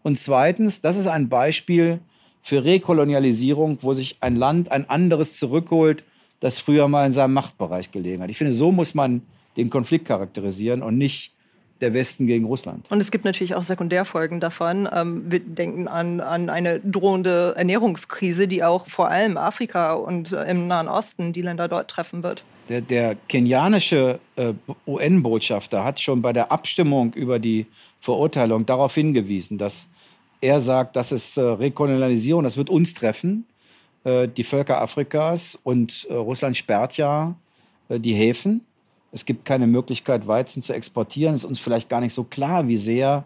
Und 0.02 0.18
zweitens, 0.18 0.80
das 0.80 0.96
ist 0.96 1.06
ein 1.06 1.28
Beispiel 1.28 2.00
für 2.42 2.64
Rekolonialisierung, 2.64 3.78
wo 3.82 3.94
sich 3.94 4.16
ein 4.20 4.36
Land 4.36 4.70
ein 4.70 4.88
anderes 4.88 5.38
zurückholt, 5.38 6.04
das 6.40 6.58
früher 6.58 6.88
mal 6.88 7.06
in 7.06 7.12
seinem 7.12 7.34
Machtbereich 7.34 7.90
gelegen 7.90 8.22
hat. 8.22 8.30
Ich 8.30 8.38
finde, 8.38 8.52
so 8.52 8.72
muss 8.72 8.94
man 8.94 9.22
den 9.56 9.68
Konflikt 9.68 10.06
charakterisieren 10.06 10.82
und 10.82 10.96
nicht 10.96 11.34
der 11.80 11.94
Westen 11.94 12.26
gegen 12.26 12.44
Russland. 12.44 12.90
Und 12.90 13.00
es 13.00 13.10
gibt 13.10 13.24
natürlich 13.24 13.54
auch 13.54 13.62
Sekundärfolgen 13.62 14.40
davon. 14.40 14.88
Ähm, 14.92 15.24
wir 15.30 15.40
denken 15.40 15.88
an, 15.88 16.20
an 16.20 16.50
eine 16.50 16.80
drohende 16.80 17.54
Ernährungskrise, 17.56 18.48
die 18.48 18.62
auch 18.62 18.86
vor 18.86 19.08
allem 19.08 19.36
Afrika 19.36 19.94
und 19.94 20.32
äh, 20.32 20.44
im 20.44 20.66
Nahen 20.66 20.88
Osten 20.88 21.32
die 21.32 21.42
Länder 21.42 21.68
dort 21.68 21.88
treffen 21.88 22.22
wird. 22.22 22.44
Der, 22.68 22.80
der 22.80 23.16
kenianische 23.28 24.20
äh, 24.36 24.52
UN-Botschafter 24.86 25.84
hat 25.84 26.00
schon 26.00 26.22
bei 26.22 26.32
der 26.32 26.52
Abstimmung 26.52 27.12
über 27.14 27.38
die 27.38 27.66
Verurteilung 27.98 28.64
darauf 28.66 28.94
hingewiesen, 28.94 29.58
dass 29.58 29.88
er 30.40 30.60
sagt, 30.60 30.96
das 30.96 31.12
ist 31.12 31.36
äh, 31.36 31.42
Rekolonialisierung, 31.42 32.44
das 32.44 32.56
wird 32.56 32.70
uns 32.70 32.94
treffen, 32.94 33.46
äh, 34.04 34.28
die 34.28 34.44
Völker 34.44 34.80
Afrikas. 34.80 35.58
Und 35.62 36.06
äh, 36.10 36.14
Russland 36.14 36.56
sperrt 36.56 36.96
ja 36.96 37.34
äh, 37.88 37.98
die 37.98 38.14
Häfen 38.14 38.64
es 39.12 39.24
gibt 39.24 39.44
keine 39.44 39.66
Möglichkeit, 39.66 40.26
Weizen 40.26 40.62
zu 40.62 40.72
exportieren. 40.72 41.34
Es 41.34 41.42
ist 41.42 41.48
uns 41.48 41.58
vielleicht 41.58 41.88
gar 41.88 42.00
nicht 42.00 42.14
so 42.14 42.24
klar, 42.24 42.68
wie 42.68 42.76
sehr 42.76 43.24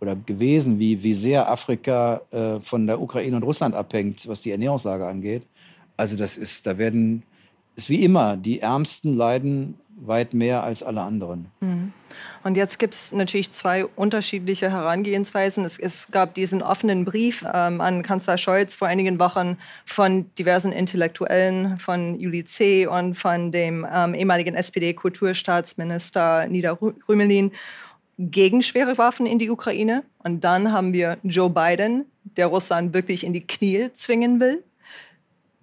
oder 0.00 0.16
gewesen, 0.16 0.78
wie, 0.78 1.02
wie 1.02 1.14
sehr 1.14 1.50
Afrika 1.50 2.22
äh, 2.30 2.58
von 2.60 2.86
der 2.86 3.00
Ukraine 3.00 3.36
und 3.36 3.42
Russland 3.42 3.74
abhängt, 3.74 4.26
was 4.26 4.40
die 4.40 4.50
Ernährungslage 4.50 5.06
angeht. 5.06 5.46
Also 5.96 6.16
das 6.16 6.38
ist, 6.38 6.66
da 6.66 6.78
werden, 6.78 7.22
ist 7.76 7.90
wie 7.90 8.02
immer, 8.02 8.36
die 8.36 8.60
Ärmsten 8.60 9.16
leiden 9.16 9.74
weit 10.06 10.34
mehr 10.34 10.62
als 10.62 10.82
alle 10.82 11.02
anderen. 11.02 11.46
Mhm. 11.60 11.92
Und 12.42 12.56
jetzt 12.56 12.78
gibt 12.78 12.94
es 12.94 13.12
natürlich 13.12 13.52
zwei 13.52 13.84
unterschiedliche 13.84 14.70
Herangehensweisen. 14.70 15.64
Es, 15.64 15.78
es 15.78 16.10
gab 16.10 16.34
diesen 16.34 16.62
offenen 16.62 17.04
Brief 17.04 17.44
ähm, 17.52 17.80
an 17.80 18.02
Kanzler 18.02 18.38
Scholz 18.38 18.76
vor 18.76 18.88
einigen 18.88 19.18
Wochen 19.18 19.58
von 19.84 20.34
diversen 20.36 20.72
Intellektuellen, 20.72 21.76
von 21.78 22.18
Juli 22.18 22.44
C. 22.44 22.86
und 22.86 23.14
von 23.14 23.52
dem 23.52 23.86
ähm, 23.92 24.14
ehemaligen 24.14 24.54
SPD-Kulturstaatsminister 24.54 26.46
Nida 26.46 26.78
Rümelin 27.08 27.52
gegen 28.18 28.62
schwere 28.62 28.98
Waffen 28.98 29.26
in 29.26 29.38
die 29.38 29.50
Ukraine. 29.50 30.02
Und 30.18 30.44
dann 30.44 30.72
haben 30.72 30.92
wir 30.92 31.18
Joe 31.22 31.50
Biden, 31.50 32.06
der 32.36 32.46
Russland 32.46 32.94
wirklich 32.94 33.24
in 33.24 33.32
die 33.32 33.46
Knie 33.46 33.90
zwingen 33.92 34.40
will. 34.40 34.62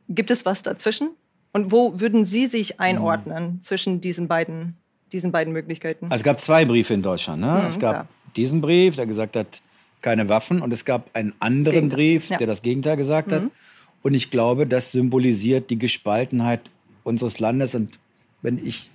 Gibt 0.09 0.31
es 0.31 0.45
was 0.45 0.63
dazwischen? 0.63 1.09
Und 1.57 1.71
wo 1.71 1.99
würden 1.99 2.23
Sie 2.23 2.45
sich 2.45 2.79
einordnen 2.79 3.53
mhm. 3.53 3.61
zwischen 3.61 3.99
diesen 3.99 4.27
beiden, 4.27 4.77
diesen 5.11 5.31
beiden 5.31 5.53
Möglichkeiten? 5.53 6.05
Also 6.05 6.17
es 6.17 6.23
gab 6.23 6.39
zwei 6.39 6.65
Briefe 6.65 6.93
in 6.93 7.01
Deutschland. 7.01 7.41
Ne? 7.41 7.61
Mhm, 7.61 7.67
es 7.67 7.79
gab 7.79 7.93
klar. 7.93 8.07
diesen 8.35 8.61
Brief, 8.61 8.95
der 8.95 9.07
gesagt 9.07 9.35
hat, 9.35 9.63
keine 10.01 10.29
Waffen. 10.29 10.61
Und 10.61 10.71
es 10.71 10.85
gab 10.85 11.09
einen 11.15 11.33
anderen. 11.39 11.89
Brief, 11.89 12.29
ja. 12.29 12.37
der 12.37 12.45
das 12.45 12.61
Gegenteil 12.61 12.95
gesagt 12.95 13.29
mhm. 13.29 13.33
hat. 13.33 13.43
Und 14.03 14.13
ich 14.13 14.29
glaube, 14.29 14.67
das 14.67 14.91
symbolisiert 14.91 15.71
die 15.71 15.79
Gespaltenheit 15.79 16.61
unseres 17.03 17.39
Landes. 17.39 17.73
Und 17.73 17.97
wenn 18.43 18.63
ich 18.63 18.91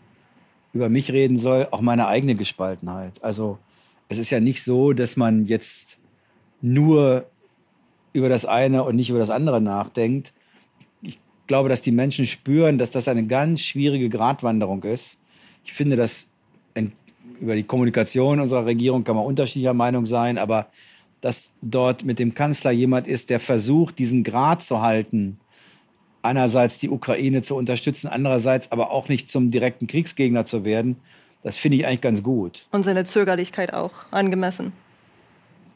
über 0.72 0.88
mich 0.88 1.10
reden 1.10 1.36
soll, 1.36 1.66
auch 1.72 1.80
meine 1.80 2.06
eigene 2.06 2.36
Gespaltenheit. 2.36 3.24
Also 3.24 3.58
es 4.08 4.18
ist 4.18 4.30
ja 4.30 4.38
nicht 4.38 4.62
so, 4.62 4.92
dass 4.92 5.16
man 5.16 5.46
jetzt 5.46 5.98
nur 6.60 7.26
über 8.12 8.28
das 8.28 8.46
eine 8.46 8.84
und 8.84 8.94
nicht 8.94 9.10
über 9.10 9.18
das 9.18 9.30
andere 9.30 9.60
nachdenkt, 9.60 10.32
glaube, 11.52 11.68
dass 11.68 11.82
die 11.82 11.92
Menschen 11.92 12.26
spüren, 12.26 12.78
dass 12.78 12.90
das 12.90 13.08
eine 13.08 13.26
ganz 13.26 13.60
schwierige 13.60 14.08
Gratwanderung 14.08 14.82
ist. 14.84 15.18
Ich 15.66 15.74
finde, 15.74 15.96
dass 15.96 16.28
über 17.40 17.54
die 17.54 17.62
Kommunikation 17.62 18.40
unserer 18.40 18.64
Regierung 18.64 19.04
kann 19.04 19.16
man 19.16 19.26
unterschiedlicher 19.26 19.74
Meinung 19.74 20.06
sein, 20.06 20.38
aber 20.38 20.68
dass 21.20 21.52
dort 21.60 22.04
mit 22.04 22.18
dem 22.18 22.32
Kanzler 22.32 22.70
jemand 22.70 23.06
ist, 23.06 23.28
der 23.28 23.38
versucht, 23.38 23.98
diesen 23.98 24.24
Grad 24.24 24.62
zu 24.62 24.80
halten, 24.80 25.40
einerseits 26.22 26.78
die 26.78 26.88
Ukraine 26.88 27.42
zu 27.42 27.54
unterstützen, 27.54 28.08
andererseits 28.08 28.72
aber 28.72 28.90
auch 28.90 29.10
nicht 29.10 29.28
zum 29.28 29.50
direkten 29.50 29.86
Kriegsgegner 29.86 30.46
zu 30.46 30.64
werden, 30.64 30.96
das 31.42 31.56
finde 31.56 31.76
ich 31.76 31.86
eigentlich 31.86 32.00
ganz 32.00 32.22
gut. 32.22 32.66
Und 32.70 32.84
seine 32.84 33.04
Zögerlichkeit 33.04 33.74
auch 33.74 33.92
angemessen. 34.10 34.72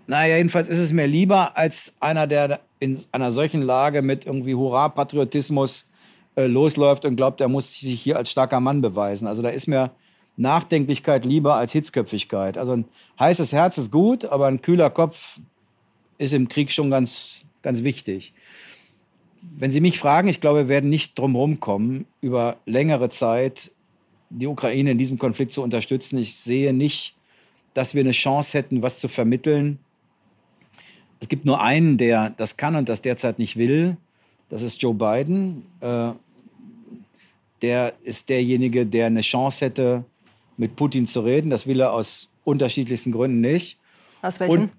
Naja, 0.06 0.36
jedenfalls 0.36 0.68
ist 0.68 0.78
es 0.78 0.92
mir 0.92 1.06
lieber 1.06 1.56
als 1.56 1.94
einer, 2.00 2.26
der 2.26 2.60
in 2.78 2.98
einer 3.12 3.32
solchen 3.32 3.62
Lage 3.62 4.02
mit 4.02 4.26
irgendwie 4.26 4.54
Hurra-Patriotismus 4.54 5.86
äh, 6.36 6.46
losläuft 6.46 7.04
und 7.04 7.16
glaubt, 7.16 7.40
er 7.40 7.48
muss 7.48 7.80
sich 7.80 8.00
hier 8.00 8.16
als 8.16 8.30
starker 8.30 8.60
Mann 8.60 8.82
beweisen. 8.82 9.26
Also 9.26 9.42
da 9.42 9.48
ist 9.48 9.66
mir 9.66 9.90
Nachdenklichkeit 10.36 11.24
lieber 11.24 11.56
als 11.56 11.72
Hitzköpfigkeit. 11.72 12.58
Also 12.58 12.72
ein 12.72 12.84
heißes 13.18 13.52
Herz 13.52 13.78
ist 13.78 13.90
gut, 13.90 14.26
aber 14.26 14.46
ein 14.46 14.60
kühler 14.60 14.90
Kopf 14.90 15.40
ist 16.18 16.34
im 16.34 16.48
Krieg 16.48 16.70
schon 16.70 16.90
ganz, 16.90 17.46
ganz 17.62 17.82
wichtig. 17.82 18.34
Wenn 19.58 19.70
Sie 19.70 19.80
mich 19.80 19.98
fragen, 19.98 20.28
ich 20.28 20.40
glaube, 20.40 20.60
wir 20.60 20.68
werden 20.68 20.90
nicht 20.90 21.18
drum 21.18 21.32
herum 21.32 21.60
kommen, 21.60 22.06
über 22.20 22.56
längere 22.66 23.08
Zeit 23.08 23.70
die 24.28 24.46
Ukraine 24.46 24.90
in 24.90 24.98
diesem 24.98 25.18
Konflikt 25.18 25.52
zu 25.52 25.62
unterstützen. 25.62 26.18
Ich 26.18 26.34
sehe 26.34 26.72
nicht, 26.72 27.16
dass 27.74 27.94
wir 27.94 28.00
eine 28.00 28.10
Chance 28.10 28.58
hätten, 28.58 28.82
was 28.82 28.98
zu 28.98 29.08
vermitteln, 29.08 29.78
es 31.20 31.28
gibt 31.28 31.44
nur 31.44 31.60
einen, 31.60 31.98
der 31.98 32.30
das 32.30 32.56
kann 32.56 32.76
und 32.76 32.88
das 32.88 33.02
derzeit 33.02 33.38
nicht 33.38 33.56
will. 33.56 33.96
Das 34.48 34.62
ist 34.62 34.80
Joe 34.80 34.94
Biden. 34.94 35.64
Äh, 35.80 36.10
der 37.62 37.94
ist 38.02 38.28
derjenige, 38.28 38.86
der 38.86 39.06
eine 39.06 39.22
Chance 39.22 39.64
hätte, 39.64 40.04
mit 40.56 40.76
Putin 40.76 41.06
zu 41.06 41.20
reden. 41.20 41.50
Das 41.50 41.66
will 41.66 41.80
er 41.80 41.92
aus 41.92 42.28
unterschiedlichsten 42.44 43.12
Gründen 43.12 43.40
nicht. 43.40 43.78
Aus 44.22 44.40
welchen? 44.40 44.60
Und, 44.60 44.70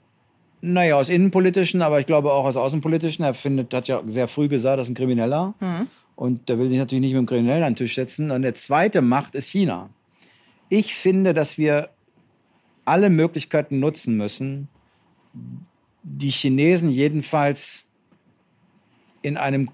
naja, 0.61 0.95
aus 0.95 1.09
innenpolitischen, 1.09 1.81
aber 1.81 1.99
ich 1.99 2.05
glaube 2.05 2.31
auch 2.31 2.45
aus 2.45 2.57
außenpolitischen. 2.57 3.23
Er 3.25 3.33
findet, 3.33 3.73
hat 3.73 3.87
ja 3.87 4.01
sehr 4.07 4.27
früh 4.27 4.47
gesagt, 4.47 4.79
das 4.79 4.87
ist 4.87 4.91
ein 4.91 4.95
Krimineller. 4.95 5.53
Mhm. 5.59 5.87
Und 6.15 6.49
der 6.49 6.57
will 6.57 6.69
sich 6.69 6.79
natürlich 6.79 7.01
nicht 7.01 7.13
mit 7.13 7.19
dem 7.19 7.25
Kriminellen 7.27 7.63
an 7.63 7.73
den 7.73 7.77
Tisch 7.77 7.95
setzen. 7.95 8.31
Und 8.31 8.41
der 8.41 8.55
zweite 8.55 9.01
Macht 9.01 9.35
ist 9.35 9.49
China. 9.49 9.89
Ich 10.69 10.95
finde, 10.95 11.33
dass 11.33 11.57
wir 11.57 11.89
alle 12.85 13.09
Möglichkeiten 13.09 13.79
nutzen 13.79 14.17
müssen, 14.17 14.67
die 16.09 16.29
Chinesen 16.29 16.89
jedenfalls 16.89 17.87
in 19.21 19.37
einem 19.37 19.69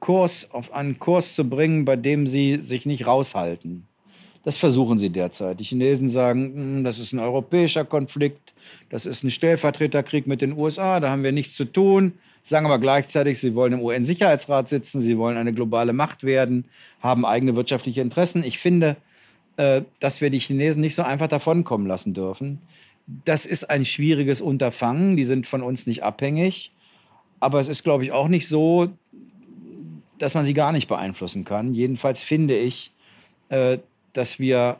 Kurs, 0.00 0.48
auf 0.50 0.72
einen 0.72 0.98
Kurs 0.98 1.34
zu 1.34 1.48
bringen, 1.48 1.84
bei 1.84 1.96
dem 1.96 2.26
sie 2.26 2.60
sich 2.60 2.86
nicht 2.86 3.06
raushalten. 3.06 3.86
Das 4.44 4.56
versuchen 4.56 4.98
sie 4.98 5.10
derzeit. 5.10 5.60
Die 5.60 5.64
Chinesen 5.64 6.08
sagen, 6.08 6.52
hm, 6.54 6.84
das 6.84 6.98
ist 6.98 7.12
ein 7.12 7.20
europäischer 7.20 7.84
Konflikt, 7.84 8.54
das 8.90 9.06
ist 9.06 9.22
ein 9.22 9.30
Stellvertreterkrieg 9.30 10.26
mit 10.26 10.40
den 10.42 10.58
USA, 10.58 10.98
da 10.98 11.10
haben 11.10 11.22
wir 11.22 11.30
nichts 11.30 11.54
zu 11.54 11.64
tun, 11.64 12.14
sagen 12.42 12.66
aber 12.66 12.80
gleichzeitig, 12.80 13.38
sie 13.38 13.54
wollen 13.54 13.74
im 13.74 13.80
UN-Sicherheitsrat 13.80 14.68
sitzen, 14.68 15.00
sie 15.00 15.16
wollen 15.16 15.36
eine 15.36 15.52
globale 15.52 15.92
Macht 15.92 16.24
werden, 16.24 16.64
haben 17.00 17.24
eigene 17.24 17.54
wirtschaftliche 17.54 18.00
Interessen. 18.00 18.42
Ich 18.42 18.58
finde, 18.58 18.96
äh, 19.56 19.82
dass 20.00 20.20
wir 20.20 20.30
die 20.30 20.40
Chinesen 20.40 20.80
nicht 20.80 20.96
so 20.96 21.02
einfach 21.02 21.28
davonkommen 21.28 21.86
lassen 21.86 22.12
dürfen. 22.12 22.58
Das 23.06 23.46
ist 23.46 23.70
ein 23.70 23.84
schwieriges 23.84 24.40
Unterfangen. 24.40 25.16
Die 25.16 25.24
sind 25.24 25.46
von 25.46 25.62
uns 25.62 25.86
nicht 25.86 26.02
abhängig. 26.02 26.72
Aber 27.40 27.60
es 27.60 27.68
ist, 27.68 27.82
glaube 27.82 28.04
ich, 28.04 28.12
auch 28.12 28.28
nicht 28.28 28.48
so, 28.48 28.90
dass 30.18 30.34
man 30.34 30.44
sie 30.44 30.54
gar 30.54 30.72
nicht 30.72 30.88
beeinflussen 30.88 31.44
kann. 31.44 31.74
Jedenfalls 31.74 32.22
finde 32.22 32.56
ich, 32.56 32.92
äh, 33.48 33.78
dass 34.12 34.38
wir 34.38 34.78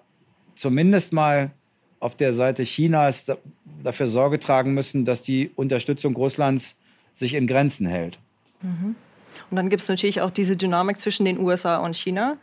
zumindest 0.55 1.13
mal 1.13 1.51
auf 1.99 2.15
der 2.15 2.35
Seite 2.35 2.65
Chinas 2.65 3.27
dafür 3.83 4.09
Sorge 4.09 4.39
tragen 4.39 4.75
müssen, 4.75 5.05
dass 5.05 5.23
die 5.23 5.51
Unterstützung 5.57 6.15
Russlands 6.15 6.77
sich 7.15 7.35
in 7.35 7.47
Grenzen 7.47 7.87
hält. 7.87 8.19
Mhm. 8.63 8.95
Und 9.51 9.57
dann 9.57 9.69
gibt 9.69 9.83
es 9.83 9.89
natürlich 9.89 10.21
auch 10.21 10.31
diese 10.31 10.57
Dynamik 10.57 11.01
zwischen 11.01 11.25
den 11.25 11.39
USA 11.39 11.79
und 11.79 11.97
China. 11.97 12.39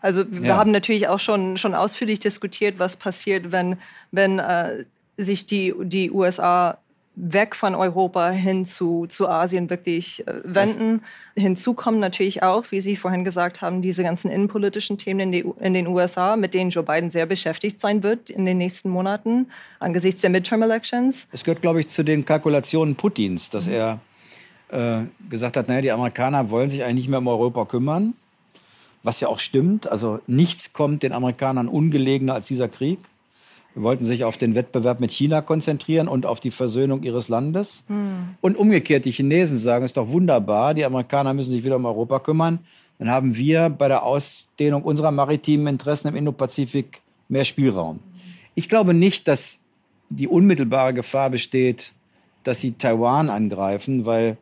Also 0.00 0.24
wir 0.30 0.50
ja. 0.50 0.56
haben 0.56 0.70
natürlich 0.70 1.08
auch 1.08 1.20
schon, 1.20 1.56
schon 1.56 1.74
ausführlich 1.74 2.20
diskutiert, 2.20 2.78
was 2.78 2.96
passiert, 2.96 3.50
wenn, 3.50 3.76
wenn 4.12 4.38
äh, 4.38 4.84
sich 5.16 5.46
die, 5.46 5.74
die 5.82 6.10
USA 6.10 6.78
weg 7.20 7.56
von 7.56 7.74
Europa 7.74 8.30
hin 8.30 8.64
zu, 8.64 9.06
zu 9.06 9.28
Asien 9.28 9.70
wirklich 9.70 10.26
äh, 10.26 10.34
wenden. 10.44 11.02
Das 11.34 11.42
Hinzu 11.42 11.74
kommen 11.74 11.98
natürlich 11.98 12.42
auch, 12.42 12.64
wie 12.70 12.80
Sie 12.80 12.96
vorhin 12.96 13.24
gesagt 13.24 13.60
haben, 13.60 13.82
diese 13.82 14.04
ganzen 14.04 14.30
innenpolitischen 14.30 14.98
Themen 14.98 15.20
in, 15.20 15.32
die, 15.32 15.44
in, 15.60 15.74
den 15.74 15.88
USA, 15.88 16.36
mit 16.36 16.54
denen 16.54 16.70
Joe 16.70 16.84
Biden 16.84 17.10
sehr 17.10 17.26
beschäftigt 17.26 17.80
sein 17.80 18.02
wird 18.02 18.30
in 18.30 18.44
den 18.44 18.58
nächsten 18.58 18.88
Monaten 18.88 19.50
angesichts 19.80 20.20
der 20.20 20.30
Midterm-Elections. 20.30 21.28
Es 21.32 21.42
gehört, 21.42 21.60
glaube 21.60 21.80
ich, 21.80 21.88
zu 21.88 22.04
den 22.04 22.24
Kalkulationen 22.24 22.94
Putins, 22.94 23.50
dass 23.50 23.66
mhm. 23.66 23.72
er 23.72 24.00
äh, 24.68 24.98
gesagt 25.28 25.56
hat, 25.56 25.66
naja, 25.66 25.80
die 25.80 25.90
Amerikaner 25.90 26.50
wollen 26.50 26.70
sich 26.70 26.84
eigentlich 26.84 26.94
nicht 26.94 27.08
mehr 27.08 27.18
um 27.18 27.28
Europa 27.28 27.64
kümmern, 27.64 28.14
was 29.02 29.20
ja 29.20 29.28
auch 29.28 29.38
stimmt. 29.38 29.90
Also 29.90 30.20
nichts 30.26 30.72
kommt 30.72 31.02
den 31.02 31.12
Amerikanern 31.12 31.68
ungelegener 31.68 32.34
als 32.34 32.46
dieser 32.46 32.68
Krieg 32.68 32.98
wollten 33.82 34.04
sich 34.04 34.24
auf 34.24 34.36
den 34.36 34.54
Wettbewerb 34.54 35.00
mit 35.00 35.10
China 35.10 35.40
konzentrieren 35.40 36.08
und 36.08 36.26
auf 36.26 36.40
die 36.40 36.50
Versöhnung 36.50 37.02
ihres 37.02 37.28
Landes. 37.28 37.84
Mhm. 37.88 38.36
Und 38.40 38.56
umgekehrt, 38.56 39.04
die 39.04 39.12
Chinesen 39.12 39.58
sagen, 39.58 39.84
es 39.84 39.90
ist 39.90 39.96
doch 39.96 40.10
wunderbar, 40.10 40.74
die 40.74 40.84
Amerikaner 40.84 41.34
müssen 41.34 41.50
sich 41.50 41.64
wieder 41.64 41.76
um 41.76 41.84
Europa 41.84 42.18
kümmern. 42.20 42.60
Dann 42.98 43.10
haben 43.10 43.36
wir 43.36 43.68
bei 43.70 43.88
der 43.88 44.02
Ausdehnung 44.02 44.82
unserer 44.82 45.10
maritimen 45.10 45.66
Interessen 45.68 46.08
im 46.08 46.16
Indopazifik 46.16 47.00
mehr 47.28 47.44
Spielraum. 47.44 48.00
Ich 48.54 48.68
glaube 48.68 48.94
nicht, 48.94 49.28
dass 49.28 49.60
die 50.10 50.26
unmittelbare 50.26 50.94
Gefahr 50.94 51.30
besteht, 51.30 51.92
dass 52.42 52.60
sie 52.60 52.72
Taiwan 52.72 53.30
angreifen, 53.30 54.06
weil 54.06 54.38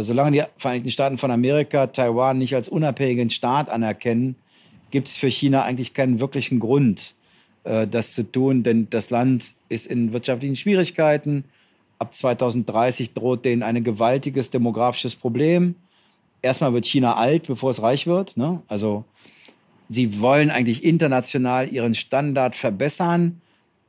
solange 0.00 0.32
die 0.32 0.42
Vereinigten 0.56 0.90
Staaten 0.90 1.18
von 1.18 1.30
Amerika 1.30 1.88
Taiwan 1.88 2.38
nicht 2.38 2.54
als 2.54 2.68
unabhängigen 2.68 3.30
Staat 3.30 3.68
anerkennen, 3.68 4.36
gibt 4.90 5.08
es 5.08 5.16
für 5.16 5.28
China 5.28 5.64
eigentlich 5.64 5.92
keinen 5.92 6.20
wirklichen 6.20 6.60
Grund, 6.60 7.14
äh, 7.64 7.86
das 7.86 8.14
zu 8.14 8.30
tun, 8.30 8.62
denn 8.62 8.88
das 8.90 9.10
Land 9.10 9.54
ist 9.68 9.86
in 9.86 10.12
wirtschaftlichen 10.12 10.56
Schwierigkeiten. 10.56 11.44
Ab 11.98 12.14
2030 12.14 13.14
droht 13.14 13.44
denen 13.44 13.62
ein 13.62 13.82
gewaltiges 13.82 14.50
demografisches 14.50 15.16
Problem. 15.16 15.74
Erstmal 16.42 16.72
wird 16.72 16.86
China 16.86 17.16
alt, 17.16 17.46
bevor 17.46 17.70
es 17.70 17.82
reich 17.82 18.06
wird. 18.06 18.36
Ne? 18.36 18.62
Also 18.68 19.04
sie 19.88 20.20
wollen 20.20 20.50
eigentlich 20.50 20.84
international 20.84 21.68
ihren 21.68 21.94
Standard 21.94 22.56
verbessern. 22.56 23.40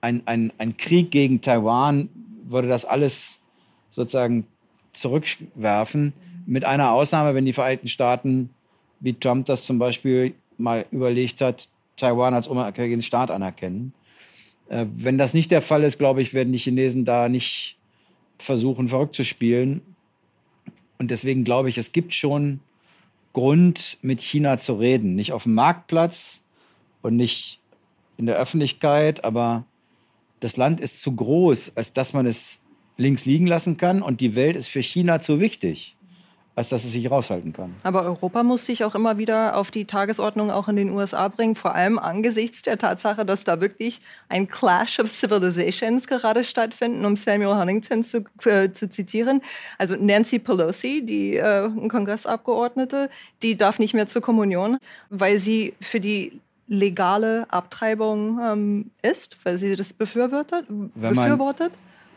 Ein, 0.01 0.21
ein, 0.25 0.51
ein 0.57 0.77
Krieg 0.77 1.11
gegen 1.11 1.41
Taiwan 1.41 2.09
würde 2.43 2.67
das 2.67 2.85
alles 2.85 3.39
sozusagen 3.89 4.45
zurückwerfen. 4.93 6.13
Mit 6.45 6.65
einer 6.65 6.91
Ausnahme, 6.91 7.35
wenn 7.35 7.45
die 7.45 7.53
Vereinigten 7.53 7.87
Staaten, 7.87 8.49
wie 8.99 9.13
Trump 9.13 9.45
das 9.45 9.65
zum 9.65 9.79
Beispiel 9.79 10.33
mal 10.57 10.85
überlegt 10.91 11.41
hat, 11.41 11.69
Taiwan 11.97 12.33
als 12.33 12.47
unabhängigen 12.47 13.01
Staat 13.01 13.31
anerkennen. 13.31 13.93
Äh, 14.69 14.85
wenn 14.93 15.17
das 15.17 15.33
nicht 15.33 15.51
der 15.51 15.61
Fall 15.61 15.83
ist, 15.83 15.97
glaube 15.97 16.21
ich, 16.21 16.33
werden 16.33 16.53
die 16.53 16.59
Chinesen 16.59 17.05
da 17.05 17.29
nicht 17.29 17.77
versuchen, 18.37 18.89
verrückt 18.89 19.15
zu 19.15 19.23
spielen. 19.23 19.81
Und 20.97 21.11
deswegen 21.11 21.43
glaube 21.43 21.69
ich, 21.69 21.77
es 21.77 21.91
gibt 21.91 22.13
schon 22.13 22.59
Grund, 23.33 23.97
mit 24.01 24.21
China 24.21 24.57
zu 24.57 24.75
reden. 24.75 25.15
Nicht 25.15 25.33
auf 25.33 25.43
dem 25.43 25.55
Marktplatz 25.55 26.43
und 27.01 27.15
nicht 27.15 27.59
in 28.17 28.27
der 28.27 28.37
Öffentlichkeit, 28.37 29.23
aber 29.25 29.65
das 30.39 30.55
Land 30.55 30.79
ist 30.79 31.01
zu 31.01 31.15
groß, 31.15 31.73
als 31.75 31.93
dass 31.93 32.13
man 32.13 32.25
es 32.25 32.61
links 32.97 33.25
liegen 33.25 33.47
lassen 33.47 33.77
kann 33.77 34.01
und 34.01 34.21
die 34.21 34.35
Welt 34.35 34.55
ist 34.55 34.67
für 34.67 34.81
China 34.81 35.19
zu 35.19 35.39
wichtig 35.39 35.95
als 36.55 36.69
dass 36.69 36.83
es 36.83 36.91
sich 36.91 37.09
raushalten 37.09 37.51
kann. 37.51 37.75
Aber 37.83 38.03
Europa 38.03 38.43
muss 38.43 38.65
sich 38.65 38.83
auch 38.83 38.93
immer 38.93 39.17
wieder 39.17 39.57
auf 39.57 39.71
die 39.71 39.85
Tagesordnung 39.85 40.51
auch 40.51 40.67
in 40.67 40.75
den 40.75 40.91
USA 40.91 41.27
bringen, 41.27 41.55
vor 41.55 41.73
allem 41.73 41.97
angesichts 41.97 42.61
der 42.61 42.77
Tatsache, 42.77 43.25
dass 43.25 43.43
da 43.43 43.59
wirklich 43.59 44.01
ein 44.29 44.47
Clash 44.47 44.99
of 44.99 45.09
Civilizations 45.09 46.05
gerade 46.05 46.43
stattfindet, 46.43 47.03
um 47.05 47.15
Samuel 47.15 47.57
Huntington 47.59 48.03
zu, 48.03 48.23
äh, 48.45 48.71
zu 48.71 48.89
zitieren. 48.89 49.41
Also 49.79 49.95
Nancy 49.95 50.37
Pelosi, 50.37 51.03
die 51.03 51.37
äh, 51.37 51.69
Kongressabgeordnete, 51.87 53.09
die 53.41 53.57
darf 53.57 53.79
nicht 53.79 53.95
mehr 53.95 54.07
zur 54.07 54.21
Kommunion, 54.21 54.77
weil 55.09 55.39
sie 55.39 55.73
für 55.81 55.99
die 55.99 56.39
legale 56.67 57.45
Abtreibung 57.49 58.39
ähm, 58.41 58.91
ist, 59.01 59.37
weil 59.43 59.57
sie 59.57 59.75
das 59.75 59.91
befürwortet. 59.91 60.65
Man 60.69 61.15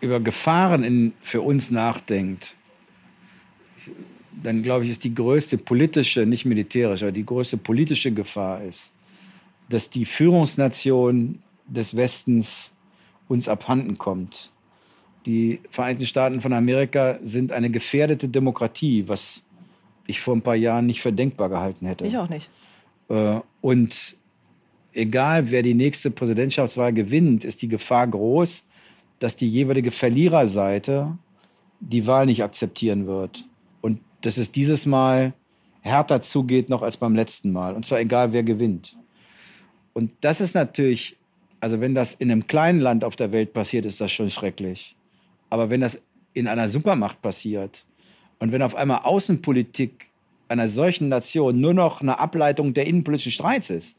über 0.00 0.20
Gefahren 0.20 0.84
in, 0.84 1.12
für 1.20 1.40
uns 1.40 1.70
nachdenkt, 1.70 2.56
dann 4.42 4.62
glaube 4.62 4.84
ich, 4.84 4.90
ist 4.90 5.04
die 5.04 5.14
größte 5.14 5.58
politische, 5.58 6.26
nicht 6.26 6.44
militärische, 6.44 7.06
aber 7.06 7.12
die 7.12 7.24
größte 7.24 7.56
politische 7.56 8.12
Gefahr 8.12 8.62
ist, 8.62 8.92
dass 9.68 9.90
die 9.90 10.04
Führungsnation 10.04 11.40
des 11.66 11.96
Westens 11.96 12.72
uns 13.28 13.48
abhanden 13.48 13.98
kommt. 13.98 14.52
Die 15.24 15.60
Vereinigten 15.70 16.06
Staaten 16.06 16.40
von 16.40 16.52
Amerika 16.52 17.18
sind 17.20 17.50
eine 17.50 17.70
gefährdete 17.70 18.28
Demokratie, 18.28 19.04
was 19.08 19.42
ich 20.06 20.20
vor 20.20 20.36
ein 20.36 20.42
paar 20.42 20.54
Jahren 20.54 20.86
nicht 20.86 21.02
für 21.02 21.12
denkbar 21.12 21.48
gehalten 21.48 21.86
hätte. 21.86 22.06
Ich 22.06 22.16
auch 22.16 22.28
nicht. 22.28 22.48
Äh, 23.08 23.40
und 23.60 24.16
egal, 24.92 25.50
wer 25.50 25.62
die 25.62 25.74
nächste 25.74 26.12
Präsidentschaftswahl 26.12 26.92
gewinnt, 26.92 27.44
ist 27.44 27.62
die 27.62 27.68
Gefahr 27.68 28.06
groß, 28.06 28.64
dass 29.18 29.36
die 29.36 29.48
jeweilige 29.48 29.90
Verliererseite 29.90 31.16
die 31.80 32.06
Wahl 32.06 32.26
nicht 32.26 32.42
akzeptieren 32.42 33.06
wird 33.06 33.46
dass 34.26 34.38
es 34.38 34.50
dieses 34.50 34.86
Mal 34.86 35.34
härter 35.82 36.20
zugeht 36.20 36.68
noch 36.68 36.82
als 36.82 36.96
beim 36.96 37.14
letzten 37.14 37.52
Mal. 37.52 37.74
Und 37.74 37.86
zwar 37.86 38.00
egal, 38.00 38.32
wer 38.32 38.42
gewinnt. 38.42 38.96
Und 39.92 40.10
das 40.20 40.40
ist 40.40 40.54
natürlich, 40.54 41.16
also 41.60 41.80
wenn 41.80 41.94
das 41.94 42.14
in 42.14 42.30
einem 42.30 42.48
kleinen 42.48 42.80
Land 42.80 43.04
auf 43.04 43.14
der 43.14 43.30
Welt 43.30 43.52
passiert, 43.52 43.86
ist 43.86 44.00
das 44.00 44.10
schon 44.10 44.30
schrecklich. 44.30 44.96
Aber 45.48 45.70
wenn 45.70 45.80
das 45.80 46.02
in 46.34 46.48
einer 46.48 46.68
Supermacht 46.68 47.22
passiert 47.22 47.86
und 48.40 48.50
wenn 48.50 48.62
auf 48.62 48.74
einmal 48.74 49.02
Außenpolitik 49.04 50.10
einer 50.48 50.68
solchen 50.68 51.08
Nation 51.08 51.60
nur 51.60 51.72
noch 51.72 52.00
eine 52.00 52.18
Ableitung 52.18 52.74
der 52.74 52.86
innenpolitischen 52.86 53.32
Streits 53.32 53.70
ist, 53.70 53.96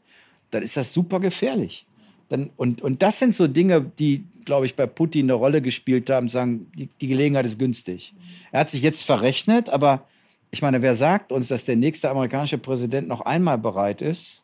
dann 0.50 0.62
ist 0.62 0.76
das 0.76 0.92
super 0.92 1.20
gefährlich. 1.20 1.86
Dann, 2.28 2.50
und, 2.56 2.82
und 2.82 3.02
das 3.02 3.18
sind 3.18 3.34
so 3.34 3.46
Dinge, 3.46 3.80
die, 3.98 4.24
glaube 4.44 4.66
ich, 4.66 4.76
bei 4.76 4.86
Putin 4.86 5.26
eine 5.26 5.34
Rolle 5.34 5.62
gespielt 5.62 6.10
haben, 6.10 6.28
sagen, 6.28 6.70
die, 6.76 6.88
die 7.00 7.08
Gelegenheit 7.08 7.46
ist 7.46 7.58
günstig. 7.58 8.14
Er 8.52 8.60
hat 8.60 8.70
sich 8.70 8.82
jetzt 8.82 9.02
verrechnet, 9.02 9.68
aber 9.70 10.06
ich 10.50 10.62
meine, 10.62 10.82
wer 10.82 10.94
sagt 10.94 11.32
uns, 11.32 11.48
dass 11.48 11.64
der 11.64 11.76
nächste 11.76 12.10
amerikanische 12.10 12.58
Präsident 12.58 13.08
noch 13.08 13.22
einmal 13.22 13.58
bereit 13.58 14.02
ist, 14.02 14.42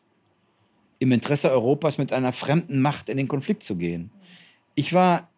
im 0.99 1.11
Interesse 1.11 1.51
Europas 1.51 1.97
mit 1.97 2.13
einer 2.13 2.31
fremden 2.31 2.81
Macht 2.81 3.09
in 3.09 3.17
den 3.17 3.27
Konflikt 3.27 3.63
zu 3.63 3.75
gehen? 3.75 4.09
Ich 4.75 4.93
war 4.93 5.29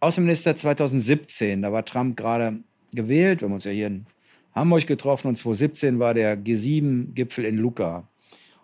Außenminister 0.00 0.54
2017, 0.56 1.62
da 1.62 1.72
war 1.72 1.84
Trump 1.84 2.16
gerade 2.16 2.60
gewählt, 2.92 3.40
wir 3.40 3.48
haben 3.48 3.54
uns 3.54 3.64
ja 3.64 3.70
hier 3.70 3.86
in 3.86 4.06
Hamburg 4.54 4.86
getroffen 4.86 5.28
und 5.28 5.36
2017 5.36 5.98
war 5.98 6.14
der 6.14 6.38
G7-Gipfel 6.38 7.44
in 7.44 7.56
Luca. 7.56 8.08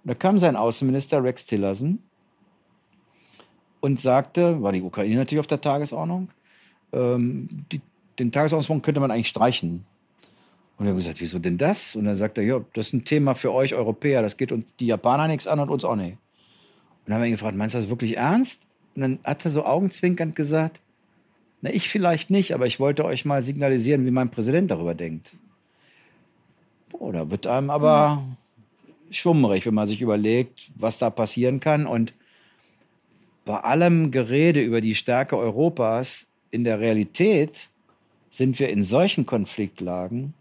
Und 0.02 0.08
da 0.08 0.14
kam 0.14 0.38
sein 0.38 0.56
Außenminister 0.56 1.22
Rex 1.22 1.46
Tillerson 1.46 1.98
und 3.80 4.00
sagte, 4.00 4.62
war 4.62 4.72
die 4.72 4.82
Ukraine 4.82 5.16
natürlich 5.16 5.40
auf 5.40 5.46
der 5.46 5.60
Tagesordnung, 5.60 6.28
ähm, 6.92 7.48
die, 7.72 7.80
den 8.18 8.32
Tagesordnungspunkt 8.32 8.84
könnte 8.84 9.00
man 9.00 9.10
eigentlich 9.10 9.28
streichen. 9.28 9.84
Und 10.76 10.86
wir 10.86 10.90
haben 10.90 10.96
gesagt, 10.96 11.20
wieso 11.20 11.38
denn 11.38 11.58
das? 11.58 11.94
Und 11.94 12.04
dann 12.04 12.16
sagt 12.16 12.38
er, 12.38 12.44
ja, 12.44 12.60
das 12.74 12.88
ist 12.88 12.92
ein 12.94 13.04
Thema 13.04 13.34
für 13.34 13.52
euch 13.52 13.74
Europäer, 13.74 14.22
das 14.22 14.36
geht 14.36 14.52
uns 14.52 14.64
die 14.78 14.86
Japaner 14.86 15.28
nichts 15.28 15.46
an 15.46 15.60
und 15.60 15.68
uns 15.68 15.84
auch 15.84 15.96
nicht. 15.96 16.12
Und 16.12 16.18
dann 17.06 17.14
haben 17.14 17.22
wir 17.22 17.28
ihn 17.28 17.32
gefragt, 17.32 17.56
meinst 17.56 17.74
du 17.74 17.78
das 17.78 17.88
wirklich 17.88 18.16
ernst? 18.16 18.62
Und 18.94 19.02
dann 19.02 19.18
hat 19.24 19.44
er 19.44 19.50
so 19.50 19.64
augenzwinkernd 19.64 20.34
gesagt, 20.34 20.80
na, 21.62 21.70
ich 21.70 21.88
vielleicht 21.88 22.30
nicht, 22.30 22.54
aber 22.54 22.66
ich 22.66 22.80
wollte 22.80 23.04
euch 23.04 23.24
mal 23.24 23.42
signalisieren, 23.42 24.06
wie 24.06 24.10
mein 24.10 24.30
Präsident 24.30 24.70
darüber 24.70 24.94
denkt. 24.94 25.36
Boah, 26.88 27.12
da 27.12 27.30
wird 27.30 27.46
einem 27.46 27.70
aber 27.70 28.22
schwummrig, 29.10 29.66
wenn 29.66 29.74
man 29.74 29.86
sich 29.86 30.00
überlegt, 30.00 30.70
was 30.76 30.98
da 30.98 31.10
passieren 31.10 31.60
kann. 31.60 31.86
Und 31.86 32.14
bei 33.44 33.58
allem 33.58 34.10
Gerede 34.10 34.60
über 34.60 34.80
die 34.80 34.94
Stärke 34.94 35.36
Europas 35.36 36.26
in 36.50 36.64
der 36.64 36.80
Realität 36.80 37.68
sind 38.30 38.58
wir 38.58 38.68
in 38.68 38.84
solchen 38.84 39.26
Konfliktlagen 39.26 40.34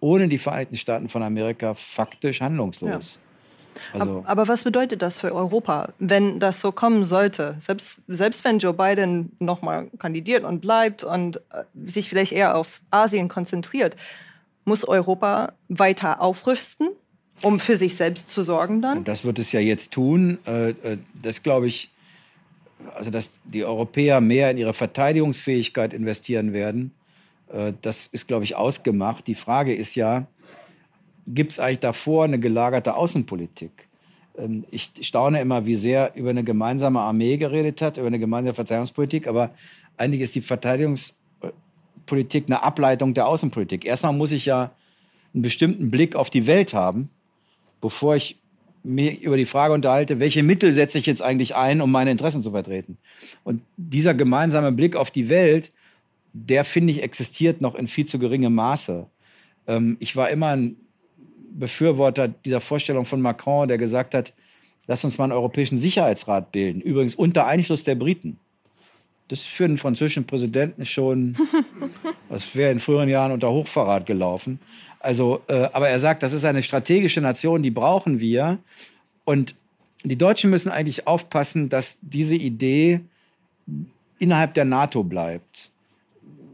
ohne 0.00 0.28
die 0.28 0.38
Vereinigten 0.38 0.76
Staaten 0.76 1.08
von 1.08 1.22
Amerika 1.22 1.74
faktisch 1.74 2.40
handlungslos. 2.40 3.14
Ja. 3.14 3.20
Also 3.92 4.24
aber 4.26 4.48
was 4.48 4.64
bedeutet 4.64 5.02
das 5.02 5.20
für 5.20 5.34
Europa, 5.34 5.92
wenn 5.98 6.40
das 6.40 6.60
so 6.60 6.72
kommen 6.72 7.04
sollte? 7.04 7.56
Selbst, 7.58 8.00
selbst 8.08 8.44
wenn 8.44 8.58
Joe 8.58 8.72
Biden 8.72 9.32
nochmal 9.38 9.88
kandidiert 9.98 10.44
und 10.44 10.60
bleibt 10.60 11.04
und 11.04 11.36
äh, 11.36 11.64
sich 11.84 12.08
vielleicht 12.08 12.32
eher 12.32 12.56
auf 12.56 12.80
Asien 12.90 13.28
konzentriert, 13.28 13.96
muss 14.64 14.84
Europa 14.84 15.52
weiter 15.68 16.20
aufrüsten, 16.20 16.88
um 17.42 17.60
für 17.60 17.76
sich 17.76 17.96
selbst 17.96 18.30
zu 18.30 18.42
sorgen 18.42 18.80
dann? 18.80 18.98
Und 18.98 19.08
das 19.08 19.24
wird 19.24 19.38
es 19.38 19.52
ja 19.52 19.60
jetzt 19.60 19.92
tun. 19.92 20.38
Äh, 20.46 20.70
äh, 20.70 20.98
das 21.22 21.42
glaube 21.42 21.66
ich, 21.66 21.90
also 22.94 23.10
dass 23.10 23.40
die 23.44 23.64
Europäer 23.64 24.20
mehr 24.20 24.50
in 24.50 24.58
ihre 24.58 24.74
Verteidigungsfähigkeit 24.74 25.92
investieren 25.92 26.52
werden, 26.52 26.92
äh, 27.52 27.72
das 27.82 28.06
ist, 28.06 28.28
glaube 28.28 28.44
ich, 28.44 28.56
ausgemacht. 28.56 29.26
Die 29.26 29.34
Frage 29.34 29.74
ist 29.74 29.94
ja, 29.94 30.26
gibt 31.26 31.52
es 31.52 31.58
eigentlich 31.58 31.80
davor 31.80 32.24
eine 32.24 32.38
gelagerte 32.38 32.94
Außenpolitik? 32.94 33.88
Ähm, 34.38 34.64
ich 34.70 34.92
staune 35.02 35.40
immer, 35.40 35.66
wie 35.66 35.74
sehr 35.74 36.14
über 36.16 36.30
eine 36.30 36.44
gemeinsame 36.44 37.00
Armee 37.00 37.36
geredet 37.36 37.82
hat, 37.82 37.98
über 37.98 38.06
eine 38.06 38.18
gemeinsame 38.18 38.54
Verteidigungspolitik, 38.54 39.26
aber 39.26 39.50
eigentlich 39.96 40.20
ist 40.20 40.34
die 40.34 40.42
Verteidigungspolitik 40.42 42.44
eine 42.46 42.62
Ableitung 42.62 43.14
der 43.14 43.26
Außenpolitik. 43.26 43.84
Erstmal 43.84 44.12
muss 44.12 44.32
ich 44.32 44.46
ja 44.46 44.72
einen 45.34 45.42
bestimmten 45.42 45.90
Blick 45.90 46.16
auf 46.16 46.30
die 46.30 46.46
Welt 46.46 46.74
haben, 46.74 47.10
bevor 47.80 48.16
ich 48.16 48.38
mich 48.86 49.22
über 49.22 49.36
die 49.36 49.46
Frage 49.46 49.74
unterhalte, 49.74 50.20
welche 50.20 50.42
Mittel 50.42 50.70
setze 50.72 50.98
ich 50.98 51.06
jetzt 51.06 51.22
eigentlich 51.22 51.56
ein, 51.56 51.80
um 51.80 51.90
meine 51.90 52.10
Interessen 52.10 52.42
zu 52.42 52.52
vertreten. 52.52 52.98
Und 53.42 53.62
dieser 53.76 54.14
gemeinsame 54.14 54.72
Blick 54.72 54.96
auf 54.96 55.10
die 55.10 55.28
Welt, 55.28 55.72
der 56.32 56.64
finde 56.64 56.92
ich 56.92 57.02
existiert 57.02 57.60
noch 57.60 57.74
in 57.74 57.88
viel 57.88 58.04
zu 58.04 58.18
geringem 58.18 58.54
Maße. 58.54 59.06
Ähm, 59.66 59.96
ich 60.00 60.14
war 60.14 60.30
immer 60.30 60.56
ein 60.56 60.76
Befürworter 61.50 62.28
dieser 62.28 62.60
Vorstellung 62.60 63.06
von 63.06 63.20
Macron, 63.20 63.66
der 63.66 63.78
gesagt 63.78 64.14
hat, 64.14 64.32
lass 64.86 65.04
uns 65.04 65.18
mal 65.18 65.24
einen 65.24 65.32
europäischen 65.32 65.78
Sicherheitsrat 65.78 66.52
bilden. 66.52 66.80
Übrigens 66.80 67.14
unter 67.14 67.46
Einschluss 67.46 67.82
der 67.82 67.94
Briten. 67.94 68.38
Das 69.28 69.40
ist 69.40 69.48
für 69.48 69.64
einen 69.64 69.78
französischen 69.78 70.26
Präsidenten 70.26 70.86
schon, 70.86 71.36
das 72.28 72.54
wäre 72.54 72.70
in 72.70 72.78
früheren 72.78 73.08
Jahren 73.08 73.32
unter 73.32 73.50
Hochverrat 73.50 74.06
gelaufen. 74.06 74.60
Also, 75.00 75.42
äh, 75.48 75.68
aber 75.72 75.88
er 75.88 75.98
sagt, 75.98 76.22
das 76.22 76.32
ist 76.32 76.44
eine 76.44 76.62
strategische 76.62 77.20
Nation, 77.20 77.62
die 77.62 77.70
brauchen 77.70 78.20
wir. 78.20 78.58
Und 79.24 79.54
die 80.04 80.16
Deutschen 80.16 80.50
müssen 80.50 80.70
eigentlich 80.70 81.06
aufpassen, 81.06 81.68
dass 81.68 81.98
diese 82.00 82.36
Idee 82.36 83.00
innerhalb 84.18 84.54
der 84.54 84.64
NATO 84.64 85.02
bleibt. 85.02 85.70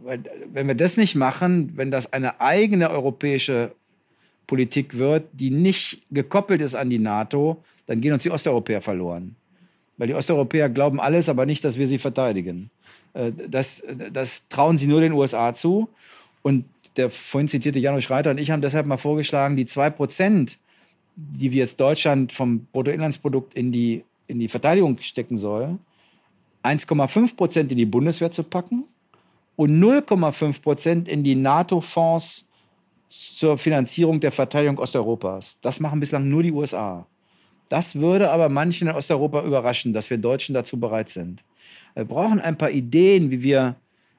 Wenn 0.05 0.67
wir 0.67 0.75
das 0.75 0.97
nicht 0.97 1.15
machen, 1.15 1.73
wenn 1.77 1.91
das 1.91 2.13
eine 2.13 2.41
eigene 2.41 2.91
europäische 2.91 3.73
Politik 4.47 4.99
wird, 4.99 5.29
die 5.33 5.51
nicht 5.51 6.03
gekoppelt 6.11 6.61
ist 6.61 6.75
an 6.75 6.91
die 6.91 6.99
NATO, 6.99 7.63
dann 7.87 8.01
gehen 8.01 8.13
uns 8.13 8.25
die 8.25 8.31
Osteuropäer 8.31 8.83
verloren. 8.83 9.37
Weil 9.97 10.09
die 10.09 10.15
Osteuropäer 10.15 10.69
glauben 10.69 11.01
alles, 11.01 11.29
aber 11.29 11.47
nicht, 11.47 11.65
dass 11.65 11.79
wir 11.79 11.87
sie 11.87 11.99
verteidigen. 11.99 12.71
Äh, 13.15 13.33
das, 13.49 13.83
das 14.13 14.49
trauen 14.49 14.79
sie 14.79 14.87
nur 14.87 15.01
den 15.01 15.13
USA 15.13 15.55
zu. 15.55 15.89
Und 16.43 16.65
der 16.97 17.11
vorhin 17.11 17.49
zitierte 17.49 17.79
Janusz 17.79 18.11
Reiter 18.11 18.31
und 18.31 18.39
ich 18.39 18.51
haben 18.51 18.63
deshalb 18.63 18.87
mal 18.87 18.97
vorgeschlagen, 18.97 19.57
die 19.57 19.67
zwei 19.67 19.91
Prozent, 19.91 20.59
die 21.17 21.53
wir 21.53 21.61
jetzt 21.61 21.81
Deutschland 21.81 22.33
vom 22.33 22.67
Bruttoinlandsprodukt 22.67 23.55
in 23.55 23.73
die, 23.73 24.05
in 24.27 24.39
die 24.39 24.49
Verteidigung 24.49 24.99
stecken 24.99 25.39
soll, 25.39 25.79
1,5 26.63 27.37
Prozent 27.37 27.73
in 27.73 27.79
die 27.79 27.87
Bundeswehr 27.87 28.31
zu 28.31 28.45
packen 28.45 28.85
und 29.57 29.83
0,5 29.83 30.63
Prozent 30.63 31.09
in 31.09 31.25
die 31.25 31.35
NATO-Fonds 31.35 32.47
zur 33.09 33.59
Finanzierung 33.59 34.21
der 34.21 34.33
Verteidigung 34.33 34.79
Osteuropas. 34.79 35.59
Das 35.61 35.81
machen 35.81 36.01
bislang 36.01 36.29
nur 36.29 36.43
die 36.43 36.53
USA. 36.53 37.07
Das 37.69 37.97
würde 37.97 38.31
aber 38.31 38.49
manchen 38.49 38.89
in 38.89 38.95
Osteuropa 38.95 39.43
überraschen, 39.43 39.93
dass 39.93 40.11
wir 40.11 40.19
Deutschen 40.19 40.55
dazu 40.55 40.79
bereit 40.79 41.09
sind. 41.09 41.45
Wir 41.95 42.05
brauchen 42.05 42.41
ein 42.41 42.57
paar 42.57 42.71
Ideen, 42.71 43.31
wie 43.31 43.43
wir 43.43 43.77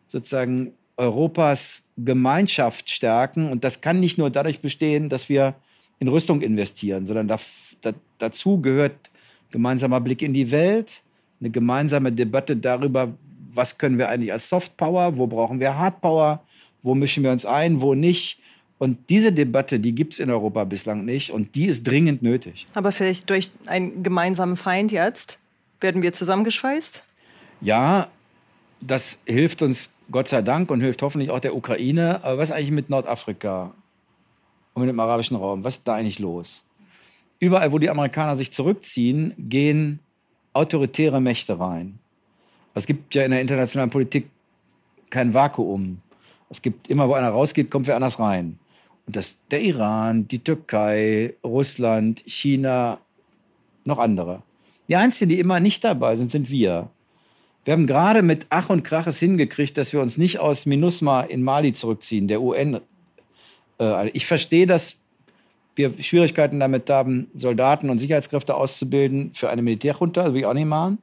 sozusagen 0.07 0.73
Europas 1.03 1.83
Gemeinschaft 1.97 2.89
stärken. 2.89 3.51
Und 3.51 3.63
das 3.63 3.81
kann 3.81 3.99
nicht 3.99 4.17
nur 4.17 4.29
dadurch 4.29 4.61
bestehen, 4.61 5.09
dass 5.09 5.29
wir 5.29 5.55
in 5.99 6.07
Rüstung 6.07 6.41
investieren, 6.41 7.05
sondern 7.05 7.27
da, 7.27 7.37
da, 7.81 7.91
dazu 8.17 8.59
gehört 8.61 9.11
gemeinsamer 9.51 10.01
Blick 10.01 10.21
in 10.21 10.33
die 10.33 10.51
Welt, 10.51 11.03
eine 11.39 11.49
gemeinsame 11.49 12.11
Debatte 12.11 12.57
darüber, 12.57 13.13
was 13.53 13.77
können 13.77 13.97
wir 13.97 14.09
eigentlich 14.09 14.31
als 14.31 14.49
Softpower, 14.49 15.17
wo 15.17 15.27
brauchen 15.27 15.59
wir 15.59 15.77
Hardpower, 15.77 16.43
wo 16.81 16.95
mischen 16.95 17.23
wir 17.23 17.31
uns 17.31 17.45
ein, 17.45 17.81
wo 17.81 17.93
nicht. 17.93 18.39
Und 18.79 19.09
diese 19.09 19.31
Debatte, 19.31 19.79
die 19.79 19.93
gibt 19.95 20.13
es 20.13 20.19
in 20.19 20.29
Europa 20.29 20.63
bislang 20.63 21.05
nicht 21.05 21.31
und 21.31 21.55
die 21.55 21.65
ist 21.67 21.83
dringend 21.83 22.21
nötig. 22.21 22.67
Aber 22.73 22.91
vielleicht 22.91 23.29
durch 23.29 23.51
einen 23.65 24.03
gemeinsamen 24.03 24.57
Feind 24.57 24.91
jetzt 24.91 25.37
werden 25.79 26.01
wir 26.01 26.11
zusammengeschweißt? 26.13 27.03
Ja, 27.61 28.07
das 28.87 29.17
hilft 29.25 29.61
uns 29.61 29.93
Gott 30.11 30.27
sei 30.27 30.41
Dank 30.41 30.69
und 30.69 30.81
hilft 30.81 31.01
hoffentlich 31.01 31.31
auch 31.31 31.39
der 31.39 31.55
Ukraine. 31.55 32.23
Aber 32.23 32.37
was 32.37 32.49
ist 32.49 32.55
eigentlich 32.55 32.71
mit 32.71 32.89
Nordafrika 32.89 33.73
und 34.73 34.81
mit 34.81 34.89
dem 34.89 34.99
arabischen 34.99 35.37
Raum? 35.37 35.63
Was 35.63 35.77
ist 35.77 35.87
da 35.87 35.95
eigentlich 35.95 36.19
los? 36.19 36.63
Überall, 37.39 37.71
wo 37.71 37.79
die 37.79 37.89
Amerikaner 37.89 38.35
sich 38.35 38.51
zurückziehen, 38.51 39.33
gehen 39.37 39.99
autoritäre 40.53 41.19
Mächte 41.19 41.59
rein. 41.59 41.99
Es 42.73 42.85
gibt 42.85 43.13
ja 43.15 43.23
in 43.23 43.31
der 43.31 43.41
internationalen 43.41 43.89
Politik 43.89 44.29
kein 45.09 45.33
Vakuum. 45.33 46.01
Es 46.49 46.61
gibt 46.61 46.87
immer, 46.87 47.07
wo 47.07 47.13
einer 47.13 47.29
rausgeht, 47.29 47.69
kommt 47.69 47.87
wer 47.87 47.95
anders 47.95 48.19
rein. 48.19 48.59
Und 49.05 49.15
das 49.15 49.37
der 49.51 49.61
Iran, 49.61 50.27
die 50.27 50.39
Türkei, 50.39 51.33
Russland, 51.43 52.21
China, 52.25 52.99
noch 53.85 53.99
andere. 53.99 54.41
Die 54.87 54.95
einzigen, 54.95 55.29
die 55.29 55.39
immer 55.39 55.59
nicht 55.59 55.83
dabei 55.83 56.15
sind, 56.15 56.31
sind 56.31 56.49
wir. 56.49 56.89
Wir 57.65 57.73
haben 57.73 57.87
gerade 57.87 58.21
mit 58.21 58.47
Ach 58.49 58.69
und 58.69 58.83
Krach 58.83 59.07
es 59.07 59.19
hingekriegt, 59.19 59.77
dass 59.77 59.93
wir 59.93 60.01
uns 60.01 60.17
nicht 60.17 60.39
aus 60.39 60.65
MINUSMA 60.65 61.21
in 61.21 61.43
Mali 61.43 61.73
zurückziehen, 61.73 62.27
der 62.27 62.41
UN. 62.41 62.81
Äh, 63.79 64.09
ich 64.09 64.25
verstehe, 64.25 64.67
dass 64.67 64.97
wir 65.75 65.93
Schwierigkeiten 66.01 66.59
damit 66.59 66.89
haben, 66.89 67.27
Soldaten 67.33 67.89
und 67.89 67.99
Sicherheitskräfte 67.99 68.55
auszubilden 68.55 69.31
für 69.33 69.49
eine 69.49 69.61
Militärjunta, 69.61 70.23
das 70.23 70.33
will 70.33 70.41
ich 70.41 70.45
auch 70.45 70.53
nicht 70.53 70.67
machen. 70.67 70.99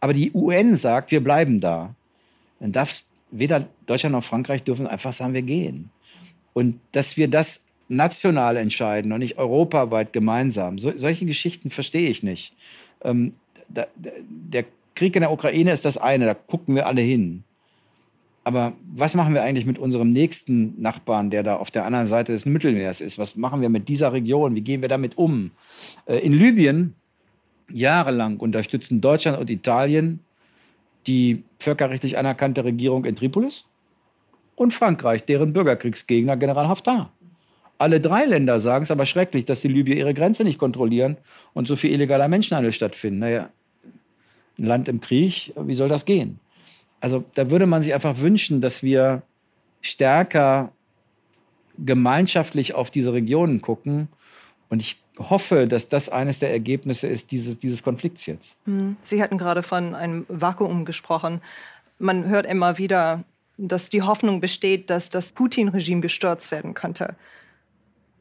Aber 0.00 0.12
die 0.12 0.32
UN 0.32 0.76
sagt, 0.76 1.10
wir 1.10 1.22
bleiben 1.22 1.60
da. 1.60 1.94
Dann 2.60 2.72
darf 2.72 3.04
weder 3.30 3.66
Deutschland 3.86 4.14
noch 4.14 4.24
Frankreich 4.24 4.62
dürfen 4.62 4.86
einfach 4.86 5.12
sagen, 5.12 5.34
wir 5.34 5.42
gehen. 5.42 5.90
Und 6.52 6.78
dass 6.92 7.16
wir 7.16 7.28
das 7.28 7.66
national 7.88 8.56
entscheiden 8.56 9.12
und 9.12 9.18
nicht 9.18 9.38
europaweit 9.38 10.12
gemeinsam. 10.12 10.78
So, 10.78 10.92
solche 10.96 11.26
Geschichten 11.26 11.70
verstehe 11.70 12.08
ich 12.08 12.22
nicht. 12.22 12.54
Ähm, 13.02 13.34
da, 13.68 13.86
der 13.96 14.64
Krieg 14.94 15.16
in 15.16 15.22
der 15.22 15.32
Ukraine 15.32 15.72
ist 15.72 15.84
das 15.84 15.98
eine, 15.98 16.26
da 16.26 16.34
gucken 16.34 16.74
wir 16.74 16.86
alle 16.86 17.00
hin. 17.00 17.44
Aber 18.44 18.74
was 18.94 19.14
machen 19.14 19.32
wir 19.32 19.42
eigentlich 19.42 19.64
mit 19.64 19.78
unserem 19.78 20.12
nächsten 20.12 20.80
Nachbarn, 20.80 21.30
der 21.30 21.42
da 21.42 21.56
auf 21.56 21.70
der 21.70 21.86
anderen 21.86 22.06
Seite 22.06 22.32
des 22.32 22.44
Mittelmeers 22.44 23.00
ist? 23.00 23.18
Was 23.18 23.36
machen 23.36 23.62
wir 23.62 23.70
mit 23.70 23.88
dieser 23.88 24.12
Region? 24.12 24.54
Wie 24.54 24.60
gehen 24.60 24.82
wir 24.82 24.88
damit 24.88 25.16
um? 25.16 25.50
Äh, 26.06 26.18
in 26.18 26.34
Libyen 26.34 26.94
jahrelang 27.70 28.36
unterstützen 28.36 29.00
Deutschland 29.00 29.38
und 29.38 29.48
Italien 29.48 30.20
die 31.06 31.44
völkerrechtlich 31.58 32.18
anerkannte 32.18 32.64
Regierung 32.64 33.04
in 33.04 33.16
Tripolis 33.16 33.64
und 34.54 34.72
Frankreich, 34.72 35.24
deren 35.24 35.52
Bürgerkriegsgegner 35.52 36.36
General 36.36 36.68
Haftar. 36.68 37.12
Alle 37.76 38.00
drei 38.00 38.24
Länder 38.24 38.60
sagen 38.60 38.84
es 38.84 38.90
aber 38.90 39.04
schrecklich, 39.04 39.44
dass 39.44 39.60
die 39.60 39.68
Libyer 39.68 39.96
ihre 39.96 40.14
Grenze 40.14 40.44
nicht 40.44 40.58
kontrollieren 40.58 41.16
und 41.52 41.66
so 41.66 41.76
viel 41.76 41.92
illegaler 41.92 42.28
Menschenhandel 42.28 42.72
stattfindet. 42.72 43.20
Naja, 43.20 43.50
ein 44.58 44.64
Land 44.64 44.88
im 44.88 45.00
Krieg, 45.00 45.52
wie 45.56 45.74
soll 45.74 45.88
das 45.88 46.04
gehen? 46.04 46.40
Also 47.00 47.24
da 47.34 47.50
würde 47.50 47.66
man 47.66 47.82
sich 47.82 47.92
einfach 47.94 48.18
wünschen, 48.18 48.60
dass 48.60 48.82
wir 48.82 49.22
stärker 49.80 50.72
gemeinschaftlich 51.78 52.74
auf 52.74 52.90
diese 52.90 53.12
Regionen 53.12 53.60
gucken. 53.60 54.08
Und 54.68 54.80
ich 54.80 55.02
hoffe, 55.18 55.66
dass 55.66 55.88
das 55.88 56.08
eines 56.08 56.38
der 56.38 56.50
Ergebnisse 56.50 57.06
ist 57.06 57.30
dieses, 57.30 57.58
dieses 57.58 57.82
Konflikts 57.82 58.26
jetzt. 58.26 58.58
Hm. 58.64 58.96
Sie 59.02 59.22
hatten 59.22 59.38
gerade 59.38 59.62
von 59.62 59.94
einem 59.94 60.24
Vakuum 60.28 60.84
gesprochen. 60.84 61.40
Man 61.98 62.28
hört 62.28 62.46
immer 62.46 62.78
wieder, 62.78 63.24
dass 63.56 63.88
die 63.88 64.02
Hoffnung 64.02 64.40
besteht, 64.40 64.90
dass 64.90 65.10
das 65.10 65.32
Putin-Regime 65.32 66.00
gestürzt 66.00 66.50
werden 66.50 66.74
könnte. 66.74 67.16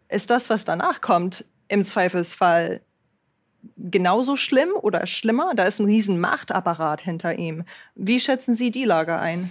Ist 0.10 0.30
das, 0.30 0.50
was 0.50 0.66
danach 0.66 1.02
kommt, 1.02 1.46
im 1.70 1.84
Zweifelsfall 1.84 2.82
genauso 3.78 4.36
schlimm 4.36 4.70
oder 4.82 5.06
schlimmer? 5.06 5.54
Da 5.56 5.64
ist 5.64 5.80
ein 5.80 5.86
riesen 5.86 6.20
Machtapparat 6.20 7.02
hinter 7.02 7.38
ihm. 7.38 7.64
Wie 7.96 8.20
schätzen 8.20 8.56
Sie 8.56 8.72
die 8.72 8.86
Lage 8.86 9.18
ein? 9.18 9.50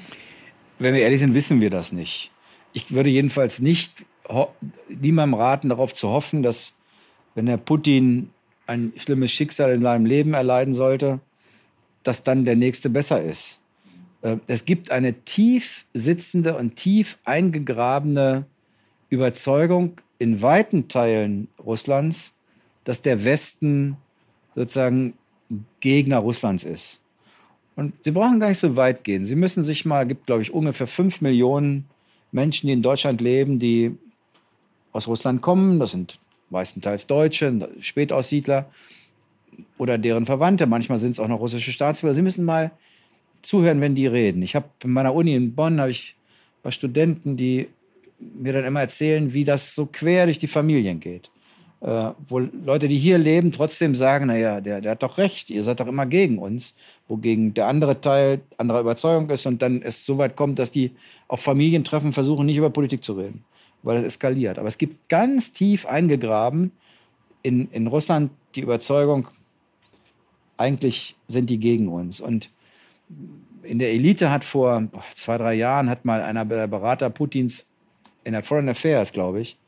Wenn 0.78 0.94
wir 0.94 1.02
ehrlich 1.02 1.20
sind, 1.20 1.34
wissen 1.34 1.60
wir 1.60 1.70
das 1.70 1.92
nicht. 1.92 2.30
Ich 2.72 2.92
würde 2.92 3.10
jedenfalls 3.10 3.60
nicht 3.60 4.04
niemandem 4.88 5.38
raten, 5.38 5.68
darauf 5.68 5.92
zu 5.92 6.08
hoffen, 6.08 6.42
dass 6.42 6.74
wenn 7.34 7.46
der 7.46 7.56
Putin 7.56 8.30
ein 8.66 8.92
schlimmes 8.96 9.32
Schicksal 9.32 9.72
in 9.72 9.82
seinem 9.82 10.06
Leben 10.06 10.34
erleiden 10.34 10.74
sollte, 10.74 11.20
dass 12.02 12.22
dann 12.22 12.44
der 12.44 12.56
nächste 12.56 12.90
besser 12.90 13.20
ist. 13.22 13.60
Äh, 14.22 14.36
es 14.46 14.64
gibt 14.64 14.90
eine 14.90 15.12
tief 15.24 15.84
sitzende 15.92 16.56
und 16.56 16.76
tief 16.76 17.18
eingegrabene 17.24 18.46
Überzeugung 19.08 20.00
in 20.18 20.40
weiten 20.40 20.88
Teilen 20.88 21.48
Russlands, 21.58 22.34
dass 22.84 23.02
der 23.02 23.24
Westen 23.24 23.96
sozusagen 24.54 25.14
Gegner 25.80 26.18
Russlands 26.18 26.64
ist. 26.64 27.00
Und 27.74 27.94
sie 28.04 28.10
brauchen 28.10 28.40
gar 28.40 28.48
nicht 28.48 28.58
so 28.58 28.76
weit 28.76 29.04
gehen. 29.04 29.24
Sie 29.24 29.36
müssen 29.36 29.64
sich 29.64 29.84
mal, 29.84 30.06
gibt 30.06 30.26
glaube 30.26 30.42
ich 30.42 30.52
ungefähr 30.52 30.86
fünf 30.86 31.20
Millionen 31.20 31.86
Menschen, 32.30 32.66
die 32.66 32.72
in 32.72 32.82
Deutschland 32.82 33.20
leben, 33.20 33.58
die 33.58 33.96
aus 34.92 35.08
Russland 35.08 35.42
kommen. 35.42 35.78
Das 35.80 35.92
sind 35.92 36.18
meistenteils 36.50 37.06
Deutsche, 37.06 37.68
Spätaussiedler 37.80 38.70
oder 39.78 39.98
deren 39.98 40.26
Verwandte. 40.26 40.66
Manchmal 40.66 40.98
sind 40.98 41.12
es 41.12 41.20
auch 41.20 41.28
noch 41.28 41.40
russische 41.40 41.72
Staatsbürger. 41.72 42.14
Sie 42.14 42.22
müssen 42.22 42.44
mal 42.44 42.72
zuhören, 43.40 43.80
wenn 43.80 43.94
die 43.94 44.06
reden. 44.06 44.42
Ich 44.42 44.54
habe 44.54 44.68
in 44.84 44.92
meiner 44.92 45.14
Uni 45.14 45.34
in 45.34 45.54
Bonn 45.54 45.80
habe 45.80 45.90
ich 45.90 46.14
ein 46.58 46.62
paar 46.62 46.72
Studenten, 46.72 47.36
die 47.36 47.68
mir 48.18 48.52
dann 48.52 48.64
immer 48.64 48.80
erzählen, 48.80 49.32
wie 49.32 49.44
das 49.44 49.74
so 49.74 49.86
quer 49.86 50.26
durch 50.26 50.38
die 50.38 50.46
Familien 50.46 51.00
geht. 51.00 51.30
Äh, 51.82 52.12
wo 52.28 52.38
Leute, 52.38 52.86
die 52.86 52.96
hier 52.96 53.18
leben, 53.18 53.50
trotzdem 53.50 53.96
sagen, 53.96 54.26
naja, 54.26 54.60
der, 54.60 54.80
der 54.80 54.92
hat 54.92 55.02
doch 55.02 55.18
recht, 55.18 55.50
ihr 55.50 55.64
seid 55.64 55.80
doch 55.80 55.88
immer 55.88 56.06
gegen 56.06 56.38
uns, 56.38 56.76
wogegen 57.08 57.54
der 57.54 57.66
andere 57.66 58.00
Teil 58.00 58.42
anderer 58.56 58.80
Überzeugung 58.80 59.28
ist 59.30 59.46
und 59.46 59.62
dann 59.62 59.82
es 59.82 60.06
so 60.06 60.16
weit 60.16 60.36
kommt, 60.36 60.60
dass 60.60 60.70
die 60.70 60.92
auf 61.26 61.40
Familientreffen 61.40 62.12
versuchen, 62.12 62.46
nicht 62.46 62.56
über 62.56 62.70
Politik 62.70 63.02
zu 63.02 63.14
reden, 63.14 63.44
weil 63.82 63.96
das 63.96 64.04
eskaliert. 64.04 64.60
Aber 64.60 64.68
es 64.68 64.78
gibt 64.78 65.08
ganz 65.08 65.52
tief 65.52 65.84
eingegraben 65.84 66.70
in, 67.42 67.68
in 67.72 67.88
Russland 67.88 68.30
die 68.54 68.60
Überzeugung, 68.60 69.26
eigentlich 70.56 71.16
sind 71.26 71.50
die 71.50 71.58
gegen 71.58 71.88
uns. 71.88 72.20
Und 72.20 72.52
in 73.64 73.80
der 73.80 73.90
Elite 73.90 74.30
hat 74.30 74.44
vor 74.44 74.88
zwei, 75.16 75.36
drei 75.36 75.54
Jahren 75.54 75.90
hat 75.90 76.04
mal 76.04 76.22
einer 76.22 76.44
der 76.44 76.68
Berater 76.68 77.10
Putins 77.10 77.66
in 78.22 78.34
der 78.34 78.44
Foreign 78.44 78.68
Affairs, 78.68 79.12
glaube 79.12 79.40
ich, 79.40 79.58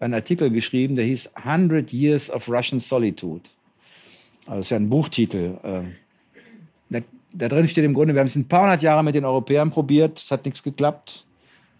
einen 0.00 0.14
Artikel 0.14 0.50
geschrieben, 0.50 0.96
der 0.96 1.04
hieß 1.04 1.34
100 1.34 1.92
Years 1.92 2.30
of 2.30 2.48
Russian 2.48 2.80
Solitude. 2.80 3.42
Also 4.46 4.58
das 4.58 4.66
ist 4.66 4.70
ja 4.70 4.76
ein 4.76 4.88
Buchtitel. 4.88 5.58
Da, 6.88 7.00
da 7.32 7.48
drin 7.48 7.68
steht 7.68 7.84
im 7.84 7.94
Grunde, 7.94 8.14
wir 8.14 8.20
haben 8.20 8.26
es 8.26 8.36
ein 8.36 8.48
paar 8.48 8.62
hundert 8.62 8.82
Jahre 8.82 9.04
mit 9.04 9.14
den 9.14 9.24
Europäern 9.24 9.70
probiert, 9.70 10.18
es 10.18 10.30
hat 10.30 10.44
nichts 10.44 10.62
geklappt. 10.62 11.24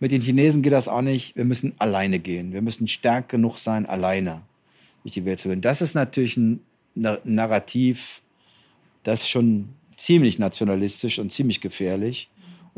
Mit 0.01 0.13
den 0.13 0.21
Chinesen 0.21 0.63
geht 0.63 0.73
das 0.73 0.87
auch 0.87 1.03
nicht. 1.03 1.35
Wir 1.35 1.45
müssen 1.45 1.75
alleine 1.79 2.19
gehen. 2.19 2.53
Wir 2.53 2.63
müssen 2.63 2.87
stark 2.87 3.29
genug 3.29 3.59
sein, 3.59 3.87
alleine 3.87 4.43
durch 5.03 5.15
die 5.15 5.25
Welt 5.25 5.41
zu 5.41 5.49
gehen. 5.49 5.61
Das 5.61 5.83
ist 5.83 5.95
natürlich 5.95 6.37
ein 6.37 6.61
Narrativ, 6.95 8.23
das 9.03 9.29
schon 9.29 9.71
ziemlich 9.97 10.39
nationalistisch 10.39 11.19
und 11.19 11.33
ziemlich 11.33 11.61
gefährlich. 11.61 12.29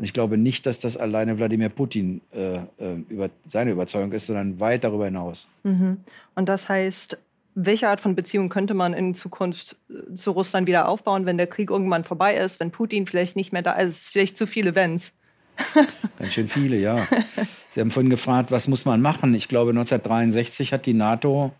Und 0.01 0.05
ich 0.05 0.13
glaube 0.13 0.35
nicht, 0.35 0.65
dass 0.65 0.79
das 0.79 0.97
alleine 0.97 1.37
Wladimir 1.37 1.69
Putin 1.69 2.21
äh, 2.33 2.55
äh, 2.55 2.95
über 3.07 3.29
seine 3.45 3.69
Überzeugung 3.69 4.11
ist, 4.13 4.25
sondern 4.25 4.59
weit 4.59 4.83
darüber 4.83 5.05
hinaus. 5.05 5.47
Mhm. 5.61 5.97
Und 6.33 6.49
das 6.49 6.69
heißt, 6.69 7.19
welche 7.53 7.87
Art 7.87 8.01
von 8.01 8.15
Beziehung 8.15 8.49
könnte 8.49 8.73
man 8.73 8.93
in 8.93 9.13
Zukunft 9.13 9.75
äh, 9.91 10.15
zu 10.15 10.31
Russland 10.31 10.65
wieder 10.65 10.89
aufbauen, 10.89 11.27
wenn 11.27 11.37
der 11.37 11.45
Krieg 11.45 11.69
irgendwann 11.69 12.03
vorbei 12.03 12.35
ist, 12.35 12.59
wenn 12.59 12.71
Putin 12.71 13.05
vielleicht 13.05 13.35
nicht 13.35 13.53
mehr 13.53 13.61
da 13.61 13.73
ist? 13.73 13.89
Es 13.89 14.01
ist 14.01 14.09
vielleicht 14.09 14.37
zu 14.37 14.47
viele 14.47 14.73
Wenns. 14.73 15.13
Ganz 16.17 16.33
schön 16.33 16.47
viele, 16.47 16.77
ja. 16.77 17.07
Sie 17.69 17.79
haben 17.79 17.91
vorhin 17.91 18.09
gefragt, 18.09 18.49
was 18.49 18.67
muss 18.67 18.85
man 18.85 19.01
machen? 19.03 19.35
Ich 19.35 19.49
glaube, 19.49 19.69
1963 19.69 20.73
hat 20.73 20.87
die 20.87 20.95
NATO 20.95 21.51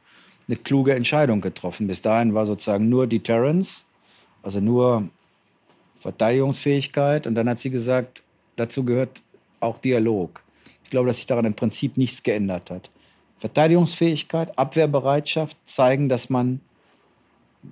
eine 0.48 0.58
kluge 0.58 0.96
Entscheidung 0.96 1.42
getroffen. 1.42 1.86
Bis 1.86 2.02
dahin 2.02 2.34
war 2.34 2.48
sozusagen 2.48 2.90
nur 2.90 3.06
Deterrence, 3.06 3.86
also 4.42 4.60
nur 4.60 5.10
Verteidigungsfähigkeit. 6.00 7.28
Und 7.28 7.36
dann 7.36 7.48
hat 7.48 7.60
sie 7.60 7.70
gesagt, 7.70 8.24
dazu 8.62 8.84
gehört 8.84 9.22
auch 9.60 9.78
Dialog. 9.78 10.44
Ich 10.84 10.90
glaube, 10.90 11.08
dass 11.08 11.18
sich 11.18 11.28
daran 11.28 11.46
im 11.46 11.54
Prinzip 11.54 11.98
nichts 11.98 12.24
geändert 12.24 12.70
hat. 12.70 12.90
Verteidigungsfähigkeit, 13.40 14.58
Abwehrbereitschaft 14.58 15.58
zeigen, 15.66 16.10
dass 16.10 16.30
man, 16.30 16.62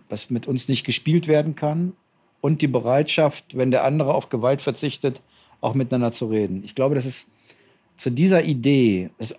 dass 0.08 0.30
mit 0.30 0.48
uns 0.48 0.68
nicht 0.68 0.86
gespielt 0.86 1.28
werden 1.28 1.56
kann 1.56 1.94
und 2.42 2.62
die 2.62 2.68
Bereitschaft, 2.68 3.58
wenn 3.58 3.72
der 3.72 3.84
andere 3.84 4.14
auf 4.14 4.30
Gewalt 4.30 4.62
verzichtet, 4.62 5.22
auch 5.62 5.74
miteinander 5.74 6.12
zu 6.12 6.26
reden. 6.26 6.64
Ich 6.64 6.76
glaube, 6.76 6.96
dass 6.96 7.06
es 7.06 7.28
zu 7.98 8.10
dieser 8.10 8.44
Idee 8.44 9.10
es 9.18 9.36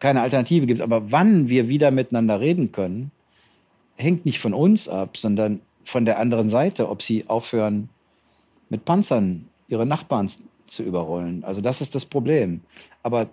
keine 0.00 0.22
Alternative 0.22 0.66
gibt, 0.66 0.80
aber 0.80 1.12
wann 1.12 1.48
wir 1.48 1.68
wieder 1.68 1.90
miteinander 1.90 2.40
reden 2.40 2.72
können, 2.72 3.12
hängt 3.96 4.26
nicht 4.26 4.40
von 4.40 4.52
uns 4.52 4.88
ab, 4.88 5.16
sondern 5.16 5.60
von 5.84 6.04
der 6.04 6.18
anderen 6.18 6.48
Seite, 6.48 6.88
ob 6.88 7.02
sie 7.02 7.28
aufhören, 7.28 7.88
mit 8.68 8.84
Panzern 8.84 9.48
ihre 9.68 9.86
Nachbarn 9.86 10.28
zu 10.66 10.82
überrollen. 10.82 11.44
Also 11.44 11.60
das 11.60 11.80
ist 11.80 11.94
das 11.94 12.04
Problem. 12.04 12.60
Aber 13.02 13.28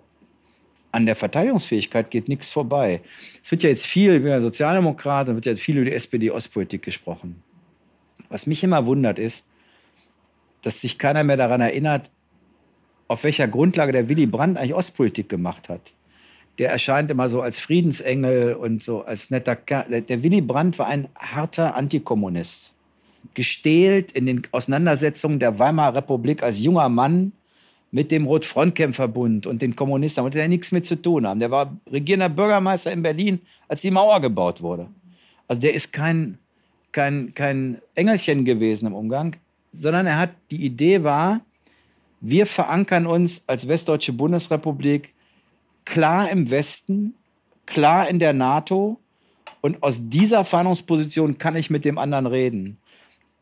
an 0.92 1.06
der 1.06 1.16
Verteidigungsfähigkeit 1.16 2.10
geht 2.10 2.28
nichts 2.28 2.50
vorbei. 2.50 3.00
Es 3.42 3.50
wird 3.50 3.62
ja 3.62 3.68
jetzt 3.68 3.86
viel 3.86 4.14
über 4.14 4.40
Sozialdemokraten, 4.40 5.34
wird 5.34 5.46
ja 5.46 5.56
viel 5.56 5.76
über 5.76 5.86
die 5.86 5.94
SPD-Ostpolitik 5.94 6.82
gesprochen. 6.82 7.42
Was 8.28 8.46
mich 8.46 8.64
immer 8.64 8.86
wundert 8.86 9.18
ist, 9.18 9.46
dass 10.62 10.80
sich 10.80 10.98
keiner 10.98 11.24
mehr 11.24 11.36
daran 11.36 11.60
erinnert, 11.60 12.10
auf 13.08 13.24
welcher 13.24 13.48
Grundlage 13.48 13.92
der 13.92 14.08
Willy 14.08 14.26
Brandt 14.26 14.58
eigentlich 14.58 14.74
Ostpolitik 14.74 15.28
gemacht 15.28 15.68
hat. 15.68 15.94
Der 16.58 16.70
erscheint 16.70 17.10
immer 17.10 17.28
so 17.28 17.40
als 17.40 17.58
Friedensengel 17.58 18.54
und 18.54 18.82
so 18.82 19.02
als 19.02 19.30
netter 19.30 19.56
Kerl. 19.56 20.02
Der 20.02 20.22
Willy 20.22 20.40
Brandt 20.40 20.78
war 20.78 20.86
ein 20.86 21.08
harter 21.16 21.74
Antikommunist 21.74 22.74
gestählt 23.34 24.12
in 24.12 24.26
den 24.26 24.42
Auseinandersetzungen 24.52 25.38
der 25.38 25.58
Weimarer 25.58 25.96
Republik 25.96 26.42
als 26.42 26.62
junger 26.62 26.88
Mann 26.88 27.32
mit 27.92 28.10
dem 28.10 28.24
Rotfrontkämpferbund 28.24 29.46
und 29.46 29.62
den 29.62 29.74
Kommunisten, 29.74 30.22
wollte 30.22 30.40
er 30.40 30.48
nichts 30.48 30.72
mit 30.72 30.86
zu 30.86 31.00
tun 31.00 31.26
haben. 31.26 31.40
Der 31.40 31.50
war 31.50 31.76
regierender 31.90 32.28
Bürgermeister 32.28 32.92
in 32.92 33.02
Berlin, 33.02 33.40
als 33.68 33.82
die 33.82 33.90
Mauer 33.90 34.20
gebaut 34.20 34.62
wurde. 34.62 34.88
Also 35.48 35.60
der 35.60 35.74
ist 35.74 35.92
kein, 35.92 36.38
kein, 36.92 37.34
kein 37.34 37.78
Engelchen 37.94 38.44
gewesen 38.44 38.86
im 38.86 38.94
Umgang, 38.94 39.36
sondern 39.72 40.06
er 40.06 40.18
hat, 40.18 40.30
die 40.50 40.64
Idee 40.64 41.02
war, 41.02 41.40
wir 42.20 42.46
verankern 42.46 43.06
uns 43.06 43.44
als 43.46 43.66
Westdeutsche 43.66 44.12
Bundesrepublik 44.12 45.14
klar 45.84 46.30
im 46.30 46.50
Westen, 46.50 47.14
klar 47.66 48.08
in 48.08 48.18
der 48.18 48.32
NATO 48.32 48.98
und 49.60 49.82
aus 49.82 50.08
dieser 50.08 50.44
Fahndungsposition 50.44 51.38
kann 51.38 51.56
ich 51.56 51.70
mit 51.70 51.84
dem 51.84 51.98
anderen 51.98 52.26
reden. 52.26 52.78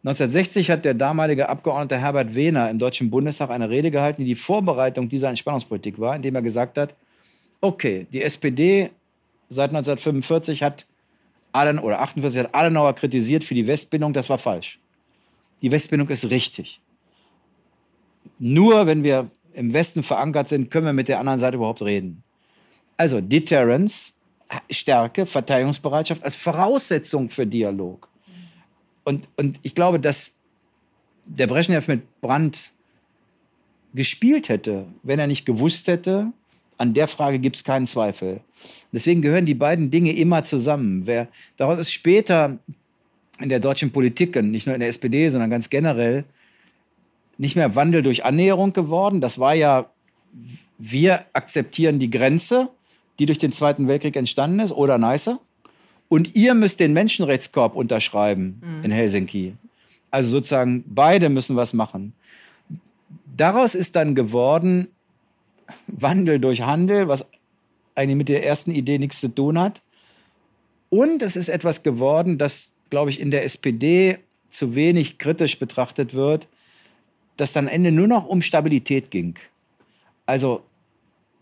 1960 0.04 0.70
hat 0.70 0.84
der 0.84 0.94
damalige 0.94 1.48
Abgeordnete 1.48 1.98
Herbert 1.98 2.34
Wehner 2.34 2.70
im 2.70 2.78
Deutschen 2.78 3.10
Bundestag 3.10 3.50
eine 3.50 3.68
Rede 3.68 3.90
gehalten, 3.90 4.22
die 4.22 4.30
die 4.30 4.36
Vorbereitung 4.36 5.08
dieser 5.08 5.28
Entspannungspolitik 5.28 5.98
war, 5.98 6.14
indem 6.14 6.36
er 6.36 6.42
gesagt 6.42 6.78
hat, 6.78 6.94
okay, 7.60 8.06
die 8.12 8.22
SPD 8.22 8.90
seit 9.48 9.70
1945 9.70 10.62
hat 10.62 10.86
Aden, 11.52 11.80
oder 11.80 12.00
48 12.00 12.44
hat 12.44 12.54
Adenauer 12.54 12.94
kritisiert 12.94 13.42
für 13.42 13.54
die 13.54 13.66
Westbindung, 13.66 14.12
das 14.12 14.28
war 14.28 14.38
falsch. 14.38 14.78
Die 15.62 15.72
Westbindung 15.72 16.08
ist 16.08 16.30
richtig. 16.30 16.80
Nur 18.38 18.86
wenn 18.86 19.02
wir 19.02 19.30
im 19.54 19.72
Westen 19.72 20.04
verankert 20.04 20.48
sind, 20.48 20.70
können 20.70 20.86
wir 20.86 20.92
mit 20.92 21.08
der 21.08 21.18
anderen 21.18 21.40
Seite 21.40 21.56
überhaupt 21.56 21.82
reden. 21.82 22.22
Also 22.96 23.20
Deterrence, 23.20 24.14
Stärke, 24.70 25.26
Verteidigungsbereitschaft 25.26 26.22
als 26.22 26.36
Voraussetzung 26.36 27.30
für 27.30 27.46
Dialog. 27.46 28.08
Und, 29.08 29.26
und 29.38 29.58
ich 29.62 29.74
glaube, 29.74 29.98
dass 29.98 30.34
der 31.24 31.46
Brezhnev 31.46 31.88
mit 31.88 32.20
Brandt 32.20 32.72
gespielt 33.94 34.50
hätte, 34.50 34.84
wenn 35.02 35.18
er 35.18 35.26
nicht 35.26 35.46
gewusst 35.46 35.88
hätte, 35.88 36.30
an 36.76 36.92
der 36.92 37.08
Frage 37.08 37.38
gibt 37.38 37.56
es 37.56 37.64
keinen 37.64 37.86
Zweifel. 37.86 38.42
Deswegen 38.92 39.22
gehören 39.22 39.46
die 39.46 39.54
beiden 39.54 39.90
Dinge 39.90 40.12
immer 40.12 40.44
zusammen. 40.44 41.06
Wer, 41.06 41.28
daraus 41.56 41.78
ist 41.78 41.90
später 41.90 42.58
in 43.40 43.48
der 43.48 43.60
deutschen 43.60 43.92
Politik, 43.92 44.36
nicht 44.42 44.66
nur 44.66 44.74
in 44.74 44.80
der 44.80 44.90
SPD, 44.90 45.30
sondern 45.30 45.48
ganz 45.48 45.70
generell, 45.70 46.26
nicht 47.38 47.56
mehr 47.56 47.74
Wandel 47.74 48.02
durch 48.02 48.26
Annäherung 48.26 48.74
geworden. 48.74 49.22
Das 49.22 49.38
war 49.38 49.54
ja, 49.54 49.90
wir 50.76 51.24
akzeptieren 51.32 51.98
die 51.98 52.10
Grenze, 52.10 52.68
die 53.18 53.24
durch 53.24 53.38
den 53.38 53.52
Zweiten 53.52 53.88
Weltkrieg 53.88 54.16
entstanden 54.16 54.60
ist, 54.60 54.72
oder 54.72 54.98
nicer 54.98 55.40
und 56.08 56.34
ihr 56.34 56.54
müsst 56.54 56.80
den 56.80 56.92
Menschenrechtskorb 56.92 57.76
unterschreiben 57.76 58.60
mhm. 58.62 58.84
in 58.84 58.90
Helsinki. 58.90 59.54
Also 60.10 60.30
sozusagen 60.30 60.84
beide 60.86 61.28
müssen 61.28 61.56
was 61.56 61.72
machen. 61.72 62.14
Daraus 63.36 63.74
ist 63.74 63.94
dann 63.96 64.14
geworden 64.14 64.88
Wandel 65.86 66.38
durch 66.38 66.62
Handel, 66.62 67.08
was 67.08 67.26
eigentlich 67.94 68.16
mit 68.16 68.28
der 68.28 68.46
ersten 68.46 68.70
Idee 68.70 68.98
nichts 68.98 69.20
zu 69.20 69.28
tun 69.28 69.58
hat. 69.58 69.82
Und 70.88 71.22
es 71.22 71.36
ist 71.36 71.48
etwas 71.48 71.82
geworden, 71.82 72.38
das, 72.38 72.72
glaube 72.88 73.10
ich, 73.10 73.20
in 73.20 73.30
der 73.30 73.44
SPD 73.44 74.18
zu 74.48 74.74
wenig 74.74 75.18
kritisch 75.18 75.58
betrachtet 75.58 76.14
wird, 76.14 76.48
dass 77.36 77.52
dann 77.52 77.68
am 77.68 77.74
Ende 77.74 77.92
nur 77.92 78.06
noch 78.06 78.26
um 78.26 78.40
Stabilität 78.40 79.10
ging. 79.10 79.34
Also 80.24 80.62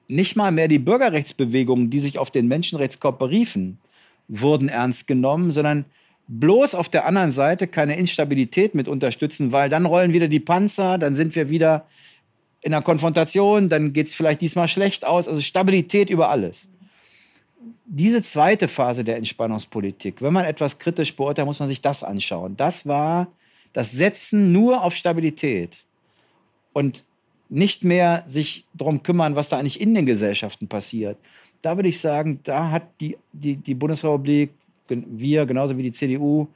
nicht 0.08 0.36
mal 0.36 0.50
mehr 0.50 0.68
die 0.68 0.78
Bürgerrechtsbewegungen, 0.78 1.90
die 1.90 2.00
sich 2.00 2.18
auf 2.18 2.30
den 2.30 2.48
Menschenrechtskorb 2.48 3.18
beriefen, 3.18 3.78
wurden 4.28 4.68
ernst 4.68 5.06
genommen, 5.06 5.50
sondern 5.50 5.84
bloß 6.28 6.74
auf 6.74 6.88
der 6.88 7.06
anderen 7.06 7.30
Seite 7.30 7.66
keine 7.66 7.96
Instabilität 7.96 8.74
mit 8.74 8.88
unterstützen, 8.88 9.52
weil 9.52 9.68
dann 9.68 9.86
rollen 9.86 10.12
wieder 10.12 10.28
die 10.28 10.40
Panzer, 10.40 10.98
dann 10.98 11.14
sind 11.14 11.34
wir 11.34 11.50
wieder 11.50 11.86
in 12.62 12.74
einer 12.74 12.82
Konfrontation, 12.82 13.68
dann 13.68 13.92
geht 13.92 14.08
es 14.08 14.14
vielleicht 14.14 14.40
diesmal 14.40 14.66
schlecht 14.66 15.06
aus. 15.06 15.28
Also 15.28 15.40
Stabilität 15.40 16.10
über 16.10 16.30
alles. 16.30 16.68
Diese 17.84 18.22
zweite 18.22 18.66
Phase 18.66 19.04
der 19.04 19.16
Entspannungspolitik, 19.16 20.20
wenn 20.20 20.32
man 20.32 20.44
etwas 20.44 20.78
kritisch 20.78 21.14
beurteilt, 21.14 21.46
muss 21.46 21.60
man 21.60 21.68
sich 21.68 21.80
das 21.80 22.02
anschauen. 22.02 22.56
Das 22.56 22.86
war 22.86 23.28
das 23.72 23.92
Setzen 23.92 24.50
nur 24.50 24.82
auf 24.82 24.96
Stabilität 24.96 25.84
und 26.72 27.04
nicht 27.48 27.84
mehr 27.84 28.24
sich 28.26 28.66
darum 28.74 29.04
kümmern, 29.04 29.36
was 29.36 29.48
da 29.48 29.58
eigentlich 29.58 29.80
in 29.80 29.94
den 29.94 30.06
Gesellschaften 30.06 30.66
passiert 30.66 31.18
da 31.66 31.76
würde 31.76 31.88
ich 31.88 32.00
sagen, 32.00 32.38
da 32.44 32.70
hat 32.70 32.84
die, 33.00 33.18
die, 33.32 33.56
die 33.56 33.74
Bundesrepublik, 33.74 34.50
wir 34.88 35.46
genauso 35.46 35.76
wie 35.76 35.82
die 35.82 35.90
CDU, 35.90 36.46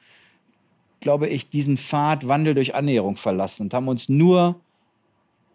glaube 1.01 1.27
ich, 1.27 1.49
diesen 1.49 1.77
Pfad 1.77 2.29
Wandel 2.29 2.55
durch 2.55 2.77
Annäherung 2.77 3.17
verlassen 3.17 3.65
und 3.65 3.75
haben 3.75 3.89
uns 3.89 4.09
nur 4.09 4.55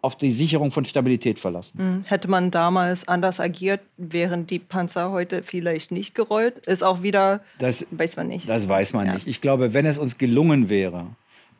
auf 0.02 0.14
die 0.14 0.30
Sicherung 0.30 0.72
von 0.72 0.84
Stabilität 0.84 1.38
verlassen. 1.38 1.78
Hm. 1.78 2.04
Hätte 2.04 2.28
man 2.28 2.50
damals 2.50 3.08
anders 3.08 3.40
agiert, 3.40 3.80
wären 3.96 4.46
die 4.46 4.58
Panzer 4.58 5.10
heute 5.10 5.42
vielleicht 5.42 5.90
nicht 5.90 6.14
gerollt? 6.14 6.66
Ist 6.66 6.84
auch 6.84 7.02
wieder, 7.02 7.40
das 7.58 7.86
weiß 7.92 8.16
man 8.16 8.28
nicht. 8.28 8.46
Das 8.46 8.68
weiß 8.68 8.92
man 8.92 9.06
ja. 9.06 9.14
nicht. 9.14 9.26
Ich 9.26 9.40
glaube, 9.40 9.72
wenn 9.72 9.86
es 9.86 9.98
uns 9.98 10.18
gelungen 10.18 10.68
wäre, 10.68 11.06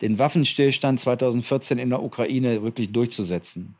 den 0.03 0.19
Waffenstillstand 0.19 1.01
2014 1.01 1.79
in 1.79 1.89
der 1.89 2.03
Ukraine 2.03 2.63
wirklich 2.63 2.93
durchzusetzen, 2.93 3.75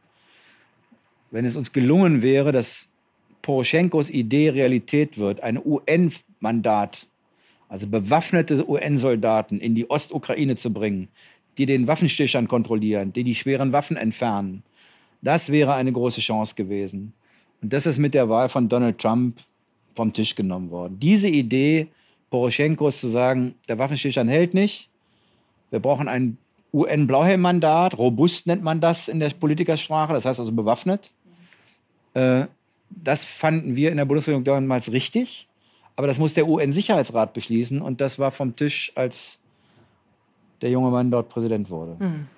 wenn 1.31 1.45
es 1.45 1.55
uns 1.55 1.73
gelungen 1.73 2.23
wäre, 2.23 2.51
dass 2.51 2.89
Poroschenkos 3.47 4.11
Idee 4.11 4.49
Realität 4.49 5.19
wird, 5.19 5.41
ein 5.45 5.65
UN-Mandat, 5.65 7.07
also 7.69 7.87
bewaffnete 7.87 8.69
UN-Soldaten 8.69 9.61
in 9.61 9.77
die 9.77 9.89
Ostukraine 9.89 10.57
zu 10.57 10.73
bringen, 10.73 11.07
die 11.57 11.65
den 11.65 11.87
Waffenstillstand 11.87 12.49
kontrollieren, 12.49 13.13
die 13.13 13.23
die 13.23 13.37
schweren 13.37 13.71
Waffen 13.71 13.97
entfernen. 13.97 14.65
Das 15.23 15.53
wäre 15.53 15.75
eine 15.75 15.93
große 15.93 16.21
Chance 16.21 16.57
gewesen. 16.57 17.13
Und 17.63 17.73
das 17.73 17.87
ist 17.87 17.99
mit 17.99 18.15
der 18.15 18.29
Wahl 18.29 18.49
von 18.49 18.69
Donald 18.69 18.99
Trump 18.99 19.39
vom 19.95 20.13
Tisch 20.13 20.35
genommen 20.35 20.73
worden. 20.73 20.99
Diese 20.99 21.29
Idee, 21.29 21.87
Poroschenkos 22.31 23.01
zu 23.01 23.07
sagen, 23.07 23.55
der 23.69 23.79
Waffenstillstand 23.79 24.29
hält 24.29 24.55
nicht, 24.55 24.91
wir 25.71 25.79
brauchen 25.79 26.09
ein 26.09 26.37
UN-Blauhelm-Mandat, 26.75 27.97
robust 27.97 28.49
nennt 28.49 28.65
man 28.65 28.81
das 28.81 29.07
in 29.07 29.21
der 29.21 29.31
Politikersprache, 29.31 30.15
das 30.15 30.25
heißt 30.25 30.41
also 30.41 30.51
bewaffnet. 30.51 31.13
Äh, 32.15 32.47
das 32.91 33.25
fanden 33.25 33.77
wir 33.77 33.91
in 33.91 33.97
der 33.97 34.05
Bundesregierung 34.05 34.45
damals 34.45 34.93
richtig, 34.93 35.49
aber 35.97 36.07
das 36.07 36.19
muss 36.19 36.35
der 36.35 36.47
UN-Sicherheitsrat 36.47 37.33
beschließen 37.33 37.81
und 37.81 38.01
das 38.01 38.19
war 38.19 38.31
vom 38.31 38.55
Tisch, 38.57 38.93
als 38.95 39.39
der 40.63 40.71
junge 40.71 40.91
Mann 40.91 41.11
dort 41.11 41.29
Präsident 41.29 41.71
wurde. 41.71 41.97
Mhm. 41.99 42.29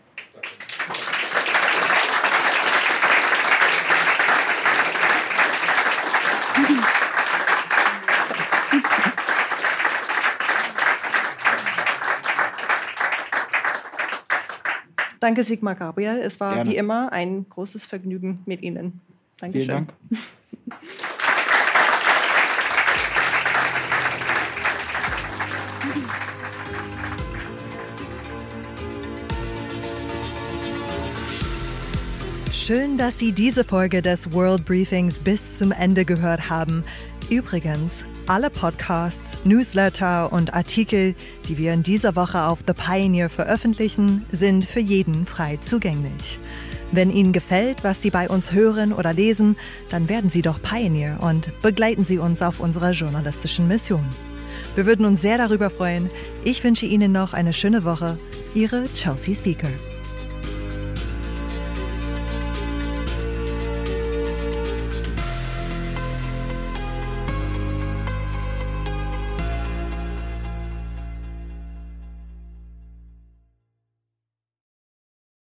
Danke, 15.20 15.42
Sigmar 15.42 15.74
Gabriel. 15.74 16.20
Es 16.20 16.38
war 16.38 16.55
Gerne. 16.55 16.70
wie 16.70 16.76
immer 16.76 17.12
ein 17.12 17.46
großes 17.49 17.86
Vergnügen 17.86 18.40
mit 18.46 18.62
Ihnen. 18.62 19.01
Dankeschön. 19.40 19.66
Vielen 19.66 19.86
Dank. 19.86 20.28
Schön, 32.68 32.99
dass 32.99 33.18
Sie 33.18 33.32
diese 33.32 33.64
Folge 33.64 34.03
des 34.03 34.32
World 34.32 34.66
Briefings 34.66 35.20
bis 35.20 35.55
zum 35.55 35.72
Ende 35.72 36.05
gehört 36.05 36.51
haben. 36.51 36.84
Übrigens, 37.30 38.05
alle 38.28 38.50
Podcasts, 38.50 39.38
Newsletter 39.44 40.32
und 40.32 40.52
Artikel, 40.52 41.14
die 41.48 41.56
wir 41.56 41.72
in 41.72 41.82
dieser 41.82 42.14
Woche 42.14 42.42
auf 42.42 42.58
The 42.66 42.74
Pioneer 42.74 43.30
veröffentlichen, 43.30 44.26
sind 44.30 44.64
für 44.64 44.80
jeden 44.80 45.26
frei 45.26 45.58
zugänglich. 45.62 46.38
Wenn 46.92 47.10
Ihnen 47.10 47.32
gefällt, 47.32 47.84
was 47.84 48.02
Sie 48.02 48.10
bei 48.10 48.28
uns 48.28 48.52
hören 48.52 48.92
oder 48.92 49.14
lesen, 49.14 49.56
dann 49.90 50.08
werden 50.08 50.30
Sie 50.30 50.42
doch 50.42 50.60
Pioneer 50.60 51.18
und 51.20 51.50
begleiten 51.62 52.04
Sie 52.04 52.18
uns 52.18 52.42
auf 52.42 52.60
unserer 52.60 52.92
journalistischen 52.92 53.66
Mission. 53.66 54.04
Wir 54.74 54.84
würden 54.84 55.06
uns 55.06 55.22
sehr 55.22 55.38
darüber 55.38 55.70
freuen. 55.70 56.10
Ich 56.44 56.62
wünsche 56.62 56.86
Ihnen 56.86 57.12
noch 57.12 57.32
eine 57.32 57.52
schöne 57.52 57.84
Woche. 57.84 58.18
Ihre 58.54 58.84
Chelsea 58.94 59.34
Speaker. 59.34 59.70